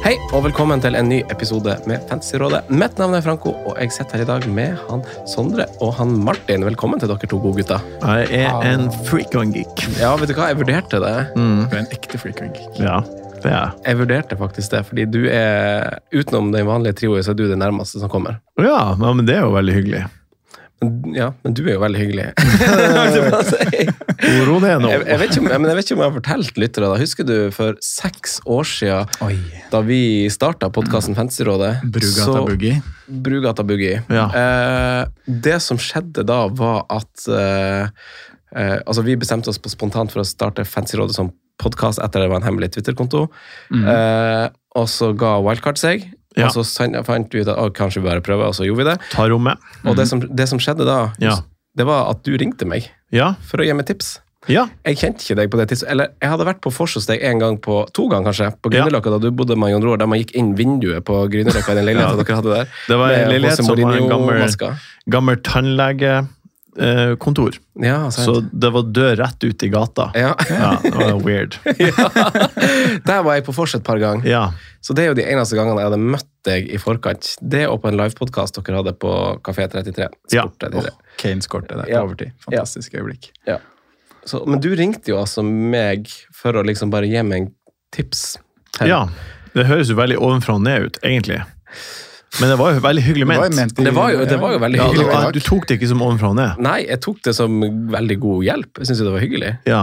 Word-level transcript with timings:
Hei 0.00 0.14
og 0.32 0.46
velkommen 0.46 0.80
til 0.80 0.94
en 0.96 1.10
ny 1.12 1.18
episode 1.28 1.74
med 1.84 2.00
Fantasyrådet. 2.08 2.62
Mitt 2.72 2.96
navn 2.96 3.12
er 3.18 3.24
Franco, 3.24 3.50
og 3.68 3.74
jeg 3.76 3.92
sitter 3.92 4.16
her 4.16 4.24
i 4.24 4.28
dag 4.30 4.46
med 4.48 4.78
han 4.88 5.02
Sondre 5.28 5.66
og 5.84 5.92
han 5.98 6.14
Martin. 6.24 6.64
Velkommen 6.64 7.02
til 7.02 7.10
dere 7.10 7.28
to 7.28 7.36
gode 7.42 7.60
gutter. 7.60 7.84
Jeg 8.00 8.46
er 8.46 8.64
en 8.70 8.88
freak 9.04 9.36
on 9.36 9.52
geek. 9.52 9.84
Ja, 10.00 10.14
vet 10.16 10.32
du 10.32 10.36
hva, 10.38 10.48
jeg 10.54 10.60
vurderte 10.62 11.02
det. 11.04 11.14
Mm. 11.36 11.66
Du 11.66 11.76
er 11.76 11.82
en 11.82 11.92
ekte 11.92 12.20
freak 12.22 12.40
on 12.40 12.54
geek. 12.56 12.80
Ja, 12.80 13.02
det 13.42 13.50
er 13.50 13.56
jeg. 13.58 13.76
Jeg 13.90 14.00
vurderte 14.00 14.40
faktisk 14.40 14.72
det, 14.76 14.82
fordi 14.88 15.06
du 15.12 15.20
er 15.28 16.00
utenom 16.16 16.48
den 16.56 16.64
vanlige 16.70 16.96
trioen, 17.02 17.26
så 17.26 17.34
er 17.34 17.42
du 17.42 17.44
det 17.52 17.60
nærmeste 17.60 18.00
som 18.00 18.12
kommer. 18.12 18.40
Ja, 18.56 18.94
ja, 18.96 19.12
men 19.12 19.28
det 19.28 19.36
er 19.36 19.44
jo 19.44 19.52
veldig 19.58 19.76
hyggelig. 19.82 20.06
Ja, 21.12 21.26
men 21.44 21.52
du 21.52 21.60
er 21.66 21.74
jo 21.74 21.80
veldig 21.82 22.00
hyggelig. 22.00 22.26
Holdt 22.96 23.16
jeg 23.18 23.24
på 23.26 23.38
å 23.38 23.44
si. 23.44 23.82
Ro 24.46 24.54
det 24.62 24.72
nå. 24.80 24.88
jeg, 24.88 25.02
jeg, 25.04 25.20
vet 25.20 25.34
ikke 25.34 25.42
om, 25.42 25.48
men 25.50 25.68
jeg 25.68 25.76
vet 25.76 25.86
ikke 25.86 25.96
om 25.96 26.02
jeg 26.02 26.08
har 26.08 26.14
fortalt 26.14 26.60
lyttere 26.62 26.88
da. 26.88 27.00
Husker 27.02 27.26
du 27.28 27.34
for 27.52 27.76
seks 27.84 28.38
år 28.48 28.68
siden, 28.68 29.12
Oi. 29.26 29.34
da 29.72 29.82
vi 29.84 30.00
starta 30.32 30.70
podkasten 30.72 31.18
Fancyrådet 31.18 31.74
Brugata 31.84 32.44
Boogie. 32.46 32.78
Brugata 33.26 33.66
Boogie. 33.68 33.98
Ja. 34.08 34.24
Eh, 34.40 35.34
det 35.44 35.58
som 35.64 35.80
skjedde 35.80 36.24
da, 36.28 36.46
var 36.48 36.86
at 36.88 37.28
eh, 37.28 37.90
eh, 38.56 38.78
Altså, 38.80 39.04
vi 39.04 39.18
bestemte 39.20 39.52
oss 39.52 39.60
på 39.60 39.72
spontant 39.72 40.14
for 40.14 40.24
å 40.24 40.28
starte 40.28 40.64
Fancyrådet 40.64 41.18
som 41.18 41.28
podkast 41.60 42.00
etter 42.00 42.24
det 42.24 42.30
var 42.32 42.40
en 42.40 42.48
hemmelig 42.48 42.72
Twitter-konto. 42.72 43.26
Eh, 43.76 44.46
og 44.80 44.88
så 44.88 45.12
ga 45.18 45.36
Wildcard 45.44 45.80
seg. 45.80 46.08
Ja. 46.36 46.46
Og 46.46 46.52
så 46.54 46.62
fant 47.04 47.32
vi 47.34 47.40
ut 47.42 47.48
at 47.48 47.72
kanskje 47.74 48.00
vi 48.02 48.08
bare 48.08 48.20
prøver, 48.22 48.46
og 48.46 48.54
så 48.54 48.64
gjorde 48.64 48.84
vi 48.84 48.90
det. 48.92 48.98
Ta 49.10 49.26
rommet. 49.28 49.58
Og 49.84 49.96
det 49.96 50.06
som, 50.08 50.20
det 50.20 50.48
som 50.48 50.58
skjedde 50.62 50.86
da, 50.86 51.12
Ja. 51.18 51.38
det 51.76 51.86
var 51.86 52.10
at 52.10 52.22
du 52.24 52.36
ringte 52.38 52.64
meg 52.66 52.90
Ja. 53.10 53.34
for 53.42 53.58
å 53.58 53.64
gi 53.66 53.72
meg 53.74 53.86
tips. 53.86 54.20
Ja. 54.48 54.68
Jeg 54.86 54.96
kjente 54.96 55.20
ikke 55.20 55.36
deg 55.36 55.50
på 55.52 55.58
det 55.58 55.68
tidspunktet. 55.68 55.90
Eller 55.92 56.08
jeg 56.22 56.30
hadde 56.30 56.46
vært 56.46 56.60
på 56.64 56.70
vors 56.72 56.94
hos 56.96 57.04
deg 57.06 57.20
en 57.22 57.38
gang 57.38 57.58
på, 57.60 57.82
to 57.92 58.06
ganger 58.08 58.30
kanskje, 58.32 58.46
på 58.62 58.70
Grünerløkka, 58.72 59.10
da 59.12 59.18
du 59.18 59.30
bodde 59.36 59.56
med 59.58 59.70
Jon 59.74 59.82
Roar, 59.84 59.98
der 60.00 60.06
man 60.08 60.18
gikk 60.18 60.32
inn 60.34 60.54
vinduet 60.56 61.04
på 61.04 61.18
Grünerløkka 61.28 61.72
i 61.72 61.74
den 61.76 61.84
leiligheten 61.84 62.22
dere 62.24 62.36
hadde 62.38 62.54
der. 62.54 62.66
Det 62.88 62.96
var 62.96 63.10
en 63.12 63.28
leilighet 63.28 63.56
som 63.60 63.66
var 63.66 63.76
en 63.82 64.08
gammel, 64.08 64.40
Mourinho-maska. 64.40 64.70
Gammel 66.76 67.16
kontor. 67.16 67.56
Ja, 67.82 68.10
sant. 68.10 68.26
Så 68.26 68.40
det 68.52 68.70
var 68.72 68.82
dør 68.82 69.16
rett 69.16 69.44
ut 69.44 69.62
i 69.62 69.68
gata. 69.68 70.10
ja. 70.14 70.34
Ja, 70.48 70.78
det 70.82 70.92
var 70.94 71.20
weird. 71.24 71.56
Der 73.06 73.22
var 73.22 73.34
jeg 73.36 73.44
på 73.46 73.52
vors 73.56 73.74
et 73.74 73.84
par 73.84 73.98
ganger. 74.00 74.26
Ja. 74.28 74.52
Så 74.80 74.94
det 74.96 75.04
er 75.04 75.08
jo 75.10 75.14
de 75.18 75.24
eneste 75.28 75.56
gangene 75.58 75.80
jeg 75.82 75.90
hadde 75.90 76.00
møtt 76.14 76.28
deg 76.46 76.68
i 76.72 76.78
forkant. 76.80 77.34
Det 77.42 77.66
og 77.68 77.80
på 77.82 77.90
en 77.90 77.98
livepodkast 78.00 78.56
dere 78.60 78.80
hadde 78.80 78.94
på 79.02 79.12
Kafé 79.46 79.66
33. 79.72 80.08
Ja. 80.32 80.44
Oh, 80.46 80.52
33. 80.62 80.90
Kane-skortet 81.20 81.76
der 81.76 81.84
på 81.84 81.90
Ja. 81.90 82.02
overtid. 82.06 82.32
Fantastisk 82.46 82.94
øyeblikk. 82.94 83.32
Så, 84.24 84.42
men 84.46 84.60
du 84.60 84.70
ringte 84.76 85.10
jo 85.12 85.18
altså 85.20 85.42
meg 85.44 86.08
for 86.36 86.52
å 86.52 86.62
liksom 86.64 86.90
bare 86.92 87.08
gi 87.08 87.22
meg 87.24 87.42
en 87.46 87.52
tips. 87.92 88.38
til- 88.76 88.88
ja. 88.88 89.06
Det 89.54 89.64
høres 89.66 89.88
jo 89.90 89.96
veldig 89.96 90.16
ovenfra 90.22 90.54
og 90.54 90.62
ned 90.62 90.82
ut, 90.86 90.98
egentlig. 91.02 91.40
Men 92.38 92.52
det 92.52 92.58
var 92.60 92.74
jo 92.76 92.80
veldig 92.84 93.02
hyggelig 93.02 93.26
Det 93.26 93.36
var 93.36 93.48
ment. 93.48 93.56
ment 93.58 93.72
i- 93.80 93.84
Det 93.84 93.92
var 93.96 94.10
jo, 94.14 94.18
det 94.24 94.38
var 94.40 94.52
jo 94.54 94.58
veldig 94.62 94.76
Ja, 94.78 94.84
hyggelig. 94.92 95.06
var, 95.12 95.32
du 95.32 95.40
tok 95.40 95.66
det 95.66 95.80
ikke 95.80 95.88
som 95.90 96.02
ovenfra 96.06 96.28
og 96.30 96.36
ned. 96.38 96.60
Nei, 96.62 96.76
jeg 96.86 97.00
tok 97.02 97.18
det 97.26 97.34
som 97.34 97.60
veldig 97.90 98.18
god 98.20 98.44
hjelp. 98.46 98.78
Jeg 98.78 98.86
syns 98.86 98.98
jo 99.02 99.04
det 99.08 99.12
var 99.16 99.20
hyggelig. 99.24 99.58
Ja. 99.66 99.82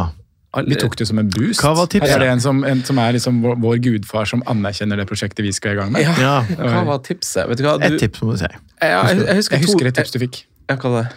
Vi 0.66 0.76
tok 0.80 0.96
det 0.96 1.06
som 1.08 1.20
en 1.20 1.28
boost. 1.30 1.62
Hva 1.62 1.76
var 1.76 1.86
tipset? 1.92 2.10
Er 2.16 2.20
det 2.24 2.30
en 2.32 2.40
som, 2.40 2.64
en 2.64 2.80
som 2.84 2.98
er 3.04 3.12
liksom 3.14 3.42
vår, 3.44 3.60
vår 3.62 3.78
gudfar 3.84 4.26
som 4.26 4.42
anerkjenner 4.48 4.96
det 4.98 5.06
prosjektet 5.10 5.44
vi 5.46 5.52
skal 5.52 5.74
i 5.74 5.76
gang 5.76 5.92
med? 5.92 6.02
ja. 6.02 6.16
ja. 6.18 6.42
Hva 6.58 6.86
var 6.88 7.00
tipset? 7.06 7.48
Vet 7.50 7.58
du 7.60 7.64
hva? 7.68 7.76
Du, 7.78 7.86
Et 7.86 8.00
tips, 8.00 8.22
må 8.24 8.32
du 8.32 8.38
si. 8.40 8.48
Ja, 8.82 9.04
jeg, 9.12 9.20
jeg 9.28 9.36
husker, 9.36 9.58
Jeg 9.58 9.66
husker 9.68 9.88
et 9.92 9.96
tips 10.00 10.12
du 10.16 10.20
fikk. 10.24 10.46
Ja, 10.70 10.76
hva 10.78 11.04
det? 11.04 11.12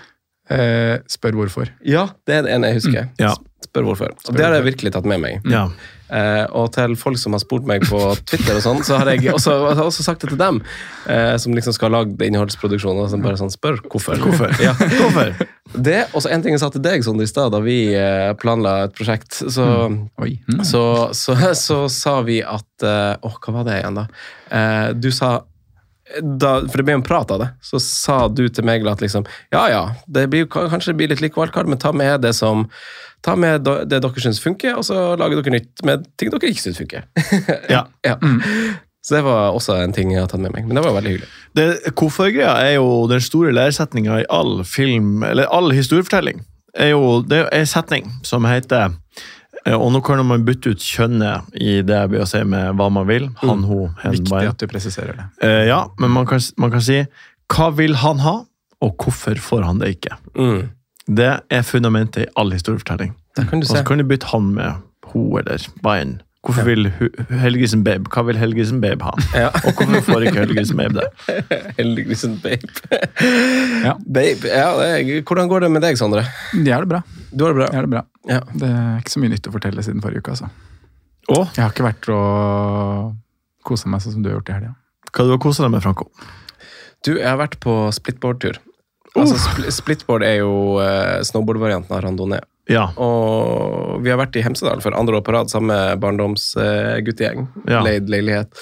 Eh, 0.50 0.98
spør 1.08 1.32
hvorfor. 1.38 1.68
Ja, 1.86 2.08
det 2.26 2.34
er 2.34 2.42
det 2.42 2.52
ene 2.58 2.66
jeg 2.74 2.80
husker. 2.82 3.06
Mm. 3.06 3.22
Ja. 3.22 3.32
Spør 3.64 3.84
hvorfor. 3.86 4.10
Og 4.28 4.34
det 4.36 4.44
har 4.44 4.52
jeg 4.58 4.64
virkelig 4.74 4.92
tatt 4.92 5.06
med 5.06 5.20
meg. 5.22 5.41
Ja. 5.48 5.68
Eh, 6.10 6.44
og 6.59 6.72
til 6.75 6.97
folk 6.98 7.19
som 7.21 7.37
har 7.37 7.43
spurt 7.43 7.69
meg 7.69 7.84
på 7.87 8.00
Twitter, 8.26 8.56
og 8.59 8.65
sånn, 8.65 8.82
så 8.87 8.98
har 9.00 9.12
jeg 9.12 9.31
også, 9.32 9.56
har 9.69 9.84
også 9.84 10.06
sagt 10.06 10.25
det 10.25 10.32
til 10.32 10.41
dem, 10.41 10.60
eh, 11.06 11.37
som 11.38 11.54
liksom 11.54 11.76
skal 11.76 11.91
ha 11.91 12.00
lagd. 12.00 12.19
Og 12.21 13.10
som 13.12 13.22
bare 13.22 13.38
sånn, 13.38 13.53
spør 13.54 13.81
hvorfor. 13.87 14.19
Hvorfor? 14.21 14.54
Ja. 14.62 14.75
Hvorfor? 14.75 15.34
Det, 15.71 16.09
og 16.19 16.25
så 16.25 16.32
en 16.34 16.43
ting 16.43 16.50
jeg 16.56 16.59
sa 16.65 16.66
til 16.75 16.82
deg 16.82 17.04
Sondre, 17.06 17.28
i 17.28 17.31
stad, 17.31 17.53
da 17.54 17.60
vi 17.62 17.93
eh, 17.94 18.32
planla 18.41 18.88
et 18.88 18.97
prosjekt. 18.97 19.37
Så, 19.38 19.66
mm. 19.87 20.00
Mm. 20.19 20.65
så, 20.66 20.82
så, 21.15 21.37
så, 21.54 21.84
sa 21.94 22.16
vi 22.27 22.41
at 22.42 22.87
eh, 22.87 23.15
Åh, 23.22 23.37
hva 23.38 23.54
var 23.60 23.69
det 23.69 23.78
igjen, 23.78 24.00
da? 24.00 24.09
Eh, 24.50 24.88
du 24.98 25.12
sa 25.15 25.37
da, 26.19 26.56
for 26.66 26.81
det 26.81 26.87
ble 26.88 26.97
en 26.98 27.06
prat 27.06 27.31
av 27.31 27.38
det, 27.38 27.48
så 27.62 27.78
sa 27.82 28.16
du 28.27 28.42
til 28.50 28.66
meg 28.66 28.82
at 28.91 29.03
liksom 29.03 29.28
Ja 29.54 29.69
ja, 29.71 29.82
det 30.10 30.27
blir, 30.32 30.48
kanskje 30.50 30.91
det 30.91 30.98
blir 30.98 31.12
litt 31.12 31.22
lik 31.22 31.38
wildcard, 31.38 31.71
men 31.71 31.78
ta 31.78 31.92
med 31.94 32.25
det 32.25 32.32
som 32.34 32.66
Ta 33.25 33.34
med 33.36 33.66
det 33.66 33.98
dere 34.00 34.22
syns 34.22 34.41
funker, 34.41 34.78
og 34.81 34.86
så 34.86 35.14
lager 35.20 35.41
dere 35.41 35.58
nytt 35.58 35.82
med 35.84 36.06
ting 36.20 36.32
dere 36.32 36.53
ikke 36.53 36.64
syns 36.69 36.81
funker. 36.81 37.04
Ja. 37.75 37.84
ja. 38.06 38.16
Så 39.00 39.14
det 39.16 39.22
var 39.25 39.54
også 39.56 39.78
en 39.81 39.94
ting 39.97 40.12
jeg 40.12 40.20
har 40.20 40.28
tatt 40.28 40.42
med 40.42 40.53
meg. 40.53 40.66
Men 40.69 40.76
det 40.76 40.84
var 40.84 40.94
veldig 40.98 41.12
hyggelig. 41.14 41.28
Det, 41.56 41.66
Hvorfor-greia 41.97 42.53
er 42.66 42.75
jo 42.76 43.06
den 43.09 43.22
store 43.25 43.53
læresetninga 43.56 44.20
i 44.20 44.26
all 44.32 44.60
film, 44.69 45.22
eller 45.25 45.48
all 45.48 45.72
historiefortelling. 45.72 46.42
Er 46.76 46.92
jo, 46.92 47.20
det 47.26 47.47
er 47.47 47.48
en 47.62 47.66
setning 47.66 48.10
som 48.22 48.44
heter 48.47 48.92
eh, 49.64 49.75
Og 49.75 49.88
nå 49.91 49.98
kan 50.06 50.20
man 50.22 50.44
bytte 50.47 50.70
ut 50.70 50.84
kjønnet 50.84 51.56
i 51.59 51.80
det 51.82 52.03
ved 52.12 52.22
å 52.22 52.28
si 52.28 52.44
med 52.47 52.76
hva 52.78 52.91
man 52.92 53.09
vil. 53.09 53.30
Han, 53.42 53.64
hun, 53.66 53.97
hen, 54.04 54.14
Viktig 54.19 54.30
bare. 54.30 54.53
at 54.53 54.60
du 54.60 54.69
presiserer 54.70 55.16
det. 55.16 55.26
Uh, 55.42 55.64
ja, 55.66 55.80
men 55.98 56.12
man 56.14 56.28
kan, 56.30 56.44
man 56.60 56.70
kan 56.70 56.84
si 56.84 57.00
hva 57.50 57.72
vil 57.75 57.97
han 57.98 58.20
ha, 58.22 58.36
og 58.80 59.03
hvorfor 59.03 59.41
får 59.42 59.64
han 59.66 59.80
det 59.82 59.97
ikke? 59.97 60.14
Mm. 60.38 60.69
Det 61.10 61.31
er 61.50 61.62
fundamentet 61.66 62.26
i 62.26 62.31
all 62.38 62.53
historiefortelling. 62.54 63.15
Du 63.37 63.43
Og 63.56 63.65
så 63.66 63.82
kan 63.87 63.98
du 63.98 64.04
bytte 64.06 64.31
han 64.32 64.53
med 64.54 64.82
hun 65.12 65.38
eller 65.38 65.65
hva. 65.82 65.94
Hvorfor 66.41 66.65
vil 66.65 66.87
Helgesen 67.43 67.82
Babe 67.84 68.09
Hva 68.09 68.22
vil 68.25 68.38
Helgesen 68.41 68.78
Babe 68.81 69.04
ha? 69.04 69.10
Ja. 69.36 69.48
Og 69.68 69.74
hvorfor 69.77 70.01
får 70.07 70.24
ikke 70.24 70.41
Helgesen 70.47 70.78
Babe 70.78 71.03
det? 71.03 71.34
Helgesen 71.80 72.39
babe. 72.41 72.71
Ja. 73.84 73.92
Babe, 74.01 74.48
ja, 74.48 74.71
det 74.78 74.86
er, 75.18 75.22
Hvordan 75.28 75.48
går 75.53 75.66
det 75.66 75.71
med 75.74 75.84
deg, 75.84 75.98
Sondre? 76.01 76.24
Det 76.54 76.72
er 76.72 76.86
det 76.86 76.89
bra. 76.95 77.03
Du 77.33 77.45
har 77.45 77.53
det 77.53 77.59
bra? 77.60 77.68
Jeg 77.68 77.78
er 77.83 77.86
det 77.86 77.92
bra. 77.92 78.03
Ja. 78.30 78.41
Det 78.57 78.71
er 78.71 79.03
ikke 79.03 79.12
så 79.12 79.21
mye 79.22 79.34
nytt 79.34 79.48
å 79.51 79.54
fortelle 79.54 79.84
siden 79.84 80.01
forrige 80.04 80.24
uke. 80.24 80.33
altså. 80.36 80.48
Og 81.28 81.45
Jeg 81.57 81.60
har 81.65 81.74
ikke 81.74 81.86
vært 81.91 82.09
og 82.15 83.12
kosa 83.68 83.92
meg 83.92 84.01
sånn 84.04 84.16
som 84.16 84.24
du 84.24 84.30
har 84.30 84.39
gjort 84.39 84.48
i 84.48 84.57
helga. 84.57 84.72
hva 85.12 85.27
du 85.28 85.34
har 85.34 85.42
kosa 85.45 85.66
deg 85.66 85.74
med, 85.77 85.84
Franco? 85.84 86.09
Du, 87.04 87.12
jeg 87.18 87.28
har 87.28 87.36
vært 87.41 87.59
på 87.60 87.77
splitboard-tur. 87.97 88.60
Altså, 89.18 89.36
spl 89.42 89.68
splitboard 89.74 90.24
er 90.27 90.41
jo 90.42 90.53
uh, 90.78 91.18
snowboard-varianten 91.27 91.97
av 91.97 92.04
randonee. 92.04 92.45
Ja. 92.71 92.86
Og 93.03 93.98
vi 94.04 94.12
har 94.12 94.21
vært 94.21 94.36
i 94.39 94.45
Hemsedal 94.45 94.83
for 94.84 94.95
andre 94.95 95.18
år 95.18 95.24
på 95.27 95.34
rad, 95.34 95.51
sammen 95.51 95.72
med 95.72 96.03
barndomsguttegjeng. 96.04 97.48
Ja. 97.66 97.83
Leid 97.86 98.10
leilighet. 98.12 98.54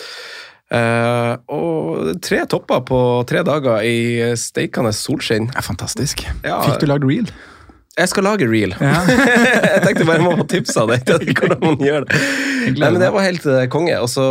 Uh, 0.68 1.36
og 1.52 2.16
tre 2.24 2.42
topper 2.48 2.82
på 2.88 2.98
tre 3.28 3.44
dager 3.44 3.84
i 3.84 4.32
steikende 4.36 4.92
solskinn. 4.96 5.48
Det 5.52 5.60
er 5.60 5.68
fantastisk. 5.68 6.24
Ja. 6.44 6.62
Fikk 6.64 6.84
du 6.84 6.90
lagd 6.90 7.08
reel? 7.08 7.28
Jeg 7.98 8.08
skal 8.12 8.24
lage 8.28 8.46
reel. 8.46 8.74
Ja. 8.78 9.00
jeg 9.74 9.82
tenkte 9.82 10.04
bare 10.06 10.20
jeg 10.20 10.24
må 10.28 10.36
få 10.38 10.46
tips 10.52 10.76
av 10.78 10.92
deg 10.92 11.02
til 11.08 11.32
hvordan 11.34 11.58
man 11.64 11.76
gjør 11.82 12.06
det. 12.06 12.20
Nei, 12.78 12.90
men 12.92 13.00
Det 13.02 13.08
var 13.14 13.24
helt 13.26 13.46
eh, 13.50 13.64
konge. 13.72 13.96
Og 14.04 14.08
så 14.12 14.24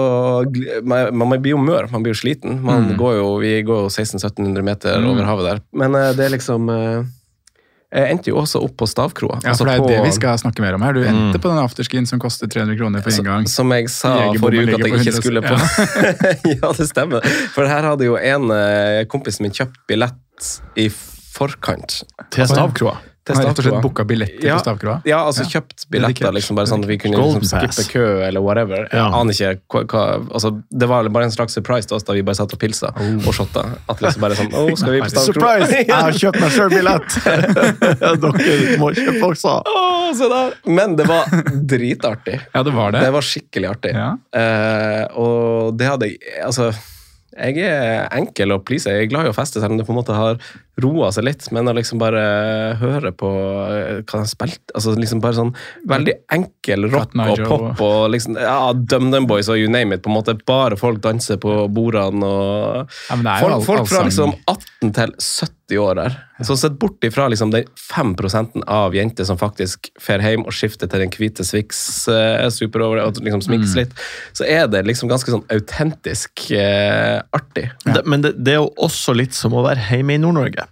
man, 0.88 1.12
man 1.18 1.36
blir 1.42 1.56
jo 1.56 1.60
mør, 1.62 1.90
man 1.92 2.04
blir 2.06 2.16
jo 2.16 2.22
sliten. 2.24 2.62
Man 2.64 2.88
Mm. 2.88 2.98
går 3.00 3.14
jo, 3.18 3.28
vi 3.42 3.54
går 3.68 3.86
jo 3.86 3.90
1600-1700 3.92 4.64
meter 4.64 5.04
over 5.10 5.26
havet 5.28 5.48
der. 5.52 5.62
Men 5.74 5.96
eh, 6.00 6.12
det 6.16 6.28
er 6.28 6.34
liksom 6.38 6.70
eh, 6.72 7.02
Jeg 7.98 8.12
endte 8.14 8.30
jo 8.32 8.38
også 8.42 8.60
opp 8.64 8.76
på 8.78 8.86
stavkroa. 8.88 9.40
Ja, 9.44 9.52
altså 9.54 9.64
for 9.64 9.72
det 9.72 9.76
er 9.78 9.82
på- 9.84 9.90
det 9.92 10.00
vi 10.06 10.12
skal 10.16 10.38
snakke 10.40 10.62
mer 10.64 10.76
om 10.78 10.84
her. 10.84 10.94
Du 10.94 11.02
endte 11.08 11.40
på 11.42 11.48
den 11.52 11.58
afterskien 11.62 12.06
som 12.08 12.20
koster 12.20 12.48
300 12.52 12.78
kroner 12.78 13.02
for 13.04 13.12
Så- 13.16 13.24
inngang. 13.24 13.48
Som 13.50 13.72
jeg 13.72 13.90
sa 13.90 14.14
forrige 14.40 14.68
uke 14.68 14.80
at 14.80 14.88
jeg 14.88 15.08
ikke 15.08 15.22
skulle 15.22 15.42
på. 15.42 15.56
ja, 16.56 16.72
det 16.78 16.88
stemmer. 16.92 17.24
For 17.56 17.66
her 17.68 17.88
hadde 17.88 18.06
jo 18.10 18.16
en 18.20 18.52
kompis 19.12 19.40
min 19.44 19.52
kjøpt 19.56 19.80
billett 19.88 20.52
i 20.78 20.90
forkant. 20.92 22.02
Til 22.34 22.48
stavkroa. 22.50 22.98
Til 23.28 23.36
Han 23.36 23.44
har 23.44 23.50
rett 23.52 23.60
og 23.62 23.66
slett 23.68 23.84
booka 23.84 24.06
billetter 24.08 24.48
Ja. 24.48 24.56
på 24.58 24.64
stavkroa. 24.66 24.98
Ja, 25.06 25.20
altså 25.28 25.44
Ja. 25.46 25.60
kjøpt 25.60 25.86
billetter, 25.92 26.32
liksom, 26.34 26.56
bare 26.56 26.70
sånn 26.72 26.84
at 26.84 26.90
vi 26.90 26.98
kunne 26.98 27.18
liksom, 27.20 27.44
skippe 27.44 27.86
kø 27.92 28.06
eller 28.28 28.42
whatever. 28.42 28.88
Jeg 28.88 28.98
Ja. 29.02 29.08
aner 29.12 29.34
ikke 29.34 29.60
hva, 29.70 29.84
hva 29.86 30.04
altså, 30.32 30.54
Det 30.72 30.88
var 30.88 31.10
bare 31.10 31.24
en 31.28 31.32
slags 31.32 31.54
surprise 31.54 31.88
til 31.88 31.96
oss 31.98 32.04
da 32.04 32.14
vi 32.14 32.22
bare 32.24 32.36
satt 32.40 32.54
og 32.54 32.60
pilsa 32.60 32.94
og 32.96 33.34
shotta. 33.34 33.66
At 33.90 34.00
liksom 34.02 34.22
bare 34.22 34.36
sånn 34.40 34.54
oh, 34.54 34.74
skal 34.76 34.92
vi 34.96 35.02
på 35.02 35.10
stavkroa? 35.12 35.34
Surprise! 35.34 35.72
Jeg 35.88 35.96
har 35.96 36.12
kjøpt 36.12 36.40
meg 36.42 36.52
sjøl 36.52 36.70
billett! 36.70 37.10
Dere 38.22 38.78
må 38.82 38.92
kjøpe 38.96 39.24
også. 39.32 39.56
Oh, 39.68 40.14
se 40.18 40.28
der. 40.32 40.54
Men 40.66 40.96
det 40.96 41.08
var 41.10 41.26
dritartig. 41.68 42.40
Ja, 42.54 42.64
det 42.64 42.74
var 42.74 42.92
det. 42.96 43.02
Det 43.06 43.14
var 43.14 43.26
skikkelig 43.26 43.70
artig. 43.76 43.94
Ja. 43.98 44.12
Uh, 44.36 45.04
og 45.20 45.78
det 45.78 45.88
hadde 45.90 46.10
jeg 46.12 46.20
Altså, 46.46 46.72
jeg 47.38 47.58
er 47.68 48.08
enkel 48.18 48.56
å 48.56 48.60
please. 48.66 48.90
Jeg 48.90 49.08
er 49.08 49.12
glad 49.12 49.28
i 49.28 49.32
å 49.34 49.36
feste, 49.36 49.60
selv 49.62 49.76
om 49.76 49.78
det 49.82 49.86
på 49.88 49.94
en 49.94 50.00
måte 50.00 50.16
har 50.16 50.40
roa 50.84 51.10
seg 51.16 51.26
litt. 51.26 51.48
Men 51.56 51.68
å 51.72 51.74
liksom 51.78 51.98
bare 52.02 52.22
høre 52.82 53.12
på 53.18 53.30
eh, 53.72 54.02
hva 54.04 54.20
han 54.22 54.30
spilte 54.30 54.76
altså 54.78 54.94
liksom 54.98 55.22
Bare 55.24 55.38
sånn 55.40 55.54
veldig 55.90 56.14
enkel 56.36 56.88
rock 56.94 57.16
og 57.24 57.42
pop 57.50 57.82
og 57.88 58.12
liksom 58.14 58.38
Ja, 58.42 58.72
DumDum 58.74 59.26
Boys 59.30 59.50
og 59.50 59.58
you 59.58 59.70
name 59.72 59.96
it. 59.98 60.04
På 60.06 60.12
en 60.12 60.18
måte 60.20 60.38
Bare 60.48 60.78
folk 60.78 61.02
danser 61.04 61.40
på 61.42 61.56
bordene 61.74 62.26
og 62.28 62.98
Ja, 63.10 63.16
men 63.18 63.26
det 63.26 63.38
Folk, 63.42 63.54
all- 63.58 63.66
folk 63.72 63.90
fra 63.90 64.04
liksom 64.08 64.36
18 64.46 64.94
til 65.00 65.16
70 65.18 65.82
år 65.84 66.00
her. 66.00 66.14
Så 66.48 66.56
sett 66.56 66.78
bort 66.80 67.04
ifra 67.04 67.26
liksom 67.28 67.50
den 67.52 67.66
5 67.82 68.14
av 68.72 68.94
jenter 68.96 69.26
som 69.28 69.36
faktisk 69.42 69.90
fer 70.00 70.22
hjem 70.24 70.46
og 70.48 70.54
skifter 70.56 70.88
til 70.88 71.02
den 71.02 71.10
hvite 71.12 71.44
Swix 71.44 72.08
eh, 72.08 72.46
superover 72.54 73.02
og 73.04 73.18
liksom 73.20 73.42
sminkes 73.44 73.74
Mm. 73.74 73.82
litt, 73.82 73.94
så 74.38 74.46
er 74.48 74.68
det 74.72 74.86
liksom 74.88 75.10
ganske 75.10 75.34
sånn 75.34 75.44
autentisk 75.52 76.52
eh, 76.56 77.20
artig. 77.36 77.66
Det, 77.84 78.06
men 78.06 78.22
det, 78.24 78.36
det 78.38 78.54
er 78.54 78.62
jo 78.62 78.70
også 78.86 79.16
litt 79.18 79.34
som 79.36 79.58
å 79.58 79.66
være 79.66 79.82
hjemme 79.90 80.16
i 80.16 80.22
Nord-Norge. 80.24 80.67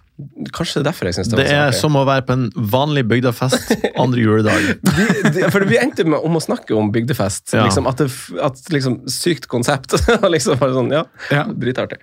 Kanskje 0.56 0.78
det 0.78 0.80
er 0.80 0.86
derfor 0.88 1.08
jeg 1.10 1.16
syns 1.18 1.28
det, 1.28 1.36
Det 1.36 1.44
var 1.44 1.50
så 1.50 1.76
er 1.76 1.76
som 1.76 1.96
å 2.00 2.04
være 2.08 2.24
på 2.24 2.36
en 2.36 2.44
vanlig 2.72 3.02
bygdefest 3.10 3.72
andre 4.00 4.22
juledag. 4.22 4.70
Vi, 4.96 5.08
de, 5.34 5.42
for 5.52 5.66
vi 5.68 5.76
endte 5.80 6.06
med 6.08 6.24
om 6.24 6.38
å 6.38 6.42
snakke 6.42 6.72
om 6.76 6.88
bygdefest. 6.94 7.52
Ja. 7.52 7.66
Liksom, 7.66 7.88
at 7.90 8.00
det 8.00 8.08
at 8.44 8.62
liksom, 8.72 9.02
Sykt 9.12 9.48
konsept. 9.52 9.92
Liksom 10.36 10.56
bare 10.60 10.76
sånn, 10.78 10.88
ja, 10.94 11.04
Ja. 11.34 11.44
Dritartig. 11.52 12.00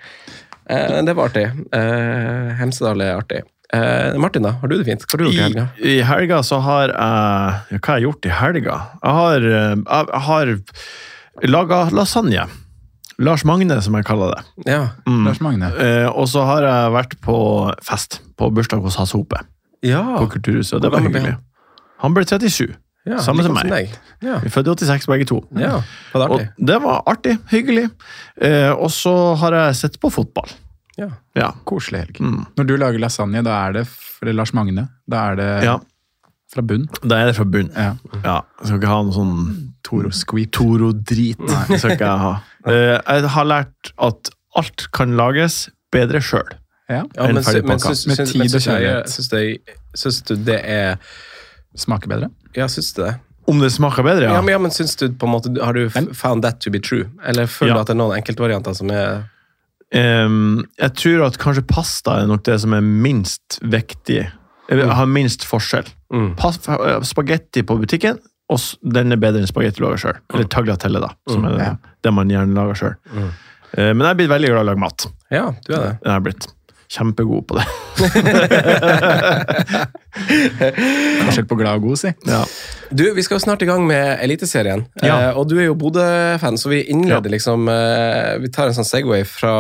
Eh, 0.70 1.00
det 1.04 1.16
var 1.18 1.32
artig. 1.32 1.48
Eh, 1.74 2.54
Hemsedal 2.60 3.02
er 3.04 3.18
artig. 3.18 3.42
Eh, 3.74 4.14
Martin, 4.22 4.46
da? 4.46 4.54
Har 4.62 4.70
du 4.70 4.78
det 4.78 4.86
fint? 4.86 5.04
Hva 5.08 5.18
har 5.18 5.24
du 5.24 5.26
gjort 5.26 5.34
i 5.34 5.40
I, 5.40 5.44
helga? 5.48 5.66
I 5.82 5.96
helga 6.06 6.44
så 6.46 6.62
har 6.64 6.94
jeg 6.94 6.94
ja, 6.94 7.80
Hva 7.80 7.88
har 7.88 7.98
jeg 7.98 8.08
gjort 8.08 8.30
i 8.30 8.36
helga? 8.38 8.78
Jeg 9.02 9.18
har, 9.20 9.48
jeg 9.50 10.26
har 10.30 10.54
laga 11.50 11.88
lasagne. 11.90 12.46
Lars 13.22 13.44
Magne, 13.46 13.78
som 13.86 13.96
jeg 13.98 14.06
kaller 14.08 14.34
det. 14.34 14.70
Ja. 14.72 14.84
Lars 15.06 15.42
Magne. 15.44 15.70
Eh, 15.78 16.08
og 16.10 16.28
så 16.32 16.46
har 16.48 16.66
jeg 16.66 16.94
vært 16.96 17.18
på 17.24 17.36
fest 17.86 18.22
på 18.40 18.50
bursdag 18.54 18.82
hos 18.84 18.98
Hasse 19.00 19.18
Hope 19.18 19.42
ja. 19.86 20.02
på 20.18 20.30
Kulturhuset. 20.34 20.82
Det 20.82 20.92
var 20.92 21.04
hyggelig. 21.06 21.36
Han 22.04 22.16
ble 22.16 22.26
37. 22.28 22.74
ja 23.08 23.20
Samme 23.24 23.46
som 23.46 23.56
meg. 23.56 23.94
Ja. 24.24 24.40
Vi 24.44 24.52
fødte 24.52 24.74
i 24.74 24.90
86 24.90 25.08
begge 25.12 25.30
to. 25.30 25.44
ja. 25.60 25.78
Var 26.14 26.26
det 26.26 26.32
Og 26.34 26.68
det 26.68 26.82
var 26.84 27.04
artig. 27.06 27.38
Hyggelig. 27.52 27.90
Eh, 28.42 28.72
og 28.72 28.92
så 28.92 29.36
har 29.40 29.56
jeg 29.60 29.76
sett 29.84 30.00
på 30.00 30.12
fotball. 30.14 30.50
Ja. 30.98 31.10
Ja. 31.36 31.52
Koselig 31.66 32.04
helg. 32.04 32.22
Mm. 32.22 32.46
Når 32.58 32.70
du 32.70 32.76
lager 32.78 33.02
lasagne, 33.02 33.42
da 33.46 33.58
er 33.68 33.80
det 33.80 33.88
for 33.90 34.32
Lars 34.34 34.54
Magne. 34.54 34.88
Da 35.10 35.30
er 35.32 35.40
det 35.40 35.50
ja. 35.66 35.78
fra 36.54 36.62
bunn. 36.62 36.88
Da 37.02 37.22
er 37.22 37.32
det 37.32 37.38
fra 37.38 37.46
bunn. 37.50 37.72
Ja. 37.76 37.96
Ja, 38.24 38.40
jeg 38.62 38.70
skal 38.70 38.82
ikke 38.82 38.92
ha 38.94 39.00
noe 39.06 39.16
sånn 39.16 39.38
Toro-drit. 39.84 40.52
Toro-drit. 40.56 41.42
Det 41.70 41.80
skal 41.82 41.98
ikke 41.98 42.12
ha. 42.24 42.34
Eh, 42.68 43.00
jeg 43.00 43.30
har 43.36 43.46
lært 43.50 43.94
at 43.98 44.30
alt 44.56 44.88
kan 44.94 45.16
lages 45.18 45.66
bedre 45.92 46.22
sjøl. 46.24 46.48
Ja. 46.90 47.04
Ja, 47.16 47.28
men, 47.28 47.36
men 47.36 47.44
syns, 47.80 48.06
du 50.28 50.36
det 50.36 50.60
er 50.68 50.98
Smaker 51.80 52.08
bedre. 52.12 52.28
Ja, 52.54 52.68
syns 52.70 52.92
du 52.94 53.02
det? 53.06 53.14
Om 53.50 53.60
det 53.60 53.72
smaker 53.74 54.04
bedre, 54.06 54.24
Ja, 54.28 54.34
ja. 54.38 54.42
men, 54.42 54.52
ja, 54.54 54.58
men 54.62 54.72
syns 54.72 54.94
du 54.96 55.08
på 55.10 55.26
en 55.28 55.32
måte 55.34 55.52
Har 55.64 55.74
du 55.76 55.90
found 56.16 56.44
that 56.46 56.60
to 56.62 56.70
be 56.72 56.80
true? 56.80 57.10
Eller 57.26 57.46
føler 57.50 57.72
Ja. 57.74 57.76
du 57.76 57.80
at 57.82 57.88
det 57.88 57.94
er 57.96 58.00
noen 58.00 58.18
enkeltvarianter 58.20 58.74
som 58.78 58.92
er 58.92 59.24
um, 59.94 60.64
jeg 60.80 60.94
tror 60.98 61.26
at 61.28 61.38
kanskje 61.42 61.66
pasta 61.68 62.12
er 62.22 62.28
nok 62.30 62.44
det 62.48 62.60
som 62.62 62.74
er 62.74 62.82
minst 62.82 63.60
viktig. 63.62 64.24
Eller 64.70 64.94
har 64.96 65.06
minst 65.06 65.44
forskjell. 65.46 65.86
mm. 66.14 66.36
Eh, 66.40 67.02
spagetti 67.04 67.64
på 67.68 67.78
butikken, 67.82 68.20
og 68.54 68.94
den 68.96 69.08
er 69.16 69.20
bedre 69.22 69.40
enn 69.44 69.50
spagetti 69.50 69.82
laga 69.84 69.98
sjøl. 70.04 70.18
Eller 70.34 70.48
tagliatelle, 70.54 71.00
da. 71.04 71.10
Som 71.30 71.42
er 71.50 71.54
Ja. 71.60 71.72
det 72.06 72.12
man 72.14 72.30
gjerne 72.32 72.54
lager 72.58 72.76
sjøl. 72.84 72.96
Mm. 73.14 73.32
men 73.78 74.04
jeg 74.06 74.12
er 74.12 74.16
blitt 74.20 74.30
veldig 74.30 74.50
glad 74.52 74.62
i 74.62 74.64
å 74.64 74.68
lage 74.72 74.84
mat. 74.86 75.00
Ja, 75.34 75.46
du 75.66 75.70
er 75.74 75.80
det. 75.88 75.94
Jeg 76.06 76.14
er 76.14 76.20
blitt 76.28 76.46
kjempegod 76.94 77.44
på 77.50 77.54
det. 77.58 77.66
Forskjell 81.24 81.48
på 81.50 81.58
glad 81.58 81.80
og 81.80 81.88
god, 81.88 81.98
si. 82.04 82.12
Ja. 82.30 82.42
Du, 82.94 83.04
Vi 83.18 83.24
skal 83.26 83.40
jo 83.40 83.44
snart 83.48 83.64
i 83.66 83.70
gang 83.70 83.86
med 83.90 84.20
Eliteserien. 84.24 84.86
Ja. 85.02 85.16
Eh, 85.32 85.38
og 85.40 85.48
du 85.50 85.56
er 85.60 85.68
jo 85.72 85.76
Bodø-fan, 85.80 86.58
så 86.62 86.70
vi 86.74 86.84
innleder 86.94 87.34
liksom 87.34 87.66
eh, 87.72 88.36
Vi 88.44 88.52
tar 88.54 88.70
en 88.70 88.78
sånn 88.78 88.88
Segway 88.88 89.24
fra, 89.28 89.56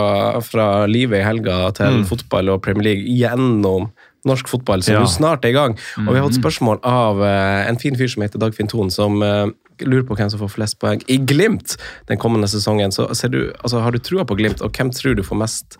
fra 0.45 0.67
livet 0.89 1.21
i 1.23 1.27
helga 1.27 1.57
til 1.77 1.91
Mm. 1.93 2.05
fotball 2.09 2.49
og 2.53 2.61
Premier 2.65 2.85
League 2.91 3.05
gjennom 3.17 3.83
norsk 4.25 4.47
fotball, 4.47 4.83
som 4.83 4.95
Ja. 4.95 5.05
snart 5.05 5.43
er 5.45 5.49
i 5.49 5.55
gang. 5.55 5.77
Og 6.07 6.13
vi 6.13 6.19
har 6.19 6.27
fått 6.29 6.39
spørsmål 6.39 6.79
av 6.83 7.19
uh, 7.19 7.67
en 7.67 7.77
fin 7.77 7.95
fyr 7.95 8.07
som 8.07 8.23
heter 8.23 8.39
Dagfinn 8.39 8.69
Thon, 8.71 8.91
som 8.91 9.21
uh, 9.21 9.47
lurer 9.83 10.05
på 10.07 10.15
hvem 10.15 10.29
som 10.31 10.39
får 10.39 10.51
flest 10.53 10.77
poeng 10.79 11.01
i 11.11 11.17
Glimt 11.17 11.75
den 12.07 12.17
kommende 12.21 12.47
sesongen. 12.47 12.91
Så 12.95 13.09
ser 13.15 13.33
du, 13.33 13.51
altså, 13.63 13.81
Har 13.83 13.91
du 13.91 13.99
trua 13.99 14.23
på 14.25 14.37
Glimt, 14.39 14.61
og 14.61 14.71
hvem 14.71 14.91
tror 14.95 15.15
du 15.15 15.23
får 15.23 15.39
mest 15.41 15.77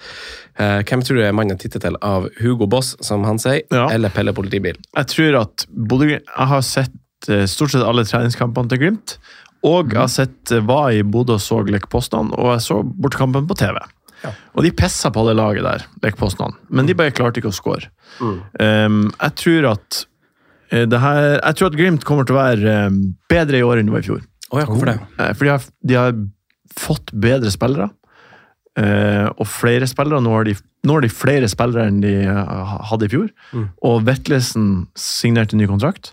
uh, 0.60 0.82
Hvem 0.84 1.02
tror 1.06 1.22
du 1.22 1.24
er 1.24 1.32
mannen 1.36 1.58
tittet 1.62 1.82
til 1.86 1.96
av 2.02 2.28
Hugo 2.42 2.68
Boss, 2.68 2.96
som 3.02 3.24
han 3.24 3.40
sier, 3.40 3.62
Ja. 3.72 3.88
eller 3.90 4.10
Pelle 4.10 4.34
Politibil? 4.34 4.76
Jeg 4.98 5.08
tror 5.08 5.40
at 5.46 5.66
Bodø 5.70 6.10
Jeg 6.18 6.48
har 6.54 6.62
sett 6.62 6.92
stort 7.48 7.72
sett 7.72 7.86
alle 7.88 8.04
treningskampene 8.04 8.68
til 8.68 8.82
Glimt. 8.82 9.18
Og 9.64 9.94
jeg 9.94 10.02
har 10.02 10.10
sett 10.12 10.52
hva 10.52 10.66
var 10.68 10.92
i 10.92 11.04
Bodø 11.08 11.38
og 11.38 11.40
så 11.40 11.62
Lech 11.64 11.86
Poznan, 11.88 12.34
og 12.36 12.50
jeg 12.58 12.66
så 12.66 12.82
bortkampen 12.84 13.48
på 13.48 13.56
TV. 13.56 13.78
Og 14.56 14.66
de 14.66 14.72
pissa 14.76 15.12
på 15.14 15.26
det 15.28 15.36
laget 15.40 15.66
der, 15.66 15.86
Lech 16.04 16.18
men 16.70 16.88
de 16.88 16.96
bare 16.98 17.12
klarte 17.16 17.42
ikke 17.42 17.52
å 17.52 17.56
score. 17.56 17.90
Um, 18.20 19.12
jeg 19.20 19.36
tror 19.42 19.70
at 19.74 20.04
eh, 20.72 20.86
det 20.90 21.00
her, 21.00 21.40
jeg 21.40 21.58
tror 21.58 21.72
at 21.72 21.80
Glimt 21.80 22.06
kommer 22.08 22.28
til 22.28 22.38
å 22.38 22.42
være 22.42 22.78
eh, 22.86 23.02
bedre 23.30 23.60
i 23.60 23.66
år 23.66 23.82
enn 23.82 23.90
det 23.90 23.96
var 23.96 24.06
i 24.06 24.10
fjor. 24.12 24.24
Oh, 24.52 24.62
ja, 24.62 24.68
hvorfor 24.70 24.92
det? 24.92 25.00
Eh, 25.18 25.34
For 25.34 25.48
de 25.48 25.54
har, 25.54 25.68
de 25.82 26.00
har 26.00 26.16
fått 26.80 27.14
bedre 27.14 27.52
spillere. 27.54 27.90
Uh, 28.74 29.30
og 29.38 29.46
flere 29.46 29.86
spillere. 29.86 30.18
Nå 30.26 30.32
har, 30.34 30.48
de, 30.50 30.56
nå 30.88 30.96
har 30.96 31.04
de 31.06 31.10
flere 31.14 31.50
spillere 31.52 31.86
enn 31.92 32.00
de 32.02 32.14
hadde 32.90 33.06
i 33.06 33.12
fjor. 33.12 33.28
Mm. 33.54 33.68
Og 33.86 34.00
Vetlesen 34.08 34.70
signerte 34.98 35.60
ny 35.60 35.68
kontrakt. 35.70 36.10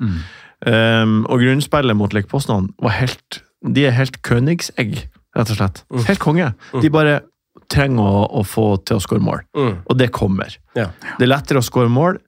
Eh, 0.61 1.07
og 1.25 1.41
grunnspillet 1.41 1.97
mot 1.97 2.13
Lech 2.13 2.29
Poznan 2.29 2.67
var 2.85 2.93
helt 2.99 3.39
De 3.65 3.87
er 3.89 3.95
helt 3.97 4.19
Königsegg, 4.25 5.07
rett 5.37 5.53
og 5.53 5.57
slett. 5.57 5.83
Mm. 5.89 6.03
Helt 6.09 6.21
konge. 6.21 6.49
De 6.81 6.91
bare 6.93 7.21
trenger 7.71 8.03
å, 8.03 8.25
å 8.41 8.45
få 8.47 8.67
til 8.87 8.99
å 8.99 9.05
skåre 9.05 9.25
mål. 9.25 9.45
Mm. 9.57 9.75
Og 9.85 9.99
det 9.99 10.11
kommer. 10.15 10.57
Ja. 10.79 10.91
Det 11.19 11.27
er 11.27 11.33
lettere 11.33 11.63
å 11.63 11.67
skåre 11.67 11.91
mål 11.93 12.19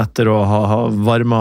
etter 0.00 0.30
å 0.30 0.40
ha, 0.48 0.60
ha 0.70 0.82
varma 1.06 1.40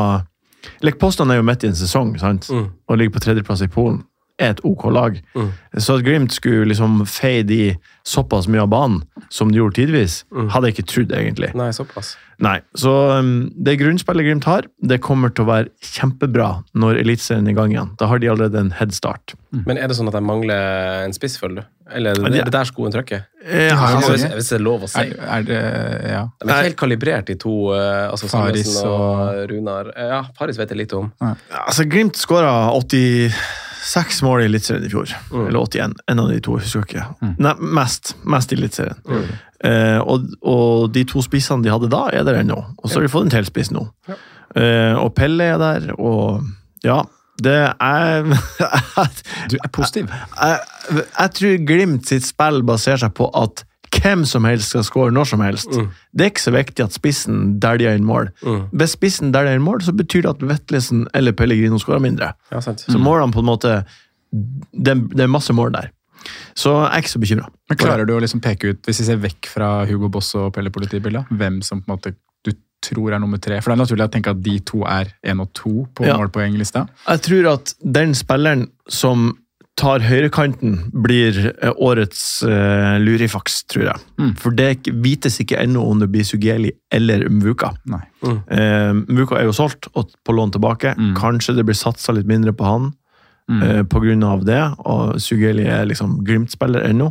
Lekposten 0.80 1.28
er 1.28 1.42
jo 1.42 1.44
midt 1.44 1.66
i 1.66 1.68
en 1.68 1.76
sesong, 1.76 2.14
sant? 2.22 2.46
Mm. 2.48 2.68
og 2.88 3.00
ligger 3.00 3.18
på 3.18 3.22
tredjeplass 3.26 3.66
i 3.66 3.68
Polen. 3.72 3.98
Er 4.42 4.56
et 4.56 4.62
OK 4.66 4.88
lag. 4.90 5.20
Mm. 5.38 5.52
Så 5.78 6.00
at 6.00 6.04
Glimt 6.08 6.34
skulle 6.34 6.66
liksom 6.72 7.04
fade 7.06 7.54
i 7.54 7.68
såpass 8.04 8.48
mye 8.50 8.64
av 8.64 8.70
banen 8.72 9.04
som 9.30 9.52
de 9.52 9.60
gjorde 9.60 9.76
tidvis, 9.78 10.24
Mm. 10.34 10.48
hadde 10.50 10.68
jeg 10.72 10.74
ikke 10.76 10.88
trodd, 10.90 11.12
egentlig. 11.14 11.52
Nei, 11.56 11.70
såpass. 11.72 12.16
Nei, 12.42 12.60
Så 12.76 12.90
um, 13.20 13.52
det 13.64 13.78
grunnspillet 13.80 14.26
Glimt 14.26 14.44
har, 14.50 14.66
det 14.82 14.98
kommer 15.06 15.30
til 15.30 15.46
å 15.46 15.48
være 15.52 15.70
kjempebra 15.86 16.64
når 16.76 16.98
Eliteserien 17.04 17.46
er 17.48 17.52
i 17.52 17.54
gang 17.54 17.72
igjen. 17.76 17.92
Da 18.02 18.08
har 18.10 18.18
de 18.20 18.28
allerede 18.28 18.58
en 18.60 18.72
headstart. 18.72 19.36
Men 19.54 19.78
er 19.78 19.88
det 19.88 19.96
sånn 20.00 20.10
at 20.10 20.18
de 20.18 20.22
mangler 20.26 21.06
en 21.06 21.14
spiss, 21.14 21.38
føler 21.38 21.62
du? 21.62 21.64
Eller 21.94 22.18
er 22.18 22.26
det, 22.34 22.40
er 22.42 22.50
det 22.50 22.56
der 22.58 22.66
skoen 22.66 22.92
trykker? 22.92 23.24
Ja, 23.46 23.78
Altså, 23.78 24.12
hvis, 24.16 24.26
hvis 24.34 24.50
det 24.50 24.58
er 24.58 24.64
lov 24.66 24.84
å 24.84 24.90
si. 24.90 25.00
Er, 25.00 25.14
er 25.38 25.44
det 25.46 25.62
Ja. 26.10 26.24
De 26.42 26.50
er 26.50 26.56
ikke 26.58 26.64
helt 26.72 26.82
kalibrert, 26.82 27.26
de 27.30 27.36
to. 27.36 27.54
eh, 27.78 28.10
altså 28.10 28.28
Faris 28.34 28.74
og, 28.82 28.90
og 28.90 29.50
Runar. 29.54 29.94
Ja, 29.96 30.24
Faris 30.36 30.58
vet 30.58 30.74
jeg 30.74 30.82
litt 30.82 30.94
om. 30.98 31.12
Altså, 31.22 31.86
Glimt 31.86 32.18
skåra 32.18 32.72
86 33.84 34.22
mål 34.24 34.42
i 34.42 34.46
Eliteserien 34.50 34.86
i 34.88 34.92
fjor. 34.92 35.12
Mm. 35.32 35.48
Eller 35.48 35.60
81. 35.60 35.96
En 36.12 36.22
av 36.24 36.30
de 36.32 36.40
to, 36.44 36.58
jeg 36.58 36.68
husker 36.68 36.86
ikke. 36.88 37.34
Nei, 37.44 37.54
mest. 37.80 38.14
Mest 38.24 38.54
i 38.54 38.58
Eliteserien. 38.58 39.02
Mm. 39.08 39.26
Eh, 39.70 40.00
og, 40.00 40.30
og 40.44 40.88
de 40.96 41.04
to 41.08 41.24
spissene 41.24 41.64
de 41.64 41.72
hadde 41.72 41.90
da, 41.92 42.06
er 42.16 42.26
der 42.28 42.42
ennå. 42.42 42.58
Og 42.80 42.88
så 42.90 43.00
har 43.00 43.08
de 43.08 43.12
fått 43.14 43.28
en 43.28 43.34
til 43.36 43.48
spiss 43.48 43.72
nå. 43.76 43.86
Eh, 44.56 44.94
og 45.00 45.14
Pelle 45.18 45.52
er 45.56 45.60
der, 45.62 45.92
og 45.98 46.44
ja 46.86 47.00
Det 47.42 47.56
er 47.82 48.28
Du 49.50 49.56
er 49.58 49.70
positiv. 49.74 50.12
jeg, 50.12 50.60
jeg 51.00 51.32
tror 51.40 51.64
Glimt 51.66 52.06
sitt 52.12 52.28
spill 52.28 52.60
baserer 52.68 53.02
seg 53.08 53.16
på 53.18 53.32
at 53.40 53.64
hvem 54.02 54.26
som 54.26 54.46
helst 54.48 54.70
skal 54.74 54.84
score 54.88 55.12
når 55.14 55.28
som 55.34 55.42
helst. 55.46 55.70
Det 56.14 56.26
er 56.26 56.32
ikke 56.32 56.44
så 56.46 56.54
viktig 56.56 56.84
at 56.86 56.96
spissen 56.96 57.60
dæljer 57.64 57.96
inn 57.98 58.06
mål. 58.08 58.30
Hvis 58.74 58.96
spissen 58.98 59.32
dæljer 59.36 59.58
inn 59.60 59.66
mål, 59.66 59.82
så 59.86 59.94
betyr 59.96 60.22
det 60.26 60.32
at 60.36 60.46
Vetlesen 60.54 61.08
eller 61.14 61.36
Pellegrino 61.38 61.80
skårer 61.82 62.02
mindre. 62.04 62.34
Ja, 62.52 62.62
sant. 62.62 62.86
Så 62.88 63.00
målene 63.02 63.34
på 63.36 63.40
en 63.44 63.50
måte 63.52 63.76
det, 64.34 64.96
det 65.14 65.26
er 65.28 65.28
masse 65.32 65.54
mål 65.54 65.74
der. 65.76 65.92
Så 66.56 66.72
jeg 66.72 66.92
er 66.96 67.02
ikke 67.04 67.12
så 67.12 67.20
bekymra. 67.20 67.48
Men 67.70 67.78
Klarer 67.78 68.08
du 68.08 68.14
å 68.16 68.20
liksom 68.24 68.42
peke 68.42 68.72
ut, 68.74 68.80
hvis 68.88 69.02
vi 69.02 69.06
ser 69.10 69.18
vekk 69.22 69.50
fra 69.52 69.72
Hugo 69.90 70.08
Boss 70.14 70.32
og 70.40 70.54
Pelle 70.56 70.72
Politibildet, 70.74 71.28
hvem 71.30 71.62
som 71.66 71.82
på 71.84 71.92
en 71.92 71.98
måte 71.98 72.14
du 72.46 72.54
tror 72.84 73.14
er 73.16 73.20
nummer 73.24 73.38
tre? 73.44 73.60
For 73.62 73.72
det 73.72 73.78
er 73.78 73.84
naturlig 73.84 74.08
å 74.08 74.12
tenke 74.14 74.32
at 74.32 74.42
de 74.44 74.58
to 74.66 74.84
er 74.88 75.12
én 75.28 75.42
og 75.44 75.52
to 75.54 75.86
på 75.96 76.06
Ja. 76.08 76.16
målpoenglista. 76.18 76.88
Jeg 77.08 77.22
tror 77.28 77.52
at 77.54 77.74
den 77.84 78.14
spilleren 78.16 78.70
som 78.88 79.34
tar 79.80 80.04
høyrekanten, 80.06 80.76
blir 81.06 81.38
eh, 81.54 81.72
årets 81.82 82.44
uh, 82.46 83.00
lurifaks, 83.02 83.64
tror 83.72 83.88
jeg. 83.88 84.02
Mm. 84.22 84.34
For 84.38 84.54
det 84.54 84.92
vites 85.02 85.40
ikke 85.42 85.58
ennå 85.64 85.82
om 85.90 86.04
det 86.04 86.12
blir 86.14 86.28
Sugeli 86.28 86.72
eller 86.94 87.26
Mvuka. 87.34 87.72
Nei. 87.90 88.04
Uh, 88.24 88.94
Mvuka 89.10 89.40
er 89.40 89.48
jo 89.50 89.56
solgt 89.58 89.90
og 89.98 90.14
på 90.24 90.36
lån 90.38 90.54
tilbake. 90.54 90.94
Mm. 91.00 91.16
Kanskje 91.18 91.58
det 91.58 91.66
blir 91.66 91.78
satsa 91.80 92.14
litt 92.14 92.30
mindre 92.30 92.54
på 92.54 92.68
han 92.70 92.92
Mm. 93.50 93.62
eh, 93.62 93.84
på 93.84 94.00
grunn 94.00 94.24
av 94.24 94.46
det. 94.48 94.62
Og 94.88 95.18
Sugeli 95.20 95.66
er 95.68 95.86
liksom 95.90 96.22
Glimt-spiller 96.24 96.86
ennå. 96.88 97.10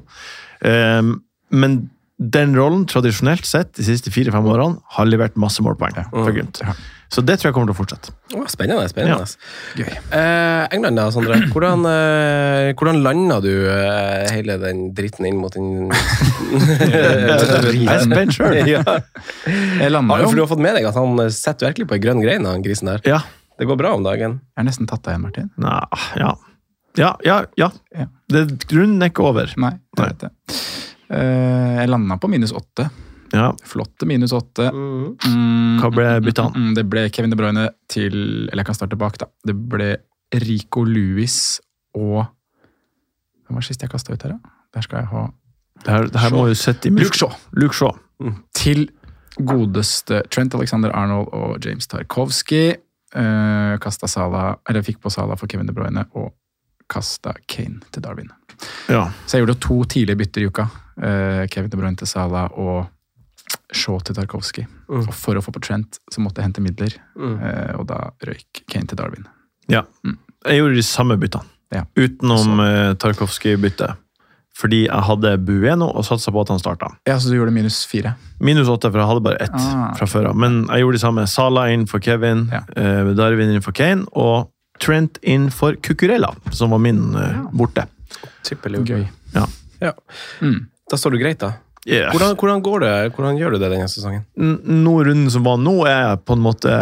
Uh, 0.64 1.18
men 1.52 1.90
den 2.16 2.54
rollen, 2.56 2.86
tradisjonelt 2.86 3.44
sett, 3.44 3.74
de 3.76 3.84
siste 3.84 4.12
fire-fem 4.14 4.46
årene, 4.46 4.78
har 4.96 5.08
levert 5.10 5.36
masse 5.36 5.60
målpoeng 5.60 5.96
for 6.08 6.32
Glimt. 6.32 6.62
Ja. 6.62 6.72
Så 7.12 7.20
det 7.20 7.34
tror 7.38 7.50
jeg 7.50 7.56
kommer 7.56 7.68
til 7.68 7.74
å 7.74 7.76
fortsette. 7.76 8.12
Å, 8.32 8.42
spennende. 8.48 8.86
spennende. 8.88 9.26
Gøy. 9.76 9.88
Eh, 10.16 10.62
England 10.72 10.96
da, 10.96 11.04
Sondre. 11.12 11.36
Hvordan, 11.52 11.84
eh, 11.90 12.70
hvordan 12.78 13.02
landa 13.04 13.36
du 13.44 13.50
eh, 13.52 14.30
hele 14.32 14.56
den 14.62 14.86
dritten 14.96 15.28
inn 15.28 15.42
mot 15.42 15.52
den 15.52 15.90
Jeg 16.88 17.84
er 17.84 18.06
spent 18.06 18.38
sjøl. 18.38 18.56
ja. 18.74 18.80
Jeg 19.44 19.92
landa 19.92 20.22
jo. 20.22 20.24
du, 20.24 20.30
for 20.30 20.40
du 20.40 20.44
har 20.46 20.50
fått 20.54 20.64
med 20.64 20.78
deg 20.78 20.88
at 20.88 20.96
han 20.96 21.20
eh, 21.26 21.28
setter 21.36 21.68
virkelig 21.68 21.90
på 21.90 21.98
ei 21.98 22.04
grønn 22.06 22.24
grein, 22.24 22.48
han 22.48 22.64
grisen 22.64 22.88
der? 22.94 23.04
Ja. 23.04 23.20
Det 23.60 23.68
går 23.68 23.76
bra 23.84 23.92
om 23.98 24.08
dagen. 24.08 24.40
Jeg 24.54 24.62
har 24.62 24.68
nesten 24.70 24.88
tatt 24.88 25.04
deg 25.04 25.12
igjen, 25.12 25.26
Martin. 25.28 25.52
Nei, 25.60 25.76
ja. 26.16 26.32
Ja, 26.96 27.12
ja, 27.28 27.42
ja. 27.60 27.68
Ja. 27.92 28.08
Det, 28.32 28.46
grunnen 28.72 29.04
er 29.04 29.12
ikke 29.12 29.28
over. 29.28 29.52
Nei, 29.60 29.74
jeg 29.98 30.08
vet 30.08 30.24
det. 30.24 30.32
Uh, 31.12 31.76
jeg 31.76 31.92
landa 31.92 32.16
på 32.20 32.32
minus 32.32 32.52
åtte. 32.56 32.88
Ja. 33.32 33.48
Flotte 33.64 34.06
minus 34.08 34.32
åtte. 34.36 34.68
Mm, 34.72 35.78
Hva 35.80 35.90
ble 35.94 36.06
bytta 36.24 36.46
han? 36.48 36.52
mm, 36.56 36.64
mm, 36.68 36.74
det 36.76 36.84
ble 36.92 37.04
Kevin 37.10 37.32
De 37.32 37.36
Bruyne 37.40 37.66
til 37.88 38.14
Eller 38.50 38.60
jeg 38.62 38.68
kan 38.68 38.76
starte 38.76 38.98
bak, 39.00 39.16
da. 39.22 39.26
Det 39.48 39.54
ble 39.56 39.90
Rico 40.44 40.84
Louis 40.84 41.36
og 41.96 42.26
Hvem 43.46 43.58
var 43.58 43.64
sist 43.66 43.82
jeg 43.84 43.90
kasta 43.92 44.12
ut 44.14 44.22
her, 44.26 44.36
da? 44.36 44.52
Der 44.76 44.84
skal 44.84 45.02
jeg 45.02 45.10
ha 45.12 45.24
Det 45.84 45.92
her, 45.92 46.06
det 46.12 46.20
her 46.22 46.30
må 46.36 46.46
jo 46.48 46.54
sette 46.56 46.88
i 46.88 46.92
Luke 46.94 47.16
Shaw. 47.18 47.32
Luke 47.58 47.74
Shaw. 47.76 47.96
Til 48.56 48.86
godeste 49.40 50.22
Trent 50.30 50.54
Alexander 50.54 50.92
Arnold 50.94 51.32
og 51.32 51.64
James 51.64 51.86
Tarkovsky. 51.90 52.74
Uh, 53.12 53.76
kasta 53.82 54.08
Sala, 54.08 54.54
eller 54.68 54.84
fikk 54.86 55.00
på 55.02 55.10
Sala 55.12 55.34
for 55.36 55.50
Kevin 55.50 55.66
De 55.68 55.74
Bruyne 55.76 56.04
og 56.16 56.30
kasta 56.92 57.34
Kane 57.48 57.80
til 57.92 58.04
Darwin. 58.04 58.30
Ja. 58.88 59.08
Så 59.26 59.36
jeg 59.36 59.44
gjorde 59.46 59.60
to 59.64 59.82
tidlige 59.84 60.16
bytter 60.20 60.44
i 60.44 60.48
uka. 60.48 60.66
Eh, 61.02 61.46
Kevin 61.52 61.70
De 61.72 61.76
Bruyne 61.80 61.96
til 61.96 62.06
Sala 62.08 62.46
og 62.52 62.86
Shaw 63.72 63.98
til 64.04 64.14
Tarkovsky. 64.14 64.66
Mm. 64.88 65.06
Og 65.08 65.14
for 65.14 65.34
å 65.34 65.42
få 65.42 65.52
på 65.52 65.60
Trent 65.64 65.98
så 66.12 66.20
måtte 66.20 66.36
jeg 66.42 66.50
hente 66.50 66.60
midler, 66.62 66.92
Mm. 67.16 67.38
eh, 67.42 67.74
og 67.78 67.86
da 67.88 68.10
røyk 68.24 68.62
Kane 68.68 68.86
til 68.86 68.96
Darwin. 68.96 69.26
ja. 69.68 69.82
Jeg 70.44 70.58
gjorde 70.58 70.74
de 70.74 70.82
samme 70.82 71.16
byttene, 71.16 71.44
Ja. 71.72 71.84
utenom 71.96 72.58
eh, 72.60 72.94
Tarkovskij-byttet. 72.94 73.96
Fordi 74.54 74.82
jeg 74.86 75.02
hadde 75.06 75.38
Bueno 75.46 75.86
og 75.96 76.04
satsa 76.04 76.30
på 76.30 76.40
at 76.42 76.48
han 76.48 76.58
starta. 76.58 76.90
Ja, 77.06 77.16
Så 77.18 77.30
du 77.30 77.36
gjorde 77.38 77.52
minus 77.54 77.86
fire? 77.86 78.16
Minus 78.40 78.68
åtte, 78.68 78.90
for 78.92 78.98
jeg 78.98 79.06
hadde 79.08 79.22
bare 79.22 79.40
ett 79.40 79.50
Ah. 79.54 79.94
fra 79.94 80.04
før 80.06 80.28
av. 80.28 80.36
Men 80.36 80.66
jeg 80.66 80.82
gjorde 80.82 80.92
de 80.92 80.98
samme. 80.98 81.26
Sala 81.28 81.68
inn 81.72 81.86
for 81.86 82.00
Kevin, 82.00 82.48
Ja. 82.52 82.60
eh, 82.76 83.14
Darwin 83.14 83.48
inn 83.54 83.62
for 83.62 83.72
Kane, 83.72 84.04
og 84.12 84.50
Trent 84.80 85.18
inn 85.22 85.48
for 85.50 85.74
Cucurella, 85.74 86.34
som 86.52 86.70
var 86.70 86.78
min 86.78 87.14
eh, 87.14 87.42
borte. 87.54 87.86
Trippel 88.42 88.74
i 88.76 88.82
Gøy. 88.84 89.08
Ja. 89.80 89.92
Mm. 90.40 90.66
Da 90.90 90.96
står 90.96 91.12
du 91.12 91.18
greit, 91.18 91.38
da. 91.38 91.52
Yeah. 91.88 92.12
Hvordan, 92.14 92.36
hvordan 92.38 92.62
går 92.62 92.84
det? 92.84 92.92
Hvordan 93.16 93.40
gjør 93.40 93.56
du 93.56 93.58
det 93.58 93.72
denne 93.72 93.88
sesongen? 93.90 94.22
Nå 94.36 94.94
runden 95.02 95.30
som 95.34 95.42
var 95.46 95.58
nå, 95.58 95.74
er 95.90 96.14
på 96.22 96.36
en 96.36 96.44
måte 96.44 96.76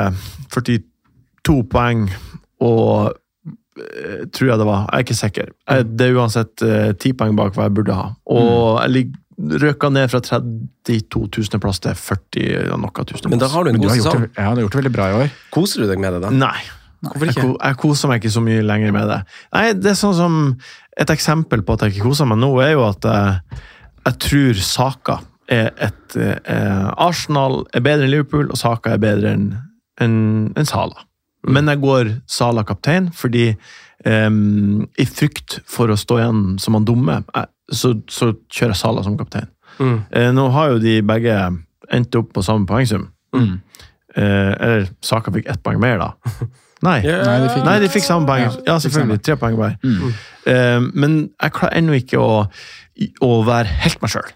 42 0.53 1.57
poeng, 1.73 2.05
og 2.61 3.15
eh, 3.81 4.27
tror 4.29 4.51
jeg 4.51 4.61
det 4.61 4.69
var. 4.69 4.85
Jeg 4.91 4.99
er 4.99 5.07
ikke 5.07 5.19
sikker. 5.23 5.55
Jeg, 5.65 5.89
det 5.97 6.11
er 6.11 6.21
uansett 6.21 6.53
ti 6.61 7.15
10 7.15 7.17
poeng 7.23 7.39
bak 7.39 7.57
hva 7.57 7.71
jeg 7.71 7.77
burde 7.81 7.97
ha. 7.97 8.11
Og 8.29 8.83
jeg 8.83 8.97
ligger 8.99 9.19
røka 9.41 9.89
ned 9.89 10.11
fra 10.13 10.21
32 10.21 11.23
000 11.39 11.63
plass 11.63 11.81
til 11.81 11.97
40 11.97 12.75
og 12.75 12.83
noe 12.83 13.07
tusen. 13.09 13.31
Men 13.33 13.41
da 13.41 13.49
har 13.53 13.65
du 13.65 13.73
en 13.73 13.81
god 13.81 13.95
sesong. 13.95 14.27
det, 14.27 14.31
ja, 14.37 14.51
du 14.53 14.61
har 14.61 14.67
gjort 14.67 14.77
det 14.77 14.83
veldig 14.83 14.95
bra 14.95 15.09
i 15.09 15.17
år. 15.23 15.35
Koser 15.55 15.85
du 15.85 15.89
deg 15.91 16.03
med 16.03 16.17
det, 16.17 16.23
da? 16.27 16.33
Nei. 16.35 16.61
Hvorfor 17.01 17.31
ikke? 17.33 17.47
Jeg, 17.47 17.57
jeg 17.57 17.81
koser 17.81 18.11
meg 18.11 18.21
ikke 18.21 18.35
så 18.35 18.45
mye 18.45 18.63
lenger 18.67 18.93
med 18.93 19.09
det. 19.09 19.19
Nei, 19.57 19.67
det 19.73 19.95
er 19.95 19.97
sånn 19.97 20.17
som 20.19 20.41
Et 21.01 21.09
eksempel 21.09 21.63
på 21.65 21.73
at 21.73 21.87
jeg 21.87 21.95
ikke 21.95 22.11
koser 22.11 22.27
meg 22.29 22.37
nå, 22.43 22.51
er 22.61 22.75
jo 22.75 22.83
at 22.85 23.07
jeg, 24.07 24.17
tror 24.27 24.63
Saka 24.65 25.19
er 25.51 25.71
et 25.83 26.17
eh, 26.17 26.89
Arsenal 26.97 27.65
er 27.75 27.85
bedre 27.85 28.07
enn 28.07 28.15
Liverpool, 28.15 28.51
og 28.51 28.59
Saka 28.61 28.95
er 28.95 29.03
bedre 29.03 29.35
enn 29.35 29.47
en, 30.01 30.17
en 30.57 30.69
Sala. 30.69 31.07
Men 31.49 31.69
jeg 31.69 31.81
går 31.83 32.11
Sala 32.29 32.65
kaptein 32.69 33.09
fordi 33.17 33.51
um, 34.05 34.85
i 35.01 35.07
frykt 35.09 35.61
for 35.69 35.93
å 35.93 35.99
stå 35.99 36.21
igjen 36.21 36.45
som 36.63 36.77
han 36.77 36.87
dumme, 36.89 37.21
eh, 37.37 37.49
så, 37.71 37.95
så 38.11 38.33
kjører 38.51 38.75
jeg 38.75 38.83
Sala 38.83 39.05
som 39.07 39.19
kaptein. 39.21 39.51
Mm. 39.81 39.99
Eh, 40.11 40.31
nå 40.37 40.49
har 40.55 40.75
jo 40.75 40.83
de 40.83 40.99
begge 41.07 41.37
endt 41.91 42.17
opp 42.19 42.35
på 42.35 42.45
samme 42.45 42.69
poengsum. 42.69 43.09
Mm. 43.37 43.61
Eh, 44.17 44.53
eller 44.53 44.89
Saka 45.05 45.33
fikk 45.35 45.49
ett 45.51 45.63
poeng 45.67 45.81
mer, 45.83 46.01
da. 46.03 46.13
Nei. 46.83 46.99
yeah. 47.05 47.25
Nei, 47.27 47.39
de 47.45 47.49
fikk- 47.55 47.65
Nei, 47.67 47.79
de 47.83 47.89
fikk 47.93 48.07
samme 48.07 48.27
poeng. 48.29 48.47
Ja, 48.47 48.53
Ja, 48.73 48.77
selvfølgelig. 48.81 49.23
Tre 49.27 49.37
poeng 49.41 49.57
hver. 49.61 49.75
Mm. 49.85 50.15
Eh, 50.47 50.79
men 50.95 51.17
jeg 51.43 51.53
klarer 51.59 51.77
ennå 51.81 51.97
ikke 51.99 52.21
å, 52.21 52.31
å 53.27 53.33
være 53.45 53.67
helt 53.85 54.01
meg 54.03 54.15
sjøl. 54.15 54.31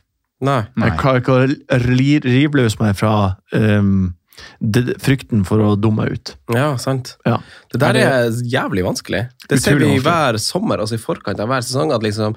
Jeg 0.77 0.99
klarer 1.01 1.23
ikke 1.23 1.39
å 1.39 1.79
rive 2.27 2.59
løs 2.61 2.77
meg 2.81 2.97
fra 2.99 3.15
um, 3.57 4.13
det, 4.61 4.97
frykten 5.01 5.45
for 5.47 5.63
å 5.63 5.71
dumme 5.81 6.05
meg 6.05 6.19
ut. 6.19 6.35
Ja, 6.53 6.75
sant. 6.77 7.15
Ja. 7.25 7.39
Det 7.73 7.81
der 7.81 7.97
Er 8.03 8.29
jævlig 8.51 8.85
vanskelig. 8.85 9.29
Det 9.49 9.61
ser 9.63 9.79
vi 9.81 9.95
hver 10.03 10.37
sommer, 10.43 10.83
altså 10.83 10.99
i 10.99 11.03
forkant 11.03 11.41
av 11.41 11.49
hver 11.49 11.65
sesong, 11.65 11.95
at 11.95 12.03
liksom 12.05 12.37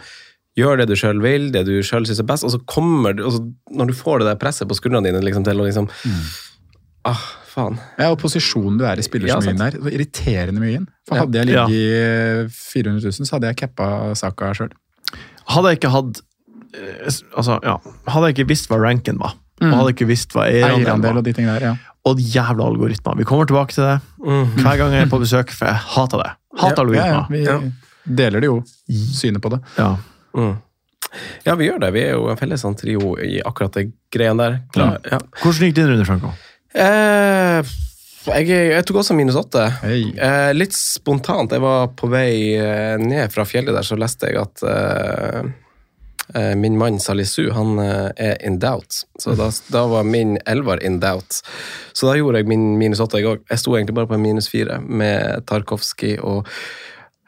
Gjør 0.57 0.79
det 0.79 0.87
du 0.89 0.95
sjøl 0.97 1.19
vil, 1.21 1.51
det 1.53 1.67
du 1.67 1.75
sjøl 1.85 2.07
syns 2.09 2.17
er 2.23 2.25
best, 2.25 2.41
og 2.47 2.49
så 2.49 2.57
kommer 2.65 3.13
du 3.13 3.19
og 3.27 3.33
så 3.35 3.41
Når 3.77 3.91
du 3.91 3.93
får 3.93 4.23
det 4.23 4.29
der 4.31 4.39
presset 4.41 4.65
på 4.69 4.73
skuldrene 4.73 5.05
dine 5.05 5.21
liksom, 5.21 5.43
til 5.45 5.59
å 5.61 5.67
liksom 5.67 5.85
Ah, 7.07 7.23
faen. 7.47 7.77
Ja, 7.97 8.09
og 8.13 8.19
posisjonen 8.21 8.77
du 8.79 8.85
er 8.87 8.99
i, 8.99 9.05
spiller 9.05 9.29
Ja, 9.31 9.39
så 9.39 9.47
mye 9.49 9.55
inn 9.55 9.63
der. 9.63 9.77
Så 9.79 9.93
irriterende 9.95 10.61
mye 10.63 10.75
inn. 10.81 10.87
For 11.07 11.15
Ja. 11.17 11.23
hadde 11.23 11.39
jeg 11.39 11.47
ligget 11.47 11.71
i 11.71 12.53
400 12.53 13.01
000, 13.07 13.25
så 13.29 13.37
hadde 13.37 13.47
jeg 13.51 13.59
cappa 13.63 13.87
saka 14.19 14.51
sjøl. 14.57 14.71
Hadde 15.47 15.71
jeg 15.71 15.79
ikke 15.79 15.91
hatt 15.93 16.21
eh, 16.75 17.07
altså, 17.37 17.59
ja, 17.63 17.77
Hadde 18.11 18.27
jeg 18.29 18.35
ikke 18.37 18.49
visst 18.51 18.67
hva 18.71 18.79
ranken 18.83 19.17
var, 19.23 19.37
Mm. 19.57 19.71
og 19.71 19.77
hadde 19.79 19.87
jeg 19.89 19.95
ikke 19.95 20.07
visst 20.11 20.33
hva 20.35 20.43
eierandelen 20.45 20.83
Eierandel 20.85 21.09
var, 21.09 21.17
og 21.17 21.23
de 21.25 21.31
tingene 21.33 21.53
der, 21.57 21.63
ja. 21.65 21.93
og 22.05 22.19
jævla 22.21 22.67
algoritmer 22.67 23.15
Vi 23.17 23.23
kommer 23.25 23.47
tilbake 23.49 23.73
til 23.73 23.87
det 23.87 23.95
mm. 24.21 24.51
hver 24.61 24.77
gang 24.77 24.91
jeg 24.93 25.01
er 25.07 25.09
på 25.09 25.17
besøk, 25.23 25.49
for 25.49 25.65
jeg 25.65 25.79
hater 25.95 26.21
det. 26.21 26.31
Hater 26.61 26.91
ja, 26.93 27.05
ja 27.07 27.15
algoritmer. 27.15 27.31
vi 27.31 27.43
Ja. 27.47 28.15
deler 28.21 28.39
det 28.45 28.51
jo, 28.51 28.59
synet 29.17 29.41
på 29.41 29.49
det. 29.55 29.61
Ja. 29.79 29.95
Mm. 30.37 30.57
Ja, 31.47 31.55
vi 31.55 31.65
gjør 31.69 31.79
det. 31.79 31.89
Vi 31.95 32.01
er 32.03 32.11
jo 32.19 32.27
en 32.29 32.37
felles 32.37 32.61
trio 32.77 33.15
i 33.17 33.39
akkurat 33.41 33.73
det 33.73 33.87
greiene 34.13 34.37
der. 34.43 34.59
Klar, 34.75 34.97
ja. 35.09 35.19
Hvordan 35.41 35.67
gikk 35.69 35.75
din 35.75 35.89
runde, 35.89 36.05
Franco? 36.05 36.31
Eh, 36.77 37.75
jeg, 38.27 38.49
jeg 38.51 38.85
tok 38.87 38.99
også 39.01 39.15
minus 39.17 39.37
åtte. 39.39 39.63
Hey. 39.83 40.09
Eh, 40.13 40.51
litt 40.55 40.75
spontant. 40.75 41.53
Jeg 41.53 41.63
var 41.63 41.93
på 41.97 42.09
vei 42.11 42.57
eh, 42.59 42.97
ned 43.01 43.31
fra 43.33 43.47
fjellet 43.47 43.75
der, 43.75 43.87
så 43.87 43.97
leste 43.99 44.29
jeg 44.29 44.41
at 44.41 44.63
eh, 44.67 45.47
eh, 46.35 46.53
min 46.59 46.77
mann 46.79 46.99
Salisu 47.01 47.47
han 47.55 47.79
er 47.79 48.35
in 48.45 48.59
doubt. 48.63 49.03
Så 49.21 49.37
da, 49.39 49.49
da 49.73 49.85
var 49.89 50.07
min 50.07 50.35
elver 50.45 50.83
in 50.85 50.99
doubt. 51.03 51.41
Så 51.95 52.11
da 52.11 52.17
gjorde 52.19 52.43
jeg 52.43 52.51
min 52.51 52.73
minus 52.81 53.01
åtte, 53.03 53.21
jeg 53.21 53.31
òg. 53.31 53.47
Jeg 53.49 53.63
sto 53.63 53.77
egentlig 53.77 53.97
bare 53.97 54.11
på 54.11 54.19
en 54.19 54.25
minus 54.27 54.51
fire 54.51 54.81
med 54.83 55.47
Tarkovskij 55.49 56.19
og 56.19 56.51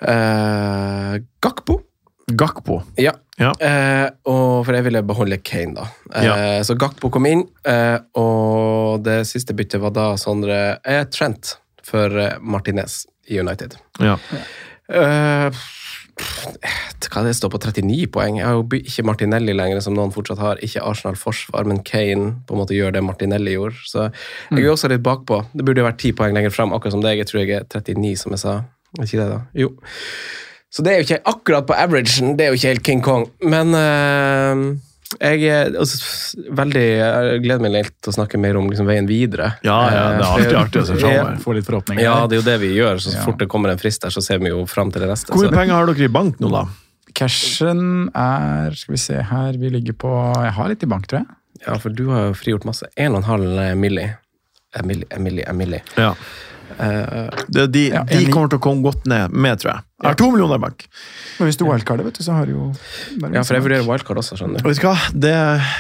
eh, 0.04 1.16
Gakpo. 1.42 1.82
Gakpo. 2.30 2.84
Ja. 3.02 3.16
Ja. 3.40 3.54
Eh, 3.64 4.10
og 4.28 4.66
for 4.68 4.76
jeg 4.76 4.84
ville 4.90 5.02
beholde 5.08 5.38
Kane, 5.42 5.74
da. 5.78 5.88
Eh, 6.14 6.26
Ja. 6.28 6.36
Så 6.68 6.76
Gakpo 6.80 7.10
kom 7.10 7.26
inn, 7.30 7.46
eh, 7.66 7.98
og 8.20 9.04
det 9.06 9.22
siste 9.30 9.56
byttet 9.56 9.80
var 9.82 9.92
da 9.96 10.10
Sondre 10.20 10.80
eh, 10.84 11.04
Trent 11.08 11.56
for 11.88 12.12
eh, 12.20 12.36
Martinez 12.42 13.06
i 13.32 13.40
United. 13.40 13.78
Ja. 14.04 14.18
Eh, 14.90 15.50
Hva 17.10 17.22
det 17.24 17.32
står 17.38 17.50
på 17.54 17.60
39 17.64 18.10
poeng? 18.12 18.38
Jeg 18.42 18.46
har 18.46 18.58
jo 18.58 18.66
ikke 18.76 19.06
Martinelli 19.08 19.54
lenger, 19.56 19.80
som 19.82 19.96
noen 19.96 20.12
fortsatt 20.12 20.42
har. 20.44 20.60
Ikke 20.66 20.84
Arsenal 20.84 21.16
forsvar, 21.18 21.64
men 21.66 21.80
Kane 21.88 22.34
på 22.46 22.54
en 22.54 22.60
måte 22.60 22.76
gjør 22.76 22.92
det 22.98 23.02
Martinelli 23.08 23.54
gjorde. 23.56 23.80
Så 23.88 24.10
jeg 24.52 24.66
er 24.66 24.74
også 24.74 24.92
litt 24.92 25.02
bakpå. 25.06 25.40
Det 25.56 25.64
burde 25.66 25.80
jo 25.82 25.88
vært 25.88 26.02
10 26.04 26.12
poeng 26.20 26.36
lenger 26.36 26.52
fram, 26.54 26.76
akkurat 26.76 26.98
som 26.98 27.02
deg. 27.06 27.22
Jeg 27.24 27.30
tror 27.32 27.40
jeg 27.46 27.56
er 27.56 27.64
39, 27.72 28.18
som 28.20 28.36
jeg 28.36 28.44
sa. 28.44 28.58
Er 29.00 29.08
ikke 29.08 29.22
det, 29.24 29.30
da? 29.32 29.40
Jo. 29.64 29.72
Så 30.70 30.86
det 30.86 30.92
er 30.92 31.00
jo 31.02 31.08
ikke 31.08 31.24
akkurat 31.32 31.66
på 31.66 31.74
averagen, 31.78 32.36
det 32.38 32.46
er 32.46 32.54
jo 32.54 32.60
ikke 32.60 32.74
helt 32.76 32.86
King 32.86 33.02
Kong. 33.06 33.26
Men 33.42 33.74
uh, 33.74 34.62
jeg 35.18 35.48
er 35.50 35.72
også 35.82 36.38
veldig 36.54 36.84
Jeg 36.86 37.40
gleder 37.42 37.64
meg 37.64 37.72
litt 37.74 37.96
til 37.98 38.12
å 38.12 38.16
snakke 38.20 38.38
mer 38.38 38.60
om 38.60 38.68
liksom, 38.70 38.86
veien 38.86 39.08
videre. 39.10 39.56
Ja, 39.66 39.80
ja, 39.90 40.04
det 40.14 40.20
er 40.20 40.28
Eh, 40.28 40.36
alltid 40.36 40.60
artig 40.60 40.84
å 40.84 40.86
se 40.86 40.98
framover. 41.02 41.40
Få 41.42 41.56
litt 41.58 41.66
forhåpninger. 41.66 42.04
Ja, 42.06 42.28
det 42.30 42.38
er 42.38 42.44
jo 42.44 42.46
det 42.46 42.58
vi 42.62 42.70
gjør. 42.76 43.02
Så 43.02 43.16
så 43.16 43.24
fort 43.26 43.42
det 43.42 43.50
kommer 43.50 43.74
en 43.74 43.82
frist 43.82 44.06
der, 44.06 44.14
så 44.14 44.22
ser 44.22 44.38
vi 44.44 44.54
jo 44.54 44.62
fram 44.70 44.94
til 44.94 45.02
det 45.02 45.10
neste. 45.10 45.34
Hvor 45.34 45.48
mye 45.48 45.58
penger 45.58 45.74
har 45.80 45.90
dere 45.90 46.06
i 46.06 46.14
bank 46.20 46.38
nå, 46.44 46.52
da? 46.54 46.68
Cashen 47.18 47.82
er 48.14 48.76
Skal 48.78 48.94
vi 48.94 49.00
se 49.02 49.16
her 49.32 49.56
Vi 49.58 49.72
ligger 49.74 49.96
på 49.98 50.12
Jeg 50.46 50.52
har 50.54 50.68
litt 50.70 50.84
i 50.86 50.90
bank, 50.92 51.08
tror 51.10 51.24
jeg. 51.24 51.38
Ja, 51.66 51.80
for 51.82 51.90
du 51.90 52.06
har 52.14 52.30
jo 52.30 52.36
frigjort 52.38 52.68
masse. 52.70 52.86
1,5 52.96 53.74
milli. 53.82 54.06
Emily, 54.78 55.08
Emily, 55.10 55.42
Emily. 55.50 55.80
Ja. 55.98 56.14
Eh, 56.80 57.30
Det, 57.50 57.66
de, 57.74 57.84
Ja, 57.92 58.04
de 58.08 58.26
kommer 58.32 58.50
til 58.52 58.60
å 58.60 58.64
komme 58.64 58.82
godt 58.86 59.06
ned 59.10 59.32
med, 59.36 59.60
tror 59.60 59.74
jeg. 59.74 59.84
Jeg 60.00 60.08
har 60.08 60.16
to 60.16 60.30
millioner 60.32 60.56
i 60.56 60.64
bank. 60.64 60.86
Men 61.40 61.50
hvis 61.50 61.58
du 61.60 61.66
wildcarder, 61.68 62.06
vet 62.08 62.16
du, 62.20 62.24
så 62.24 62.38
har 62.38 62.46
du 62.48 62.54
jo 62.54 62.68
ja, 63.34 63.44
for 63.44 63.58
jeg 63.58 63.66
vurderer 63.66 63.84
wildcard 63.90 64.22
også, 64.22 64.38
skjønner 64.40 64.64
du. 64.64 64.70
Vet 64.70 64.80
du 64.80 64.86
hva? 64.88 64.96
Det 65.28 65.36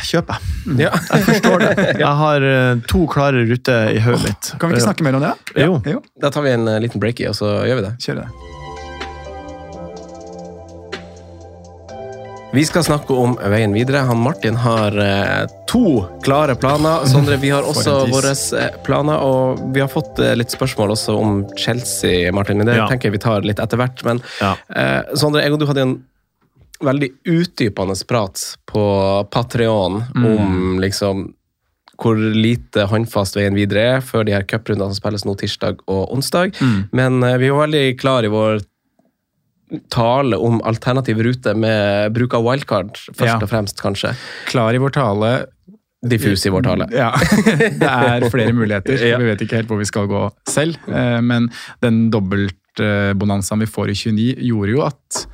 kjøper 0.10 0.36
jeg. 0.36 0.76
Ja. 0.84 0.92
Jeg 1.16 1.26
forstår 1.30 1.64
det. 1.64 1.88
Jeg 2.04 2.14
har 2.24 2.48
eh, 2.52 2.84
to 2.92 3.06
klare 3.08 3.46
ruter 3.48 3.96
i 3.96 4.04
hodet 4.04 4.24
mitt. 4.28 4.52
Kan 4.60 4.70
vi 4.74 4.76
ikke 4.76 4.88
snakke 4.90 5.08
mer 5.08 5.20
om 5.22 5.24
det? 5.30 5.34
Jo. 5.64 5.80
Jo, 5.88 6.04
Da 6.20 6.34
tar 6.36 6.44
vi 6.44 6.52
en 6.58 6.68
eh, 6.68 6.82
liten 6.84 7.00
break 7.00 7.24
i, 7.24 7.30
og 7.32 7.38
så 7.40 7.62
gjør 7.64 7.80
vi 7.80 7.88
det. 7.88 7.96
kjør 8.04 8.24
det. 8.26 8.59
Vi 12.54 12.64
skal 12.66 12.84
snakke 12.84 13.14
om 13.14 13.36
veien 13.52 13.74
videre. 13.76 13.98
Han 14.10 14.18
Martin 14.26 14.56
har 14.58 14.96
eh, 14.98 15.46
to 15.70 16.02
klare 16.26 16.56
planer. 16.58 17.06
Sondre, 17.06 17.38
vi 17.38 17.52
har 17.54 17.66
også 17.72 17.94
våre 18.10 18.32
eh, 18.58 18.72
planer, 18.86 19.22
og 19.22 19.62
vi 19.76 19.84
har 19.84 19.90
fått 19.92 20.18
eh, 20.24 20.34
litt 20.40 20.50
spørsmål 20.56 20.96
også 20.96 21.14
om 21.20 21.44
Chelsea, 21.62 22.32
Martin. 22.34 22.58
Men 22.58 22.72
det 22.72 22.80
Ja. 22.80 22.88
tenker 22.90 23.10
jeg 23.12 23.20
vi 23.20 23.22
tar 23.28 23.46
litt 23.46 23.62
etter 23.62 23.78
hvert. 23.78 24.02
Men 24.08 24.22
Ja. 24.42 24.56
eh, 24.74 25.14
Sondre, 25.14 25.44
jeg 25.46 25.54
og 25.54 25.60
du 25.62 25.68
hadde 25.70 25.86
en 25.86 25.96
veldig 26.82 27.12
utdypende 27.28 27.98
prat 28.08 28.42
på 28.72 28.84
Patreon 29.30 30.02
om 30.16 30.80
liksom 30.80 31.34
hvor 32.00 32.16
lite 32.16 32.86
håndfast 32.88 33.36
veien 33.36 33.54
videre 33.58 33.98
er 33.98 34.02
før 34.02 34.24
de 34.24 34.32
her 34.32 34.46
cuprundene 34.48 34.88
som 34.88 34.96
spilles 35.02 35.26
nå 35.28 35.34
tirsdag 35.36 35.82
og 35.92 36.14
onsdag. 36.16 36.56
Men 36.96 37.22
eh, 37.28 37.38
vi 37.38 37.50
var 37.54 37.68
veldig 37.68 37.86
klare 38.00 38.26
i 38.26 38.34
vår 38.34 38.62
tale 39.94 40.38
om 40.38 40.60
alternativ 40.66 41.20
rute 41.26 41.54
med 41.58 42.14
bruk 42.16 42.34
av 42.34 42.44
wildcard, 42.48 42.96
først 43.12 43.26
Ja. 43.28 43.38
og 43.42 43.50
fremst, 43.52 43.82
kanskje. 43.82 44.16
Klar 44.50 44.74
i 44.74 44.82
vår 44.82 44.94
tale. 44.96 45.32
Diffus 46.02 46.46
i 46.48 46.50
vår 46.54 46.64
tale. 46.64 46.88
Ja, 46.96 47.10
Det 47.82 47.84
er 47.90 48.30
flere 48.32 48.54
muligheter. 48.56 48.96
Ja. 49.04 49.18
Vi 49.20 49.26
vet 49.28 49.42
ikke 49.44 49.58
helt 49.60 49.68
hvor 49.68 49.82
vi 49.82 49.86
skal 49.90 50.08
gå 50.08 50.22
selv. 50.48 50.78
Eh, 50.88 51.20
Men 51.22 51.50
den 51.84 52.10
dobbeltbonanzaen 52.14 53.60
vi 53.60 53.68
får 53.68 53.92
i 53.92 53.98
29, 54.00 54.36
gjorde 54.48 54.72
jo 54.78 54.82
at 54.88 55.26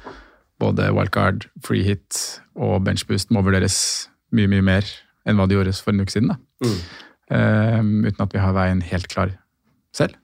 både 0.60 0.90
wildcard, 0.96 1.46
free 1.64 1.84
hit 1.84 2.40
og 2.56 2.82
benchboost 2.88 3.30
må 3.36 3.44
vurderes 3.46 4.08
mye, 4.34 4.48
mye 4.50 4.64
mer 4.64 4.86
enn 5.28 5.38
hva 5.38 5.46
det 5.48 5.58
gjorde 5.58 5.74
for 5.84 5.92
en 5.94 6.02
uke 6.02 6.12
siden. 6.16 6.34
Mm. 6.64 6.78
Eh, 7.36 7.82
uten 8.10 8.22
at 8.26 8.34
vi 8.34 8.40
har 8.42 8.54
veien 8.58 8.82
helt 8.82 9.08
klar 9.12 9.36
selv. 9.96 10.16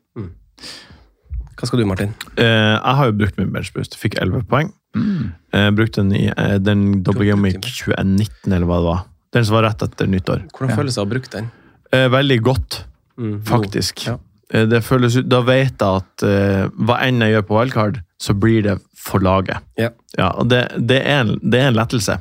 Hva 1.62 1.70
skal 1.70 1.82
du, 1.82 1.86
Martin? 1.86 2.14
Eh, 2.42 2.46
jeg 2.74 2.96
har 2.98 3.10
jo 3.12 3.14
brukt 3.20 3.38
min 3.38 3.52
benchboost. 3.54 3.94
Fikk 4.02 4.16
11 4.22 4.48
poeng. 4.50 4.72
Mm. 4.98 5.28
Eh, 5.56 5.68
brukte 5.78 6.02
den 6.02 6.12
i 6.18 6.26
eh, 6.34 6.56
den 6.60 7.04
Double 7.06 7.28
Game 7.30 7.46
Week 7.46 7.62
2019, 7.62 8.50
eller 8.52 8.66
hva 8.68 8.80
det 8.82 8.88
var. 8.90 9.04
Den 9.38 9.46
som 9.48 9.56
var 9.60 9.68
rett 9.70 9.86
etter 9.86 10.10
nyttår. 10.12 10.48
Hvordan 10.56 10.74
Ja. 10.74 10.80
føles 10.82 10.96
det 10.98 11.02
å 11.02 11.06
ha 11.06 11.12
brukt 11.14 11.32
den? 11.38 11.52
Eh, 11.94 12.08
veldig 12.10 12.42
godt, 12.42 12.84
Mm, 13.22 13.42
faktisk. 13.46 14.06
Ja. 14.08 14.16
Eh, 14.50 14.66
det 14.66 14.80
føles 14.84 15.16
ut, 15.20 15.28
Da 15.30 15.42
vet 15.46 15.78
jeg 15.78 16.02
at 16.02 16.24
eh, 16.24 16.70
hva 16.80 16.96
enn 17.06 17.20
jeg 17.22 17.36
gjør 17.36 17.44
på 17.46 17.58
wildcard, 17.60 18.00
så 18.18 18.34
blir 18.34 18.64
det 18.64 18.80
for 18.98 19.20
laget. 19.20 19.60
Ja. 19.78 19.90
og 20.32 20.48
det, 20.50 20.72
det, 20.80 21.02
er 21.06 21.20
en, 21.22 21.36
det 21.44 21.60
er 21.60 21.68
en 21.68 21.76
lettelse. 21.78 22.16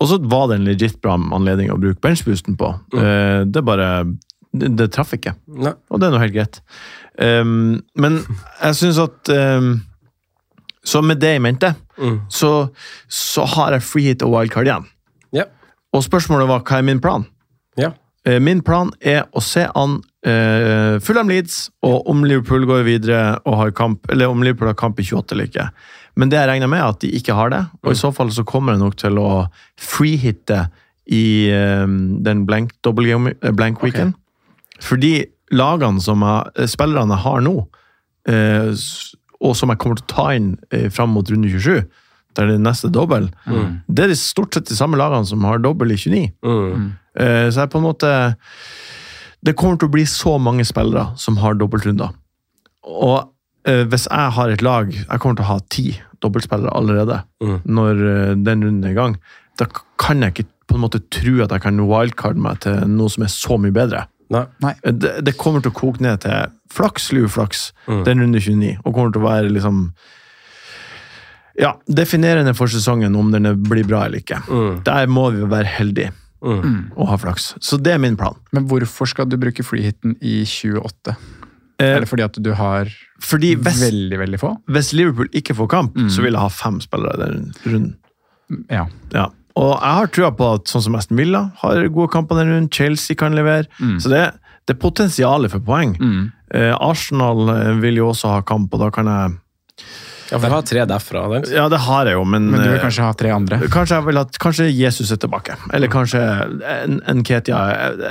Og 0.00 0.08
så 0.08 0.18
var 0.18 0.48
det 0.48 0.56
en 0.58 0.64
legit 0.66 1.00
bra 1.02 1.14
anledning 1.14 1.70
å 1.70 1.78
bruke 1.78 2.00
benchboosten 2.00 2.56
på. 2.56 2.72
Eh, 2.96 3.44
det 3.44 3.62
bare 3.64 4.06
det, 4.52 4.72
det 4.76 4.88
traff 4.92 5.12
ikke. 5.14 5.34
Nei. 5.46 5.74
Og 5.92 6.00
det 6.00 6.08
er 6.08 6.10
nå 6.16 6.18
helt 6.24 6.34
greit. 6.34 6.60
Um, 7.20 7.82
men 8.00 8.14
jeg 8.62 8.76
syns 8.78 8.96
at 9.02 9.28
um, 9.34 9.82
Så 10.84 11.02
med 11.04 11.20
det 11.20 11.34
i 11.36 11.42
mente, 11.44 11.74
Mm. 12.00 12.20
så, 12.32 12.70
så 13.12 13.44
har 13.44 13.74
jeg 13.74 13.82
free 13.84 14.06
hit 14.08 14.22
og 14.24 14.30
wildcard 14.32 14.64
igjen. 14.70 14.86
Ja. 15.36 15.42
Og 15.92 16.00
spørsmålet 16.06 16.48
var 16.48 16.62
hva 16.64 16.78
er 16.78 16.86
min 16.88 17.00
plan? 17.04 17.26
Ja. 17.76 17.90
Uh, 18.24 18.38
Min 18.40 18.62
plan 18.64 18.88
er 19.04 19.26
å 19.36 19.42
se 19.44 19.66
an 19.76 19.98
uh, 20.00 20.96
Fulham 21.04 21.28
Leeds, 21.28 21.66
og 21.84 22.08
om 22.08 22.24
Liverpool 22.24 22.64
går 22.68 22.86
videre 22.88 23.20
og 23.44 23.58
har 23.60 23.74
kamp, 23.76 24.08
eller 24.08 24.32
om 24.32 24.40
Liverpool 24.42 24.70
har 24.72 24.78
kamp 24.80 24.96
i 25.00 25.04
28 25.04 25.36
eller 25.36 25.50
ikke. 25.50 25.66
Men 26.16 26.32
det 26.32 26.40
jeg 26.40 26.48
regner 26.54 26.72
med, 26.72 26.80
er 26.80 26.88
at 26.94 27.00
de 27.04 27.12
ikke 27.20 27.36
har 27.36 27.52
det. 27.52 27.60
Og 27.84 27.92
i 27.92 28.00
så 28.00 28.10
fall 28.16 28.32
så 28.32 28.42
kommer 28.48 28.72
jeg 28.74 28.80
nok 28.86 28.96
til 29.00 29.20
å 29.20 29.28
freehitte 29.80 30.70
i 31.10 31.22
eh, 31.52 31.84
den 32.24 32.42
blank, 32.48 32.72
double 32.84 33.12
eh, 33.12 33.52
blank 33.56 33.80
weekend. 33.84 34.16
Fordi 34.80 35.12
lagene 35.52 36.00
som 36.02 36.20
jeg, 36.22 36.52
eh, 36.56 36.66
spillerne 36.70 37.16
jeg 37.16 37.24
har 37.24 37.40
nå, 37.46 37.54
eh, 38.28 38.70
og 39.40 39.56
som 39.56 39.70
jeg 39.72 39.78
kommer 39.78 39.96
til 40.00 40.04
å 40.06 40.14
ta 40.14 40.28
inn 40.36 40.50
eh, 40.70 40.88
fram 40.92 41.10
mot 41.16 41.28
runde 41.32 41.48
27, 41.50 41.86
der 42.38 42.46
det 42.46 42.54
er 42.58 42.62
neste 42.62 42.90
dobbel, 42.94 43.30
det 43.90 44.04
er 44.04 44.14
stort 44.14 44.54
sett 44.54 44.68
de 44.70 44.76
samme 44.78 44.96
lagene 45.00 45.26
som 45.26 45.42
har 45.48 45.58
dobbel 45.58 45.90
i 45.92 45.96
29. 45.98 46.28
Mm. 46.44 46.92
Eh, 47.18 47.48
Så 47.50 47.64
jeg 47.64 47.70
på 47.72 47.78
en 47.80 47.88
måte 47.88 48.36
Det 49.42 49.56
kommer 49.56 49.76
til 49.80 49.88
å 49.88 49.92
bli 49.96 50.04
så 50.06 50.36
mange 50.38 50.62
spillere 50.68 51.16
som 51.18 51.36
har 51.40 51.54
dobbeltrunder. 51.58 52.12
Og 52.84 53.26
hvis 53.64 54.06
jeg 54.08 54.32
har 54.36 54.48
et 54.50 54.62
lag 54.62 54.92
Jeg 54.92 55.18
kommer 55.20 55.36
til 55.36 55.44
å 55.44 55.48
ha 55.48 55.58
ti 55.68 56.00
dobbeltspillere 56.22 56.72
allerede 56.76 57.22
Mm. 57.42 57.60
når 57.66 58.00
den 58.44 58.62
runden 58.62 58.84
er 58.84 58.90
i 58.90 58.94
gang. 58.94 59.16
Da 59.58 59.66
kan 59.98 60.20
jeg 60.20 60.34
ikke 60.34 60.48
på 60.68 60.74
en 60.76 60.82
måte 60.84 61.00
tro 61.10 61.42
at 61.42 61.50
jeg 61.50 61.62
kan 61.62 61.80
wildcard 61.88 62.36
meg 62.36 62.60
til 62.60 62.76
noe 62.86 63.08
som 63.08 63.24
er 63.24 63.28
så 63.32 63.56
mye 63.58 63.72
bedre. 63.72 64.06
Nei. 64.30 64.44
Nei. 64.62 64.74
Det, 64.84 65.24
det 65.26 65.36
kommer 65.36 65.60
til 65.64 65.72
å 65.72 65.74
koke 65.74 66.00
ned 66.00 66.20
til 66.22 66.50
flaks, 66.70 67.10
luflaks, 67.12 67.72
Mm. 67.88 68.04
den 68.06 68.20
runde 68.20 68.40
29, 68.40 68.76
og 68.84 68.94
kommer 68.94 69.12
til 69.12 69.22
å 69.22 69.28
være 69.28 69.50
liksom 69.50 69.92
ja, 71.60 71.74
definerende 71.90 72.54
for 72.56 72.70
sesongen 72.72 73.16
om 73.18 73.32
den 73.34 73.48
blir 73.66 73.84
bra 73.88 74.04
eller 74.06 74.22
ikke. 74.22 74.38
Mm. 74.48 74.82
Der 74.86 75.06
må 75.10 75.30
vi 75.34 75.42
være 75.50 75.66
heldige 75.78 76.12
Mm. 76.40 76.92
og 76.96 77.08
ha 77.10 77.16
flaks. 77.20 77.50
Så 77.60 77.76
det 77.76 77.92
er 77.92 77.98
min 77.98 78.16
plan. 78.16 78.32
Men 78.52 78.64
hvorfor 78.66 79.06
skal 79.10 79.26
du 79.28 79.36
bruke 79.36 79.60
freehiten 79.66 80.14
i 80.24 80.38
28? 80.46 81.14
Eh, 81.78 81.96
Er 81.96 82.00
det 82.00 82.08
fordi 82.08 82.22
at 82.24 82.38
du 82.42 82.54
har 82.54 82.88
fordi 83.20 83.56
hvis, 83.56 83.80
veldig, 83.82 84.18
veldig 84.18 84.38
få? 84.40 84.54
hvis 84.70 84.92
Liverpool 84.94 85.28
ikke 85.34 85.54
får 85.54 85.68
kamp, 85.68 85.94
Mm. 85.96 86.08
så 86.08 86.22
vil 86.22 86.32
jeg 86.32 86.40
ha 86.40 86.48
fem 86.48 86.80
spillere 86.80 87.12
i 87.14 87.26
den 87.26 87.52
runden. 87.66 87.96
Ja. 88.70 88.86
Ja. 89.12 89.26
Og 89.60 89.72
jeg 89.74 89.96
har 89.98 90.12
trua 90.14 90.30
på 90.36 90.50
at 90.56 90.70
sånn 90.70 90.86
som 90.86 90.96
Aston 90.96 91.18
Villa 91.20 91.46
har 91.60 91.82
gode 91.92 92.10
kamper 92.14 92.40
den 92.40 92.52
runden, 92.54 92.70
Chelsea 92.72 93.18
kan 93.18 93.36
levere. 93.36 93.68
Så 94.00 94.12
det, 94.12 94.22
det 94.64 94.76
er 94.76 94.80
potensialet 94.80 95.52
for 95.52 95.64
poeng. 95.64 95.96
Mm. 96.00 96.30
Eh, 96.54 96.72
Arsenal 96.74 97.48
eh, 97.52 97.74
vil 97.82 98.00
jo 98.00 98.10
også 98.10 98.32
ha 98.36 98.44
kamp, 98.46 98.72
og 98.74 98.82
da 98.82 98.90
kan 98.94 99.10
jeg 99.10 99.36
Ja, 100.30 100.38
for 100.38 100.46
Du 100.46 100.54
har 100.54 100.62
tre 100.62 100.84
derfra. 100.86 101.22
Den. 101.34 101.46
Ja, 101.52 101.68
det 101.68 101.82
har 101.84 102.06
jeg 102.06 102.14
jo, 102.14 102.24
men, 102.24 102.50
Men 102.50 102.62
du 102.62 102.68
vil 102.68 102.78
eh, 102.78 102.84
kanskje 102.84 103.06
ha 103.06 103.14
tre 103.18 103.32
andre? 103.34 103.60
Kanskje 103.70 103.98
jeg 103.98 104.06
vil 104.08 104.20
ha, 104.20 104.24
kanskje 104.46 104.68
Jesus 104.70 105.10
er 105.10 105.20
tilbake. 105.22 105.58
Eller 105.74 105.90
kanskje 105.90 106.22
en, 106.22 107.00
en 107.10 107.24
Ketia, 107.26 107.60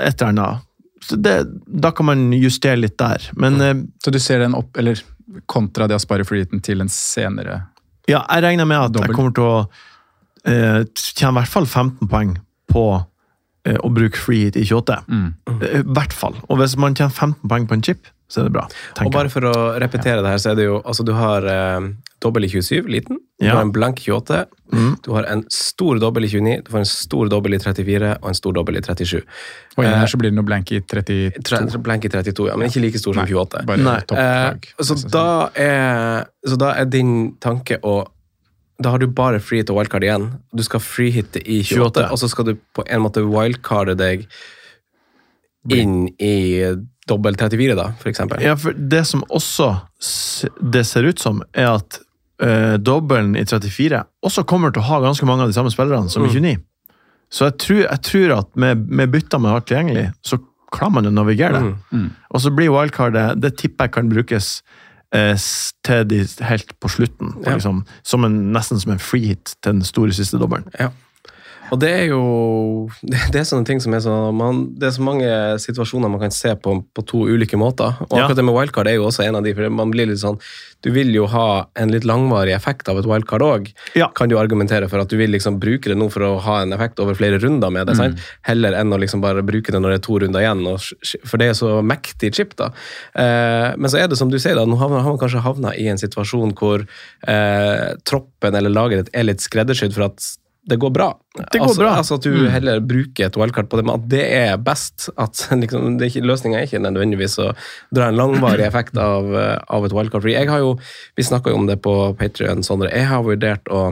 et 0.04 0.22
eller 0.22 0.34
annet. 0.34 0.66
Så 1.02 1.16
det, 1.16 1.38
da 1.66 1.94
kan 1.96 2.10
man 2.12 2.28
justere 2.36 2.78
litt 2.78 2.98
der. 3.00 3.30
Men 3.40 3.58
mm. 3.58 3.86
Så 4.04 4.12
du 4.12 4.20
ser 4.20 4.44
den 4.44 4.58
opp, 4.58 4.76
eller 4.78 5.00
kontra 5.48 5.88
det 5.88 5.96
å 5.96 6.04
spare 6.04 6.26
freehiten 6.28 6.60
til 6.66 6.84
en 6.84 6.90
senere 6.92 7.62
ja, 8.10 8.24
jeg 8.26 8.44
regner 8.46 8.66
med 8.66 8.80
at 8.80 8.94
Dobbelt. 8.94 9.12
jeg 9.12 9.18
kommer 9.18 9.34
til 9.38 9.46
å 9.46 9.58
eh, 10.46 10.84
tjener 10.96 11.32
i 11.32 11.40
hvert 11.42 11.54
fall 11.56 11.66
15 11.70 12.08
poeng 12.12 12.36
på 12.72 12.86
eh, 13.66 13.78
å 13.84 13.90
bruke 13.94 14.18
free 14.18 14.46
hit 14.48 14.56
i 14.60 14.64
28. 14.68 15.02
Mm. 15.10 15.28
Eh, 15.62 15.82
hvert 15.84 16.14
fall. 16.14 16.36
Og 16.50 16.62
hvis 16.62 16.78
man 16.80 16.96
tjener 16.96 17.12
15 17.16 17.50
poeng 17.50 17.68
på 17.68 17.74
en 17.80 17.82
chip, 17.86 18.08
så 18.30 18.44
er 18.44 18.46
det 18.46 18.54
bra. 18.54 18.68
Og 19.02 19.10
bare 19.12 19.30
for 19.34 19.42
å 19.50 19.54
repetere 19.82 20.22
det 20.22 20.30
her, 20.30 20.38
så 20.38 20.52
er 20.52 20.58
det 20.60 20.68
jo 20.68 20.76
altså 20.86 21.02
Du 21.04 21.16
har 21.18 21.42
eh, 21.50 21.88
dobbel 22.22 22.46
i 22.46 22.50
27, 22.52 22.86
liten. 22.86 23.18
Du 23.40 23.46
Ja. 23.48 23.56
har 23.56 23.64
en 23.64 23.72
blank 23.74 23.98
28. 24.06 24.44
Mm. 24.72 24.92
Du 25.02 25.14
har 25.16 25.24
en 25.32 25.42
stor 25.50 25.98
dobbel 25.98 26.26
i 26.28 26.30
29. 26.30 26.62
Du 26.68 26.70
får 26.76 26.78
en 26.84 26.86
stor 26.86 27.30
dobbel 27.32 27.56
i 27.56 27.58
34 27.64 28.12
og 28.22 28.28
en 28.30 28.38
stor 28.38 28.54
dobbel 28.54 28.78
i 28.78 28.82
37. 28.86 29.24
Og 29.78 29.82
inni 29.84 29.96
her 29.98 30.12
så 30.12 30.20
blir 30.22 30.30
det 30.30 30.36
noe 30.38 30.46
blank 30.46 30.70
i 30.76 30.82
32. 30.86 31.42
Tre- 31.42 31.82
Blank 31.82 32.06
i 32.06 32.10
32, 32.14 32.48
ja, 32.52 32.56
men 32.60 32.70
ikke 32.70 32.84
like 32.84 33.00
stor 33.02 33.18
som 33.18 33.26
28. 33.26 33.66
Bare 33.66 33.82
Nei. 33.82 33.98
Eh, 34.14 34.84
så, 34.84 35.00
da 35.10 35.26
er, 35.56 36.28
så 36.46 36.60
da 36.60 36.74
er 36.78 36.86
din 36.86 37.32
tanke 37.42 37.80
å 37.82 38.04
Da 38.80 38.94
har 38.94 39.02
du 39.02 39.10
bare 39.12 39.42
free 39.44 39.66
til 39.66 39.76
wildcard 39.76 40.06
igjen. 40.08 40.30
Du 40.56 40.64
skal 40.64 40.84
freehitte 40.84 41.42
i 41.44 41.60
28, 41.66 41.80
28. 41.84 42.06
og 42.14 42.22
så 42.22 42.30
skal 42.32 42.48
du 42.48 42.54
på 42.76 42.86
en 42.88 43.04
måte 43.04 43.24
wildcarde 43.28 43.98
deg 44.00 44.24
inn 45.76 46.08
i 46.24 46.64
dobbel 47.10 47.36
34, 47.36 47.76
da, 47.76 47.90
for 48.00 48.12
eksempel. 48.12 48.42
Ja, 48.46 48.56
for 48.60 48.78
det 48.78 49.04
som 49.08 49.26
også 49.28 49.74
det 50.60 50.86
ser 50.88 51.10
ut 51.10 51.20
som, 51.20 51.42
er 51.52 51.74
at 51.74 52.00
uh, 52.44 52.78
dobbelen 52.80 53.36
i 53.36 53.44
34 53.44 54.04
også 54.26 54.46
kommer 54.48 54.72
til 54.72 54.84
å 54.84 54.90
ha 54.90 55.02
ganske 55.04 55.28
mange 55.28 55.46
av 55.46 55.52
de 55.52 55.58
samme 55.58 55.74
spillerne 55.74 56.12
som 56.12 56.26
i 56.26 56.32
29. 56.32 56.56
Så 57.30 57.50
jeg 57.50 57.58
tror, 57.62 57.82
jeg 57.84 58.02
tror 58.08 58.36
at 58.40 58.54
med, 58.58 58.88
med 58.88 59.12
bytter 59.14 59.42
man 59.42 59.58
har 59.58 59.66
tilgjengelig, 59.68 60.08
så 60.26 60.40
klarer 60.74 60.96
man 60.96 61.10
å 61.10 61.14
navigere 61.14 61.60
det. 61.62 62.06
Og 62.30 62.42
så 62.42 62.52
blir 62.54 62.72
wildcardet 62.74 63.42
Det 63.42 63.56
tipper 63.58 63.88
jeg 63.90 63.94
kan 63.98 64.10
brukes 64.10 64.50
til 65.12 66.10
de 66.10 66.20
helt 66.46 66.74
på 66.80 66.88
slutten. 66.88 67.34
Ja. 67.46 67.56
Liksom, 67.56 67.84
som 68.04 68.26
en, 68.28 68.40
nesten 68.54 68.80
som 68.80 68.94
en 68.94 69.02
free 69.02 69.32
hit 69.32 69.56
til 69.64 69.72
den 69.72 69.84
store 69.84 70.14
siste 70.14 70.38
dobbelen. 70.38 70.68
Ja. 70.80 70.92
Og 71.72 71.80
det 71.82 71.90
er 71.90 72.06
jo 72.12 72.22
det, 73.02 73.20
det 73.34 73.42
er 73.42 73.48
sånne 73.48 73.68
ting 73.68 73.82
som 73.84 73.94
er 73.94 74.04
så 74.04 74.16
man, 74.36 74.66
Det 74.80 74.90
er 74.90 74.96
så 74.96 75.06
mange 75.06 75.30
situasjoner 75.62 76.12
man 76.12 76.22
kan 76.24 76.34
se 76.34 76.54
på 76.56 76.78
på 76.96 77.06
to 77.06 77.26
ulike 77.30 77.58
måter. 77.60 77.98
Og 78.08 78.16
akkurat 78.18 78.40
det 78.40 78.46
med 78.48 78.56
wildcard 78.56 78.90
er 78.90 78.98
jo 78.98 79.08
også 79.10 79.26
en 79.28 79.38
av 79.40 79.46
de, 79.46 79.54
for 79.58 79.70
man 79.74 79.92
blir 79.94 80.10
litt 80.10 80.22
sånn 80.22 80.40
Du 80.84 80.92
vil 80.96 81.12
jo 81.14 81.26
ha 81.30 81.68
en 81.80 81.92
litt 81.92 82.08
langvarig 82.08 82.54
effekt 82.56 82.88
av 82.90 83.00
et 83.02 83.08
wildcard 83.10 83.44
òg, 83.44 83.72
Ja. 84.00 84.08
kan 84.16 84.30
du 84.32 84.38
argumentere 84.40 84.88
for. 84.90 85.02
At 85.04 85.12
du 85.12 85.18
vil 85.20 85.32
liksom 85.32 85.60
bruke 85.60 85.92
det 85.92 85.98
nå 86.00 86.08
for 86.12 86.24
å 86.24 86.40
ha 86.40 86.62
en 86.64 86.72
effekt 86.74 87.00
over 87.04 87.18
flere 87.20 87.40
runder 87.42 87.70
med 87.70 87.88
det, 87.88 87.98
sant? 88.00 88.20
heller 88.48 88.74
enn 88.80 88.94
å 88.96 89.00
liksom 89.00 89.22
bare 89.22 89.44
bruke 89.44 89.74
det 89.76 89.82
når 89.82 89.90
det 89.96 90.00
er 90.00 90.06
to 90.08 90.20
runder 90.24 90.40
igjen. 90.40 90.64
Og, 90.72 90.80
for 91.28 91.38
det 91.42 91.50
er 91.52 91.58
så 91.60 91.82
mektig 91.84 92.32
chip, 92.36 92.56
da. 92.56 92.72
Eh, 93.14 93.76
men 93.76 93.92
så 93.92 94.00
er 94.00 94.08
det 94.08 94.18
som 94.18 94.32
du 94.32 94.40
sier, 94.40 94.56
da, 94.56 94.64
nå 94.66 94.80
har 94.80 94.90
man, 94.94 95.18
kanskje 95.20 95.44
havna 95.44 95.76
i 95.76 95.90
en 95.92 96.00
situasjon 96.00 96.56
hvor 96.56 96.86
eh, 97.28 97.88
troppen 98.08 98.56
eller 98.56 98.72
laget 98.72 99.12
er 99.14 99.28
litt 99.28 99.44
skreddersydd 99.44 99.94
for 99.96 100.08
at 100.10 100.24
det 100.70 100.78
går 100.82 100.92
bra. 100.96 101.10
Det 101.38 101.60
går 101.60 101.68
altså, 101.68 101.82
bra. 101.82 101.94
Altså 102.00 102.18
at 102.20 102.26
du 102.28 102.50
heller 102.52 102.82
bruker 102.84 103.28
et 103.28 103.40
wildcard 103.40 103.70
på 103.72 103.80
det, 103.80 103.86
men 103.88 103.96
at 103.98 104.10
det 104.12 104.26
er 104.38 104.60
best. 104.62 105.10
At 105.20 105.46
liksom, 105.64 105.98
Løsninga 106.00 106.60
er 106.60 106.68
ikke 106.70 106.84
nødvendigvis 106.84 107.40
å 107.44 107.52
dra 107.96 108.10
en 108.10 108.20
langvarig 108.20 108.68
effekt 108.70 109.00
av, 109.00 109.32
eh, 109.34 109.56
av 109.70 109.88
et 109.88 109.96
wildcard. 109.96 110.26
Fordi 110.26 110.38
jeg 110.38 110.52
har 110.52 110.64
jo, 110.66 110.76
Vi 111.18 111.26
snakka 111.26 111.52
jo 111.52 111.62
om 111.62 111.68
det 111.70 111.82
på 111.84 111.96
Patrion, 112.20 112.64
Sondre. 112.64 112.94
Jeg 112.94 113.10
har 113.10 113.26
vurdert 113.26 113.74
å 113.74 113.90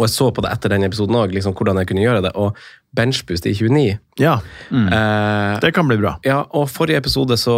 og 0.00 0.06
jeg 0.08 0.14
så 0.14 0.30
på 0.32 0.40
det 0.40 0.50
etter 0.54 0.72
den 0.72 0.86
episoden 0.86 1.18
òg, 1.20 1.34
liksom, 1.36 1.52
hvordan 1.56 1.76
jeg 1.82 1.90
kunne 1.90 2.04
gjøre 2.06 2.22
det. 2.24 2.30
Og 2.40 2.56
benchboost 2.96 3.44
i 3.46 3.52
29 3.54 3.98
Ja, 4.18 4.38
eh, 4.72 5.60
det 5.62 5.70
kan 5.76 5.86
bli 5.86 5.98
bra. 6.00 6.16
ja, 6.24 6.40
og 6.56 6.70
Forrige 6.72 6.98
episode 6.98 7.36
så 7.38 7.54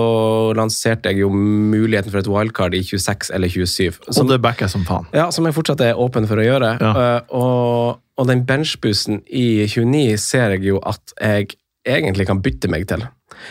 lanserte 0.59 1.13
jeg 1.13 1.23
jo 1.23 1.31
muligheten 1.33 2.11
for 2.11 2.21
et 2.21 2.29
wildcard 2.29 2.75
i 2.75 2.83
26 2.83 3.31
eller 3.33 3.49
27. 3.49 4.03
Og 4.19 4.29
det 4.29 4.41
backer 4.43 4.69
som 4.69 4.85
faen. 4.85 5.07
Ja, 5.15 5.31
som 5.31 5.47
jeg 5.47 5.55
fortsatt 5.55 5.81
er 5.87 5.99
åpen 5.99 6.27
for 6.27 6.43
å 6.43 6.45
gjøre. 6.47 6.77
Ja. 6.83 6.93
Eh, 6.93 7.21
og, 7.31 8.03
og 8.19 8.27
den 8.29 8.45
benchboosten 8.49 9.23
i 9.27 9.65
29 9.67 10.19
ser 10.21 10.57
jeg 10.57 10.65
jo 10.69 10.79
at 10.87 11.15
jeg 11.21 11.55
egentlig 11.89 12.27
kan 12.29 12.43
bytte 12.45 12.69
meg 12.71 12.87
til. 12.91 13.07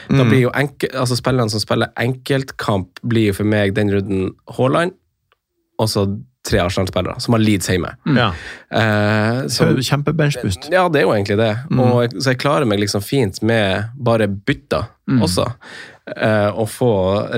Mm. 0.10 0.18
Da 0.20 0.24
blir 0.30 0.44
jo 0.46 0.52
enkel, 0.56 0.92
altså 0.96 1.18
Spillerne 1.20 1.50
som 1.52 1.60
spiller 1.64 1.90
enkeltkamp, 2.00 3.02
blir 3.04 3.32
jo 3.32 3.34
for 3.42 3.50
meg 3.50 3.74
den 3.76 3.90
runden 3.92 4.30
Haaland, 4.58 4.94
og 5.82 5.90
så 5.90 6.06
tre 6.48 6.58
Arsenal-spillere 6.64 7.20
som 7.22 7.36
har 7.36 7.42
Leeds 7.44 7.68
hjemme. 7.70 7.92
Ja. 8.18 8.32
Uh, 8.74 9.48
som- 9.52 9.76
Kjempebenchboost. 9.78 10.70
ja, 10.74 10.88
det 10.90 11.02
er 11.02 11.06
jo 11.06 11.14
egentlig 11.14 11.38
det. 11.38 11.52
Mm. 11.70 11.80
Og 11.84 12.02
jeg, 12.04 12.12
så 12.22 12.32
jeg 12.34 12.40
klarer 12.42 12.66
meg 12.66 12.80
liksom 12.82 13.02
fint 13.06 13.42
med 13.44 13.90
bare 13.98 14.28
bytter 14.28 14.88
Mm. 15.12 15.22
også. 15.26 15.44
Uh, 16.08 16.50
og 16.56 16.70
få 16.72 16.88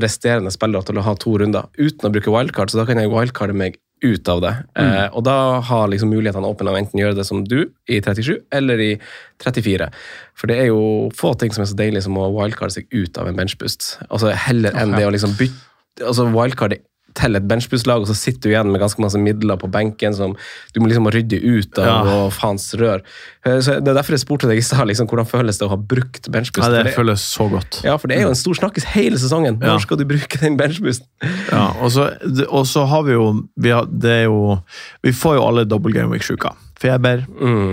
resterende 0.04 0.52
spillere 0.54 0.84
til 0.86 1.00
å 1.00 1.02
ha 1.02 1.16
to 1.16 1.32
runder 1.40 1.66
uten 1.80 2.06
å 2.06 2.12
bruke 2.14 2.30
wildcard. 2.32 2.70
Så 2.70 2.78
da 2.78 2.86
kan 2.86 3.00
jeg 3.02 3.10
wildcarde 3.10 3.56
meg 3.58 3.80
ut 4.04 4.30
av 4.32 4.42
det. 4.44 4.54
Mm. 4.78 4.86
Eh, 4.86 5.06
og 5.16 5.26
da 5.28 5.38
har 5.66 5.90
liksom 5.92 6.12
mulighetene 6.14 6.50
åpne 6.50 6.74
å 6.74 6.80
enten 6.80 7.02
gjøre 7.02 7.18
det 7.18 7.28
som 7.28 7.44
du 7.48 7.60
i 7.90 8.00
37 8.04 8.36
eller 8.54 8.82
i 8.84 8.92
34. 9.44 9.90
For 10.40 10.52
det 10.52 10.60
er 10.62 10.72
jo 10.72 11.12
få 11.18 11.34
ting 11.40 11.54
som 11.56 11.66
er 11.66 11.72
så 11.72 11.80
deilig 11.80 12.06
som 12.06 12.20
å 12.20 12.30
wildcarde 12.36 12.78
seg 12.78 12.90
ut 12.94 13.20
av 13.22 13.30
en 13.30 13.40
benchboost. 13.40 13.96
Altså 14.10 14.34
Heller 14.48 14.76
enn 14.80 14.96
det 14.98 15.06
å 15.08 15.14
liksom 15.14 15.38
bytte 15.40 15.72
altså 16.02 16.26
wildcarde 16.34 16.80
til 17.16 17.36
et 17.36 17.48
benchboost-lag, 17.48 18.02
og 18.02 18.08
så 18.08 18.16
sitter 18.16 18.42
du 18.42 18.50
igjen 18.54 18.72
med 18.72 18.82
ganske 18.82 19.00
masse 19.00 19.20
midler 19.20 19.58
på 19.62 19.70
benken 19.72 20.14
som 20.18 20.36
du 20.74 20.80
må 20.82 20.88
liksom 20.90 21.08
rydde 21.14 21.40
ut 21.44 21.78
av, 21.80 21.86
Ja. 21.86 22.00
og 22.26 22.32
faens 22.34 22.74
rør. 22.80 23.02
Eh, 23.46 23.60
Så 23.60 23.80
Det 23.84 23.88
er 23.88 23.94
derfor 24.02 24.12
jeg 24.18 24.20
spurte 24.26 24.48
deg 24.48 24.58
i 24.58 24.62
stad 24.62 24.88
liksom, 24.88 25.08
hvordan 25.08 25.26
føles 25.30 25.58
det 25.60 25.66
å 25.68 25.70
ha 25.70 25.76
brukt 25.78 26.30
benchboost. 26.32 26.64
Ja, 26.68 26.70
det 26.70 26.84
det- 26.86 26.96
føles 26.96 27.22
så 27.22 27.50
godt. 27.50 27.84
ja, 27.84 27.98
for 27.98 28.08
det 28.08 28.18
er 28.18 28.22
jo 28.24 28.30
en 28.30 28.36
stor 28.36 28.54
snakkis 28.54 28.84
hele 28.86 29.16
sesongen. 29.18 29.60
Når 29.60 29.68
Ja. 29.68 29.78
skal 29.80 29.98
du 29.98 30.06
bruke 30.06 30.40
den 30.40 30.58
benchboosten? 30.58 31.06
Ja, 31.52 31.74
og 31.82 31.92
så, 31.92 32.86
har 32.88 33.04
vi 33.04 33.12
jo 33.14 33.48
vi, 33.58 33.70
har, 33.70 33.86
det 33.86 34.10
er 34.10 34.24
jo 34.26 34.62
vi 35.04 35.12
får 35.12 35.36
jo 35.38 35.44
alle 35.48 35.66
double 35.66 35.92
game 35.94 36.10
week-sjuka. 36.10 36.54
Feber 36.80 37.24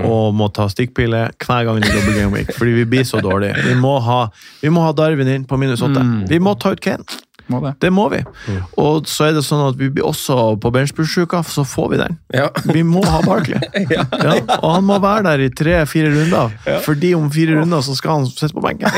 og 0.04 0.34
må 0.34 0.52
ta 0.52 0.66
stikkpille 0.68 1.32
hver 1.38 1.64
gang 1.64 1.80
det 1.80 1.90
er 1.90 2.00
double 2.00 2.14
game 2.14 2.32
week, 2.32 2.52
fordi 2.54 2.74
vi 2.74 2.84
blir 2.84 3.02
så 3.02 3.20
dårlige. 3.20 3.56
Vi 3.64 3.74
må 3.74 4.00
ha, 4.00 4.28
vi 4.62 4.68
må 4.68 4.82
ha 4.84 4.92
Darwin 4.92 5.26
inn 5.26 5.44
på 5.44 5.58
minus 5.58 5.80
åtte. 5.82 6.28
Vi 6.28 6.38
må 6.38 6.56
ta 6.60 6.70
ut 6.70 6.80
Kane. 6.80 7.02
Må 7.50 7.60
det. 7.64 7.74
Det 7.82 7.90
må 7.92 8.06
vi. 8.12 8.20
Og 8.80 9.08
så 9.10 9.28
er 9.28 9.36
det 9.36 9.42
sånn 9.46 9.62
at 9.66 9.78
vi 9.80 9.90
blir 9.92 10.06
også 10.06 10.36
på 10.62 10.72
benchbush-uka, 10.74 11.42
så 11.46 11.64
får 11.66 11.88
vi 11.92 12.00
den. 12.00 12.18
Ja. 12.36 12.48
Vi 12.70 12.84
må 12.86 13.02
ha 13.06 13.20
Barkley. 13.26 13.58
ja. 13.94 14.06
og 14.60 14.68
han 14.76 14.86
må 14.86 15.00
være 15.02 15.24
der 15.26 15.44
i 15.46 15.50
tre-fire 15.56 16.12
runder, 16.14 16.54
fordi 16.86 17.12
om 17.18 17.28
fire 17.34 17.58
runder 17.58 17.84
så 17.86 17.96
skal 17.98 18.20
han 18.20 18.30
sitte 18.30 18.54
på 18.56 18.64
benken. 18.64 18.88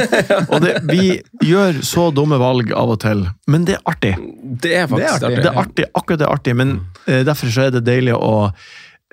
og 0.52 0.64
det, 0.64 0.74
vi 0.88 1.18
gjør 1.44 1.82
så 1.86 2.08
dumme 2.14 2.40
valg 2.40 2.72
av 2.76 2.96
og 2.96 3.00
til, 3.04 3.26
men 3.50 3.68
det 3.68 3.78
er 3.78 3.86
artig. 3.92 4.16
Det 4.42 4.74
er 4.74 4.90
faktisk 4.90 5.18
artig. 5.18 5.28
artig. 5.28 5.44
Det 5.44 5.52
er 5.52 5.62
artig, 5.64 5.88
akkurat 5.92 6.22
det 6.22 6.28
er 6.28 6.36
artig, 6.36 6.58
men 6.58 6.76
eh, 7.06 7.24
derfor 7.28 7.52
så 7.52 7.68
er 7.68 7.74
det 7.76 7.86
deilig 7.88 8.16
å 8.16 8.34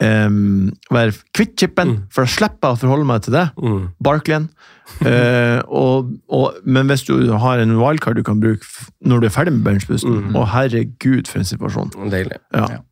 em, 0.04 0.72
være 0.92 1.14
kvitt 1.36 1.56
chipen, 1.60 1.98
for 2.12 2.26
da 2.26 2.32
slipper 2.32 2.72
jeg 2.72 2.78
å 2.78 2.82
forholde 2.84 3.08
meg 3.10 3.26
til 3.26 3.38
det. 3.38 3.50
Mm. 3.62 3.84
Barkleyen. 4.04 4.50
Eh, 5.02 5.60
og, 5.66 6.12
og, 6.30 6.60
men 6.62 6.86
hvis 6.86 7.02
du 7.08 7.16
har 7.42 7.58
en 7.58 7.72
wildcard 7.80 8.20
du 8.20 8.24
kan 8.24 8.38
bruke 8.38 8.62
når 9.02 9.24
du 9.24 9.26
er 9.26 9.34
ferdig 9.34 9.56
med 9.56 9.64
benchboosten, 9.66 10.28
å 10.38 10.44
herregud, 10.52 11.26
for 11.26 11.42
en 11.42 11.48
situasjon. 11.50 11.90
Deilig. 12.14 12.38
Ja. 12.54 12.84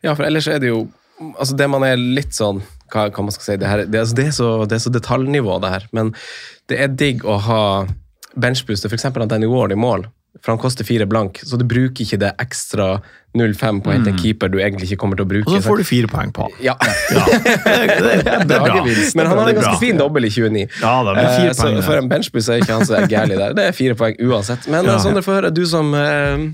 Ja, 0.00 0.14
for 0.14 0.24
ellers 0.24 0.48
er 0.48 0.62
det 0.64 0.70
jo 0.70 0.86
altså 1.36 1.54
Det 1.60 1.68
man 1.70 1.84
er 1.86 2.00
litt 2.00 2.32
sånn 2.34 2.62
Hva, 2.90 3.04
hva 3.12 3.26
man 3.26 3.34
skal 3.34 3.44
si? 3.44 3.58
Det, 3.60 3.68
her, 3.68 3.84
det, 3.84 4.00
altså 4.00 4.16
det, 4.16 4.24
er 4.30 4.34
så, 4.34 4.48
det 4.64 4.78
er 4.78 4.82
så 4.86 4.94
detaljnivå, 4.96 5.60
det 5.62 5.74
her. 5.76 5.86
Men 5.92 6.14
det 6.72 6.80
er 6.80 6.96
digg 7.04 7.28
å 7.28 7.36
ha 7.50 7.62
benchbooster, 8.32 8.88
f.eks. 8.88 9.10
av 9.12 9.28
Danny 9.28 9.48
Ward 9.52 9.76
i 9.76 9.78
mål. 9.78 10.08
For 10.40 10.54
han 10.54 10.58
koster 10.62 10.84
fire 10.88 11.04
blank, 11.06 11.42
så 11.44 11.58
du 11.60 11.64
bruker 11.68 12.02
ikke 12.06 12.16
det 12.18 12.30
ekstra 12.40 12.86
0,5 13.36 13.80
på 13.84 13.90
å 13.90 13.92
hente 13.92 14.10
en 14.10 14.16
keeper 14.18 14.48
du 14.52 14.56
egentlig 14.60 14.88
ikke 14.90 14.96
kommer 15.02 15.16
til 15.20 15.26
å 15.26 15.28
bruke. 15.28 15.44
Og 15.48 15.54
så 15.58 15.60
får 15.66 15.82
du 15.82 15.84
fire 15.84 16.08
poeng 16.10 16.32
på 16.34 16.46
han. 16.46 16.54
ja. 16.64 16.74
Ja, 17.12 17.26
det, 18.48 18.56
er 18.56 18.64
bra. 18.64 18.80
Men 19.14 19.26
han 19.28 19.38
har 19.38 19.50
en 19.52 19.58
ganske 19.60 19.76
fin 19.80 20.00
dobbel 20.00 20.26
i 20.26 20.30
29. 20.32 20.64
Ja, 20.82 20.94
det 21.04 21.14
blir 21.18 21.28
fire 21.36 21.50
Eh, 21.50 21.54
så 21.54 21.62
poeng 21.66 21.76
der. 21.78 21.86
for 21.86 22.00
en 22.00 22.08
benchbus 22.10 22.48
er 22.48 22.62
ikke 22.64 22.78
han 22.78 22.86
så 22.88 23.04
gærlig 23.12 23.38
der. 23.38 23.54
Det 23.58 23.68
er 23.70 23.76
fire 23.76 23.94
poeng 23.98 24.16
uansett. 24.24 24.66
Men 24.72 24.84
Ja. 24.88 24.96
ja. 24.96 24.98
Sondre, 25.04 25.22
få 25.22 25.36
høre, 25.36 25.52
du 25.54 25.62
som 25.68 25.92
eh, 25.94 26.48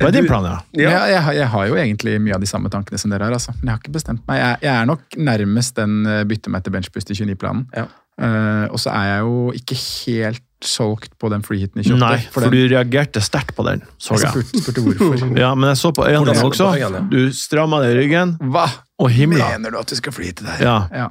Hva 0.00 0.08
er 0.08 0.16
din 0.16 0.26
plan, 0.26 0.42
da? 0.42 0.56
Ja. 0.74 0.90
Ja. 0.90 1.04
Jeg, 1.12 1.22
har- 1.28 1.36
jeg 1.38 1.46
har 1.54 1.66
jo 1.68 1.74
egentlig 1.78 2.16
mye 2.20 2.34
av 2.34 2.40
de 2.40 2.46
samme 2.50 2.68
tankene 2.72 2.98
som 2.98 3.10
dere 3.12 3.28
har, 3.28 3.32
altså. 3.36 3.52
men 3.60 3.68
jeg 3.68 3.74
har 3.76 3.78
ikke 3.84 3.94
bestemt 4.00 4.24
meg. 4.26 4.40
Jeg, 4.42 4.56
jeg 4.66 4.74
er 4.74 4.86
nok 4.90 5.00
nærmest 5.16 5.76
den 5.76 6.00
eh, 6.06 6.24
bytte 6.24 6.50
meg 6.50 6.64
til 6.64 6.72
benchbus 6.74 7.06
i 7.12 7.14
29-planen. 7.20 7.66
Ja. 7.76 7.86
Uh, 8.18 8.66
og 8.74 8.80
så 8.82 8.90
er 8.90 9.04
jeg 9.12 9.18
jo 9.22 9.52
ikke 9.54 9.76
helt 9.78 10.42
solgt 10.64 11.12
på 11.18 11.28
den 11.30 11.42
freehiten 11.46 11.80
i 11.80 11.84
28. 11.86 11.98
Nei, 12.00 12.18
for 12.32 12.42
for 12.42 12.50
du 12.50 12.58
reagerte 12.68 13.20
sterkt 13.22 13.54
på 13.56 13.64
den, 13.68 13.82
så 13.98 14.16
jeg 14.16 14.24
jeg. 14.26 14.30
spurte, 14.44 14.62
spurte 14.64 14.82
hvorfor. 14.86 15.38
Ja, 15.38 15.54
men 15.54 15.68
jeg 15.70 15.78
så 15.80 15.92
på 15.94 16.06
øynene 16.08 16.34
dine 16.34 16.44
også. 16.48 16.70
øynene, 16.74 17.02
Du 17.10 17.32
stramma 17.32 17.80
deg 17.84 17.94
i 17.94 17.98
ryggen 18.02 18.36
Hva 18.40 18.66
og 18.98 19.10
himla. 19.14 19.52
mener 19.54 19.70
du 19.70 19.78
at 19.78 19.86
du 19.86 19.94
skal 19.96 20.12
freehite 20.12 20.44
der? 20.48 20.58
Ja. 20.64 20.76
Ja. 20.92 21.08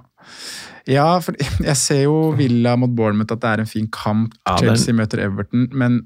Ja, 0.88 1.08
for 1.20 1.36
jeg 1.70 1.76
ser 1.80 2.04
jo 2.04 2.32
Villa 2.38 2.76
mot 2.80 2.90
Bournemouth 2.96 3.32
at 3.34 3.42
det 3.44 3.50
er 3.54 3.60
en 3.64 3.66
fin 3.72 3.88
kamp. 3.92 4.34
Ja, 4.48 4.56
den- 4.58 4.70
Chelsea 4.76 4.94
møter 4.96 5.20
Everton, 5.24 5.68
men 5.72 6.02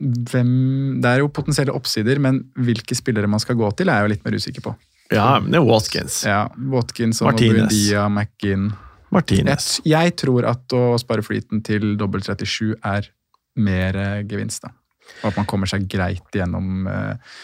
hvem 0.00 1.00
Det 1.00 1.08
er 1.08 1.18
jo 1.22 1.28
potensielle 1.32 1.72
oppsider, 1.72 2.18
men 2.20 2.42
hvilke 2.58 2.94
spillere 2.96 3.28
man 3.28 3.40
skal 3.40 3.56
gå 3.56 3.68
til, 3.76 3.88
er 3.88 4.00
jeg 4.02 4.04
jo 4.08 4.12
litt 4.14 4.24
mer 4.26 4.34
usikker 4.36 4.60
på. 4.64 4.74
ja, 5.12 5.38
men 5.40 5.50
det 5.52 5.60
er 5.60 5.64
Watkins. 5.64 6.24
Ja, 6.26 6.48
Watkins 6.72 7.20
og 7.22 7.30
Martinez. 7.32 7.68
Buendia, 7.70 8.08
McGinn 8.08 8.72
Martinez. 9.14 9.76
jeg 9.86 10.16
tror 10.18 10.48
at 10.50 10.72
å 10.74 10.96
spare 11.00 11.24
flyten 11.24 11.62
til 11.66 11.94
dobbel 12.00 12.24
37 12.26 12.74
er 12.82 13.10
mer 13.56 13.96
eh, 13.96 14.24
gevinst, 14.28 14.66
da. 14.66 14.74
Og 15.22 15.30
at 15.30 15.38
man 15.38 15.46
kommer 15.48 15.70
seg 15.70 15.86
greit 15.90 16.34
gjennom 16.34 16.88
eh, 16.90 17.36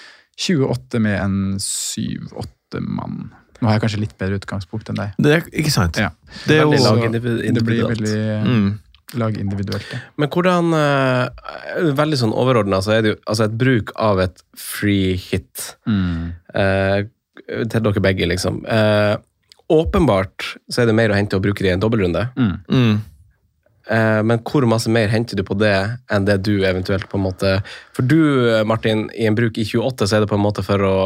28 0.42 1.01
med 1.03 1.18
en 1.20 1.38
7-8 1.62 2.83
mann. 2.83 3.31
Nå 3.61 3.68
har 3.68 3.77
jeg 3.77 3.85
kanskje 3.85 4.03
litt 4.03 4.14
bedre 4.18 4.40
utgangspunkt 4.40 4.90
enn 4.90 4.98
deg. 4.98 5.18
Det 5.22 5.35
er, 5.37 5.44
ikke 5.62 5.72
sant? 5.72 6.01
Ja. 6.01 6.11
Det 6.48 6.59
er 6.59 6.64
jo 6.66 6.81
lag 6.83 7.05
det 7.12 7.22
blir 7.62 7.85
veldig 7.87 8.16
mm. 8.48 8.68
lagindividuelt. 9.22 9.92
Ja. 9.94 10.01
Men 10.18 10.33
hvordan 10.35 10.75
eh, 10.75 11.90
Veldig 12.03 12.18
sånn 12.18 12.35
overordna 12.35 12.83
så 12.83 12.96
er 12.96 13.05
det 13.05 13.12
jo 13.12 13.18
altså 13.22 13.46
et 13.46 13.59
bruk 13.61 13.94
av 14.03 14.22
et 14.25 14.42
free 14.59 15.14
hit 15.20 15.77
eh, 15.87 17.05
til 17.46 17.87
dere 17.87 18.03
begge, 18.03 18.27
liksom. 18.29 18.64
Eh, 18.66 19.14
åpenbart 19.68 20.57
så 20.72 20.83
er 20.83 20.90
det 20.90 20.96
mer 20.96 21.12
å 21.12 21.16
hente 21.16 21.38
å 21.38 21.42
bruke 21.42 21.64
det 21.64 21.70
i 21.70 21.75
en 21.77 21.83
dobbeltrunde. 21.83 22.27
Mm. 22.37 23.01
Eh, 23.90 24.20
men 24.22 24.42
hvor 24.46 24.66
masse 24.70 24.90
mer 24.92 25.11
henter 25.11 25.38
du 25.38 25.42
på 25.46 25.57
det 25.59 25.75
enn 26.12 26.27
det 26.29 26.38
du 26.46 26.55
eventuelt 26.62 27.09
på 27.11 27.18
en 27.18 27.25
måte 27.25 27.57
For 27.96 28.07
du, 28.07 28.20
eh, 28.53 28.62
Martin, 28.64 29.09
i 29.18 29.27
en 29.27 29.35
bruk 29.35 29.59
i 29.59 29.66
28 29.66 30.07
så 30.07 30.16
er 30.16 30.22
det 30.22 30.31
på 30.31 30.38
en 30.38 30.44
måte 30.44 30.62
for 30.66 30.87
å 30.87 30.96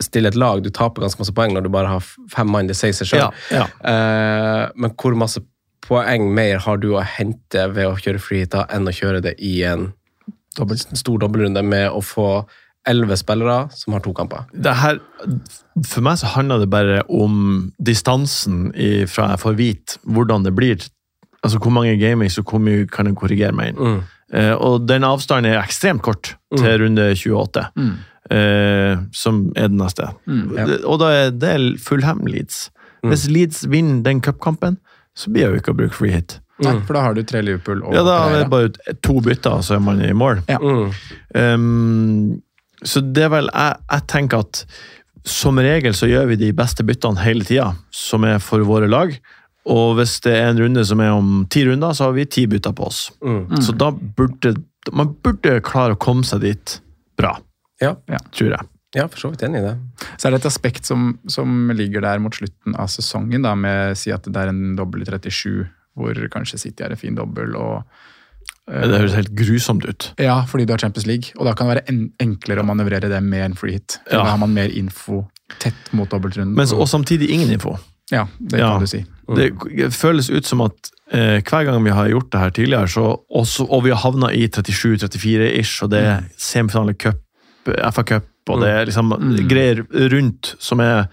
stille 0.00 0.28
et 0.28 0.36
lag. 0.36 0.62
Du 0.64 0.70
taper 0.70 1.04
ganske 1.04 1.20
masse 1.20 1.34
poeng 1.36 1.54
når 1.56 1.66
du 1.66 1.70
bare 1.72 1.94
har 1.94 2.08
fem 2.32 2.48
mann. 2.52 2.68
Det 2.68 2.76
sier 2.76 2.96
seg 2.96 3.12
sjøl. 3.12 3.28
Ja, 3.52 3.60
ja. 3.62 3.66
Eh, 3.80 4.64
men 4.76 4.92
hvor 4.96 5.16
masse 5.16 5.40
poeng 5.86 6.28
mer 6.34 6.58
har 6.64 6.80
du 6.82 6.90
å 6.96 7.04
hente 7.04 7.68
ved 7.72 7.88
å 7.88 7.96
kjøre 8.00 8.20
free 8.20 8.44
hit 8.44 8.56
enn 8.64 8.88
å 8.88 8.96
kjøre 8.96 9.22
det 9.24 9.36
i 9.38 9.60
en 9.68 9.92
Dobbelt. 10.56 10.88
stor 10.96 11.20
dobbeltrunde 11.20 11.60
med 11.62 11.90
å 11.92 12.00
få 12.00 12.46
elleve 12.86 13.16
spillere 13.18 13.68
som 13.74 13.92
har 13.96 14.00
to 14.04 14.12
kamper. 14.14 14.44
det 14.54 14.74
her, 14.80 14.98
for 15.86 16.00
meg 16.06 16.18
så 16.20 16.26
handler 16.36 16.60
det 16.62 16.70
bare 16.70 17.02
om 17.10 17.72
distansen 17.82 18.72
i, 18.74 19.06
fra 19.10 19.30
jeg 19.34 19.42
får 19.42 19.56
vite 19.58 19.98
hvordan 20.06 20.44
det 20.46 20.54
blir. 20.54 20.76
Altså 21.42 21.58
hvor 21.62 21.70
mange 21.74 21.96
gamings 22.00 22.38
og 22.38 22.44
hvor 22.50 22.58
mye 22.62 22.86
kan 22.90 23.06
jeg 23.10 23.16
korrigere 23.18 23.52
meg 23.54 23.74
inn. 23.74 23.76
Mm. 23.78 23.98
Eh, 24.34 24.54
og 24.54 24.86
den 24.88 25.04
avstanden 25.06 25.52
er 25.52 25.60
ekstremt 25.62 26.02
kort 26.02 26.34
til 26.56 26.80
runde 26.82 27.10
28, 27.14 27.66
Mm. 27.76 27.92
eh, 28.30 28.96
som 29.12 29.52
er 29.56 29.68
den 29.68 29.78
neste. 29.78 30.08
Mm, 30.26 30.56
ja. 30.56 30.64
Og 30.86 30.98
da 30.98 31.10
er 31.26 31.30
det 31.30 31.80
Fullham 31.80 32.24
Leeds. 32.26 32.70
Mm. 33.04 33.10
Hvis 33.12 33.28
Leeds 33.30 33.64
vinner 33.70 34.02
den 34.02 34.20
cupkampen, 34.20 34.78
så 35.16 35.30
blir 35.30 35.46
det 35.46 35.52
jo 35.54 35.60
ikke 35.62 35.74
å 35.74 35.78
bruke 35.78 35.94
free 35.94 36.10
hit. 36.10 36.40
Nei, 36.64 36.72
for 36.88 36.96
da 36.96 37.02
har 37.04 37.14
du 37.14 37.20
tre 37.22 37.42
Liverpool 37.44 37.82
og 37.84 37.92
Ja, 37.94 38.02
da 38.02 38.16
er 38.30 38.38
det 38.42 38.50
bare 38.50 38.94
to 39.04 39.20
bytter, 39.20 39.60
så 39.62 39.74
er 39.76 39.80
man 39.84 40.00
i 40.00 40.10
mål. 40.16 40.40
Mm. 40.48 40.90
Um, 41.36 42.42
så 42.84 43.00
det 43.00 43.24
er 43.24 43.32
vel 43.32 43.48
jeg, 43.52 43.76
jeg 43.92 44.06
tenker 44.12 44.44
at 44.44 44.64
som 45.26 45.58
regel 45.58 45.94
så 45.96 46.06
gjør 46.06 46.28
vi 46.30 46.36
de 46.38 46.52
beste 46.54 46.84
byttene 46.86 47.18
hele 47.24 47.44
tida, 47.46 47.72
som 47.90 48.24
er 48.28 48.38
for 48.38 48.62
våre 48.68 48.86
lag. 48.90 49.14
Og 49.66 49.96
hvis 49.98 50.20
det 50.22 50.36
er 50.38 50.52
en 50.52 50.60
runde 50.62 50.84
som 50.86 51.00
er 51.02 51.10
om 51.10 51.40
ti 51.50 51.64
runder, 51.66 51.96
så 51.98 52.06
har 52.06 52.12
vi 52.14 52.28
ti 52.30 52.44
bytter 52.46 52.70
på 52.78 52.86
oss. 52.86 53.00
Mm. 53.24 53.56
Så 53.64 53.74
da 53.74 53.88
burde 53.90 54.54
man 54.94 55.16
burde 55.24 55.56
klare 55.66 55.96
å 55.96 55.98
komme 55.98 56.22
seg 56.22 56.44
dit 56.44 56.76
bra, 57.18 57.32
Ja. 57.82 57.96
tror 58.30 58.52
jeg. 58.52 58.68
ja, 58.94 59.08
for 59.10 59.18
så 59.18 59.30
vidt 59.32 59.42
enig 59.42 59.58
i 59.58 59.66
det. 59.66 59.72
Så 60.14 60.28
er 60.28 60.36
det 60.36 60.38
et 60.44 60.46
aspekt 60.52 60.86
som, 60.86 61.18
som 61.26 61.72
ligger 61.74 62.00
der 62.06 62.22
mot 62.22 62.32
slutten 62.38 62.76
av 62.78 62.86
sesongen, 62.86 63.42
da, 63.42 63.56
med 63.58 63.96
å 63.96 63.96
si 63.98 64.12
at 64.14 64.22
det 64.30 64.36
er 64.44 64.52
en 64.52 64.76
dobbel 64.78 65.02
i 65.02 65.08
37, 65.10 65.66
hvor 65.98 66.14
kanskje 66.30 66.60
City 66.62 66.84
er 66.86 66.94
en 66.94 67.00
fin 67.02 67.18
dobbel. 67.18 67.56
og 67.58 67.82
Det 68.66 68.98
høres 68.98 69.14
helt 69.14 69.30
grusomt 69.38 69.84
ut. 69.86 70.08
Ja, 70.18 70.40
fordi 70.50 70.64
du 70.66 70.72
har 70.72 70.78
Champions 70.82 71.06
League, 71.06 71.30
og 71.38 71.46
da 71.46 71.52
kan 71.54 71.68
det 71.68 71.76
være 71.76 71.84
en 71.92 72.00
enklere 72.20 72.64
å 72.64 72.66
manøvrere 72.66 73.08
det 73.12 73.20
med 73.22 73.44
en 73.44 73.54
free 73.54 73.76
hit. 73.78 74.00
Ja. 74.10 74.18
Da 74.24 74.24
har 74.32 74.38
man 74.42 74.54
mer 74.56 74.72
info 74.74 75.20
tett 75.62 75.92
mot 75.94 76.10
dobbeltrunden. 76.10 76.54
Men, 76.58 76.66
og 76.74 76.88
samtidig 76.90 77.28
ingen 77.30 77.52
info. 77.54 77.76
ja, 78.10 78.24
det 78.40 78.58
Ja. 78.58 78.72
kan 78.72 78.80
du 78.80 78.86
si. 78.86 79.04
Det 79.36 79.92
føles 79.94 80.30
ut 80.30 80.44
som 80.46 80.60
at 80.62 80.90
eh, 81.12 81.40
hver 81.42 81.64
gang 81.66 81.84
vi 81.84 81.90
har 81.94 82.08
gjort 82.08 82.30
det 82.32 82.40
her 82.40 82.50
tidligere, 82.50 82.88
så, 82.88 83.06
også, 83.30 83.66
og 83.70 83.84
vi 83.84 83.90
har 83.90 83.98
havna 84.02 84.32
i 84.34 84.46
37-34-ish, 84.48 85.82
og 85.84 85.90
det 85.90 86.02
er 86.02 86.24
semifinale 86.36 86.94
cup, 86.94 87.22
FA 87.66 88.02
Cup, 88.06 88.26
og 88.50 88.60
det 88.62 88.68
er 88.70 88.84
liksom 88.86 89.10
greier 89.50 89.84
rundt 90.12 90.54
som 90.62 90.80
er 90.80 91.06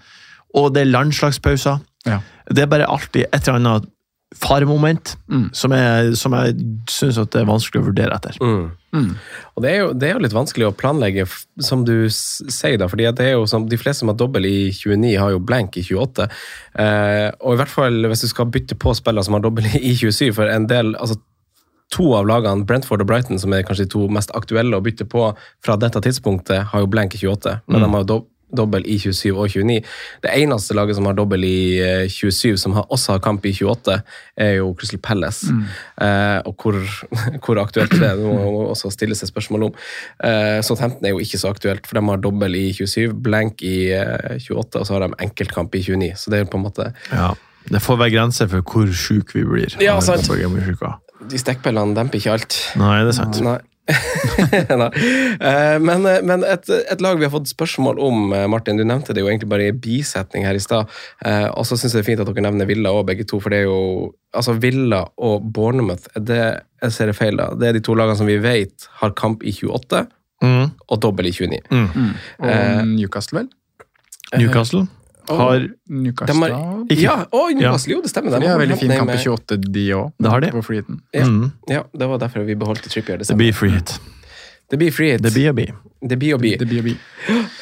Og 0.54 0.68
det 0.74 0.82
er 0.84 0.90
landslagspauser. 0.92 1.80
Ja. 2.06 2.20
Det 2.46 2.62
er 2.62 2.66
bare 2.70 2.86
alltid 2.86 3.24
et 3.32 3.48
eller 3.48 3.56
annet 3.58 3.88
faremoment 4.40 5.16
Mm. 5.30 5.48
som, 5.56 5.72
jeg, 5.72 6.16
som 6.20 6.34
jeg 6.36 6.54
syns 6.90 7.16
det 7.16 7.40
er 7.40 7.46
vanskelig 7.48 7.80
å 7.80 7.86
vurdere 7.86 8.16
etter. 8.16 8.36
Mm. 8.42 8.70
Mm. 8.94 9.10
Og 9.56 9.64
det 9.64 9.70
er, 9.70 9.78
jo, 9.80 9.92
det 9.98 10.08
er 10.08 10.12
jo 10.14 10.22
litt 10.22 10.36
vanskelig 10.36 10.68
å 10.68 10.74
planlegge, 10.78 11.26
som 11.64 11.82
du 11.86 12.06
sier, 12.12 12.76
da, 12.78 12.86
fordi 12.90 13.08
at 13.08 13.18
det 13.18 13.30
er 13.30 13.36
jo 13.38 13.46
som, 13.50 13.66
de 13.70 13.78
fleste 13.80 14.04
som 14.04 14.12
har 14.12 14.18
dobbel 14.20 14.46
i 14.46 14.56
29, 14.70 15.14
har 15.18 15.34
jo 15.34 15.42
blank 15.42 15.78
i 15.80 15.84
28. 15.86 16.28
Eh, 16.78 17.28
og 17.40 17.56
i 17.56 17.60
hvert 17.62 17.72
fall 17.72 18.10
hvis 18.10 18.26
du 18.26 18.28
skal 18.30 18.50
bytte 18.54 18.78
på 18.78 18.94
spillere 18.94 19.26
som 19.26 19.38
har 19.38 19.44
dobbel 19.46 19.66
i 19.80 19.94
27, 19.98 20.32
for 20.36 20.50
en 20.50 20.68
del 20.70 20.94
altså 20.96 21.20
To 21.94 22.08
av 22.16 22.24
lagene, 22.26 22.64
Brentford 22.66 23.02
og 23.04 23.06
Brighton, 23.06 23.38
som 23.38 23.52
er 23.54 23.62
kanskje 23.62 23.84
de 23.84 23.92
to 23.92 24.06
mest 24.10 24.32
aktuelle 24.34 24.74
å 24.74 24.82
bytte 24.82 25.04
på 25.06 25.28
fra 25.62 25.76
dette 25.78 26.00
tidspunktet, 26.02 26.70
har 26.72 26.80
jo 26.82 26.88
blank 26.90 27.14
i 27.14 27.20
28, 27.20 27.58
men 27.68 27.84
de 27.84 27.90
har 27.92 28.02
jo 28.02 28.22
dobbel 28.56 28.86
i 28.90 28.98
27 29.02 29.32
og 29.32 29.48
29. 29.50 29.80
Det 30.24 30.32
eneste 30.34 30.76
laget 30.76 30.98
som 30.98 31.08
har 31.08 31.16
dobbel 31.18 31.46
i 31.46 31.58
eh, 31.84 32.04
27, 32.10 32.56
som 32.60 32.76
har, 32.78 32.86
også 32.94 33.16
har 33.16 33.22
kamp 33.24 33.46
i 33.46 33.54
28, 33.54 33.98
er 34.36 34.52
jo 34.58 34.72
Crystal 34.78 35.00
Palace. 35.04 35.52
Eh, 36.00 36.40
og 36.44 36.54
hvor, 36.60 36.78
hvor 37.44 37.62
aktuelt 37.62 37.94
det 37.94 38.02
er, 38.02 38.20
det 38.20 38.26
må 38.26 38.34
man 38.38 38.70
også 38.74 38.92
stille 38.94 39.16
seg 39.18 39.30
spørsmål 39.32 39.68
om. 39.70 39.80
Eh, 40.24 40.60
Southampton 40.66 41.08
er 41.08 41.16
jo 41.16 41.22
ikke 41.24 41.40
så 41.40 41.52
aktuelt, 41.54 41.86
for 41.86 41.98
de 41.98 42.06
har 42.08 42.22
dobbel 42.22 42.58
i 42.58 42.66
27, 42.72 43.14
blank 43.24 43.64
i 43.66 43.90
eh, 43.94 44.38
28, 44.40 44.80
og 44.80 44.86
så 44.86 44.98
har 44.98 45.06
de 45.06 45.24
enkeltkamp 45.26 45.74
i 45.74 45.84
29. 45.86 46.12
Så 46.20 46.32
det 46.34 46.42
er 46.42 46.50
på 46.50 46.60
en 46.60 46.68
måte 46.68 46.92
Ja. 47.12 47.34
Det 47.64 47.80
får 47.80 47.96
være 47.96 48.12
grenser 48.12 48.48
for 48.52 48.60
hvor 48.60 48.90
sjuke 48.92 49.38
vi 49.38 49.42
blir. 49.48 49.76
Ja, 49.80 49.94
sant. 50.04 50.26
De 51.30 51.38
stikkpillene 51.40 51.96
demper 51.96 52.20
ikke 52.20 52.34
alt. 52.34 52.58
Nei, 52.76 52.98
det 53.06 53.14
er 53.14 53.16
sant. 53.16 53.38
Nei. 53.40 53.56
Nei. 53.84 54.88
Eh, 55.40 55.78
Men, 55.84 56.02
men 56.24 56.44
et, 56.48 56.68
et 56.72 57.02
lag 57.04 57.18
vi 57.20 57.26
har 57.26 57.32
fått 57.34 57.50
spørsmål 57.50 57.98
om, 58.00 58.22
eh, 58.32 58.46
Martin, 58.50 58.78
du 58.80 58.84
nevnte 58.88 59.12
det 59.14 59.20
jo 59.24 59.28
egentlig 59.28 59.50
bare 59.52 59.66
i 59.68 59.74
bisetning 59.76 60.46
her 60.48 60.56
i 60.56 60.62
stad. 60.64 60.88
Eh, 61.24 61.46
Og 61.52 61.66
så 61.68 61.76
syns 61.76 61.92
jeg 61.92 62.00
det 62.00 62.04
er 62.04 62.08
fint 62.12 62.22
at 62.24 62.30
dere 62.32 62.46
nevner 62.46 62.68
Villa 62.70 62.92
og 62.96 63.04
begge 63.10 63.26
to, 63.28 63.40
for 63.44 63.52
det 63.52 63.62
er 63.62 63.68
jo 63.68 64.12
altså 64.34 64.56
Villa 64.60 65.02
og 65.18 65.44
Bournemouth 65.54 66.08
er 66.16 66.24
det, 66.26 66.42
Jeg 66.84 66.92
ser 66.96 67.06
det 67.12 67.16
feil, 67.16 67.36
da. 67.40 67.50
Det 67.54 67.68
er 67.68 67.76
de 67.78 67.84
to 67.84 67.94
lagene 67.96 68.16
som 68.18 68.26
vi 68.28 68.38
vet 68.42 68.88
har 69.02 69.12
kamp 69.16 69.44
i 69.44 69.52
28 69.52 70.06
Mm. 70.44 70.72
og 70.90 70.98
dobbel 71.00 71.28
i 71.30 71.30
29. 71.32 71.60
Og 71.70 72.48
Eh, 72.50 72.82
Newcastle, 72.84 73.38
vel? 73.44 73.48
Newcastle 74.40 74.86
har 75.28 75.68
Newcastle 75.88 76.50
har, 76.52 76.74
ja, 76.90 77.16
å, 77.30 77.46
Newcastle, 77.54 77.94
jo, 77.94 78.02
det 78.04 78.10
stemmer. 78.12 78.36
De 78.40 78.48
har 78.50 78.58
veldig 78.60 78.76
fin 78.80 78.92
kamp 78.92 79.12
i 79.14 79.20
28, 79.22 79.56
de 79.64 79.86
òg. 79.96 80.10
Det 80.18 80.32
har 80.32 80.44
de. 80.44 80.50
På. 80.52 80.64
Ja. 81.14 81.24
mm. 81.24 81.46
Ja, 81.70 81.84
det 81.92 82.10
var 82.10 82.20
derfor 82.20 82.44
vi 82.48 82.56
beholdt 82.60 82.84
Trippier. 82.90 83.18
Det, 83.18 83.28
Det 83.28 83.38
blir 83.40 83.52
free 83.56 83.72
hit. 83.76 83.96
det 84.70 84.80
blir 84.80 84.92
free 84.92 85.14
hit. 85.14 85.22
Det 85.22 85.32
blir 85.32 85.50
å 85.50 85.56
bli. 85.56 85.68
Det 86.04 86.18
blir 86.20 86.34
å 86.36 86.38
bli. 86.38 86.52
Det 86.60 86.68
blir 86.68 86.82
å 86.82 86.84
bli. 86.84 86.96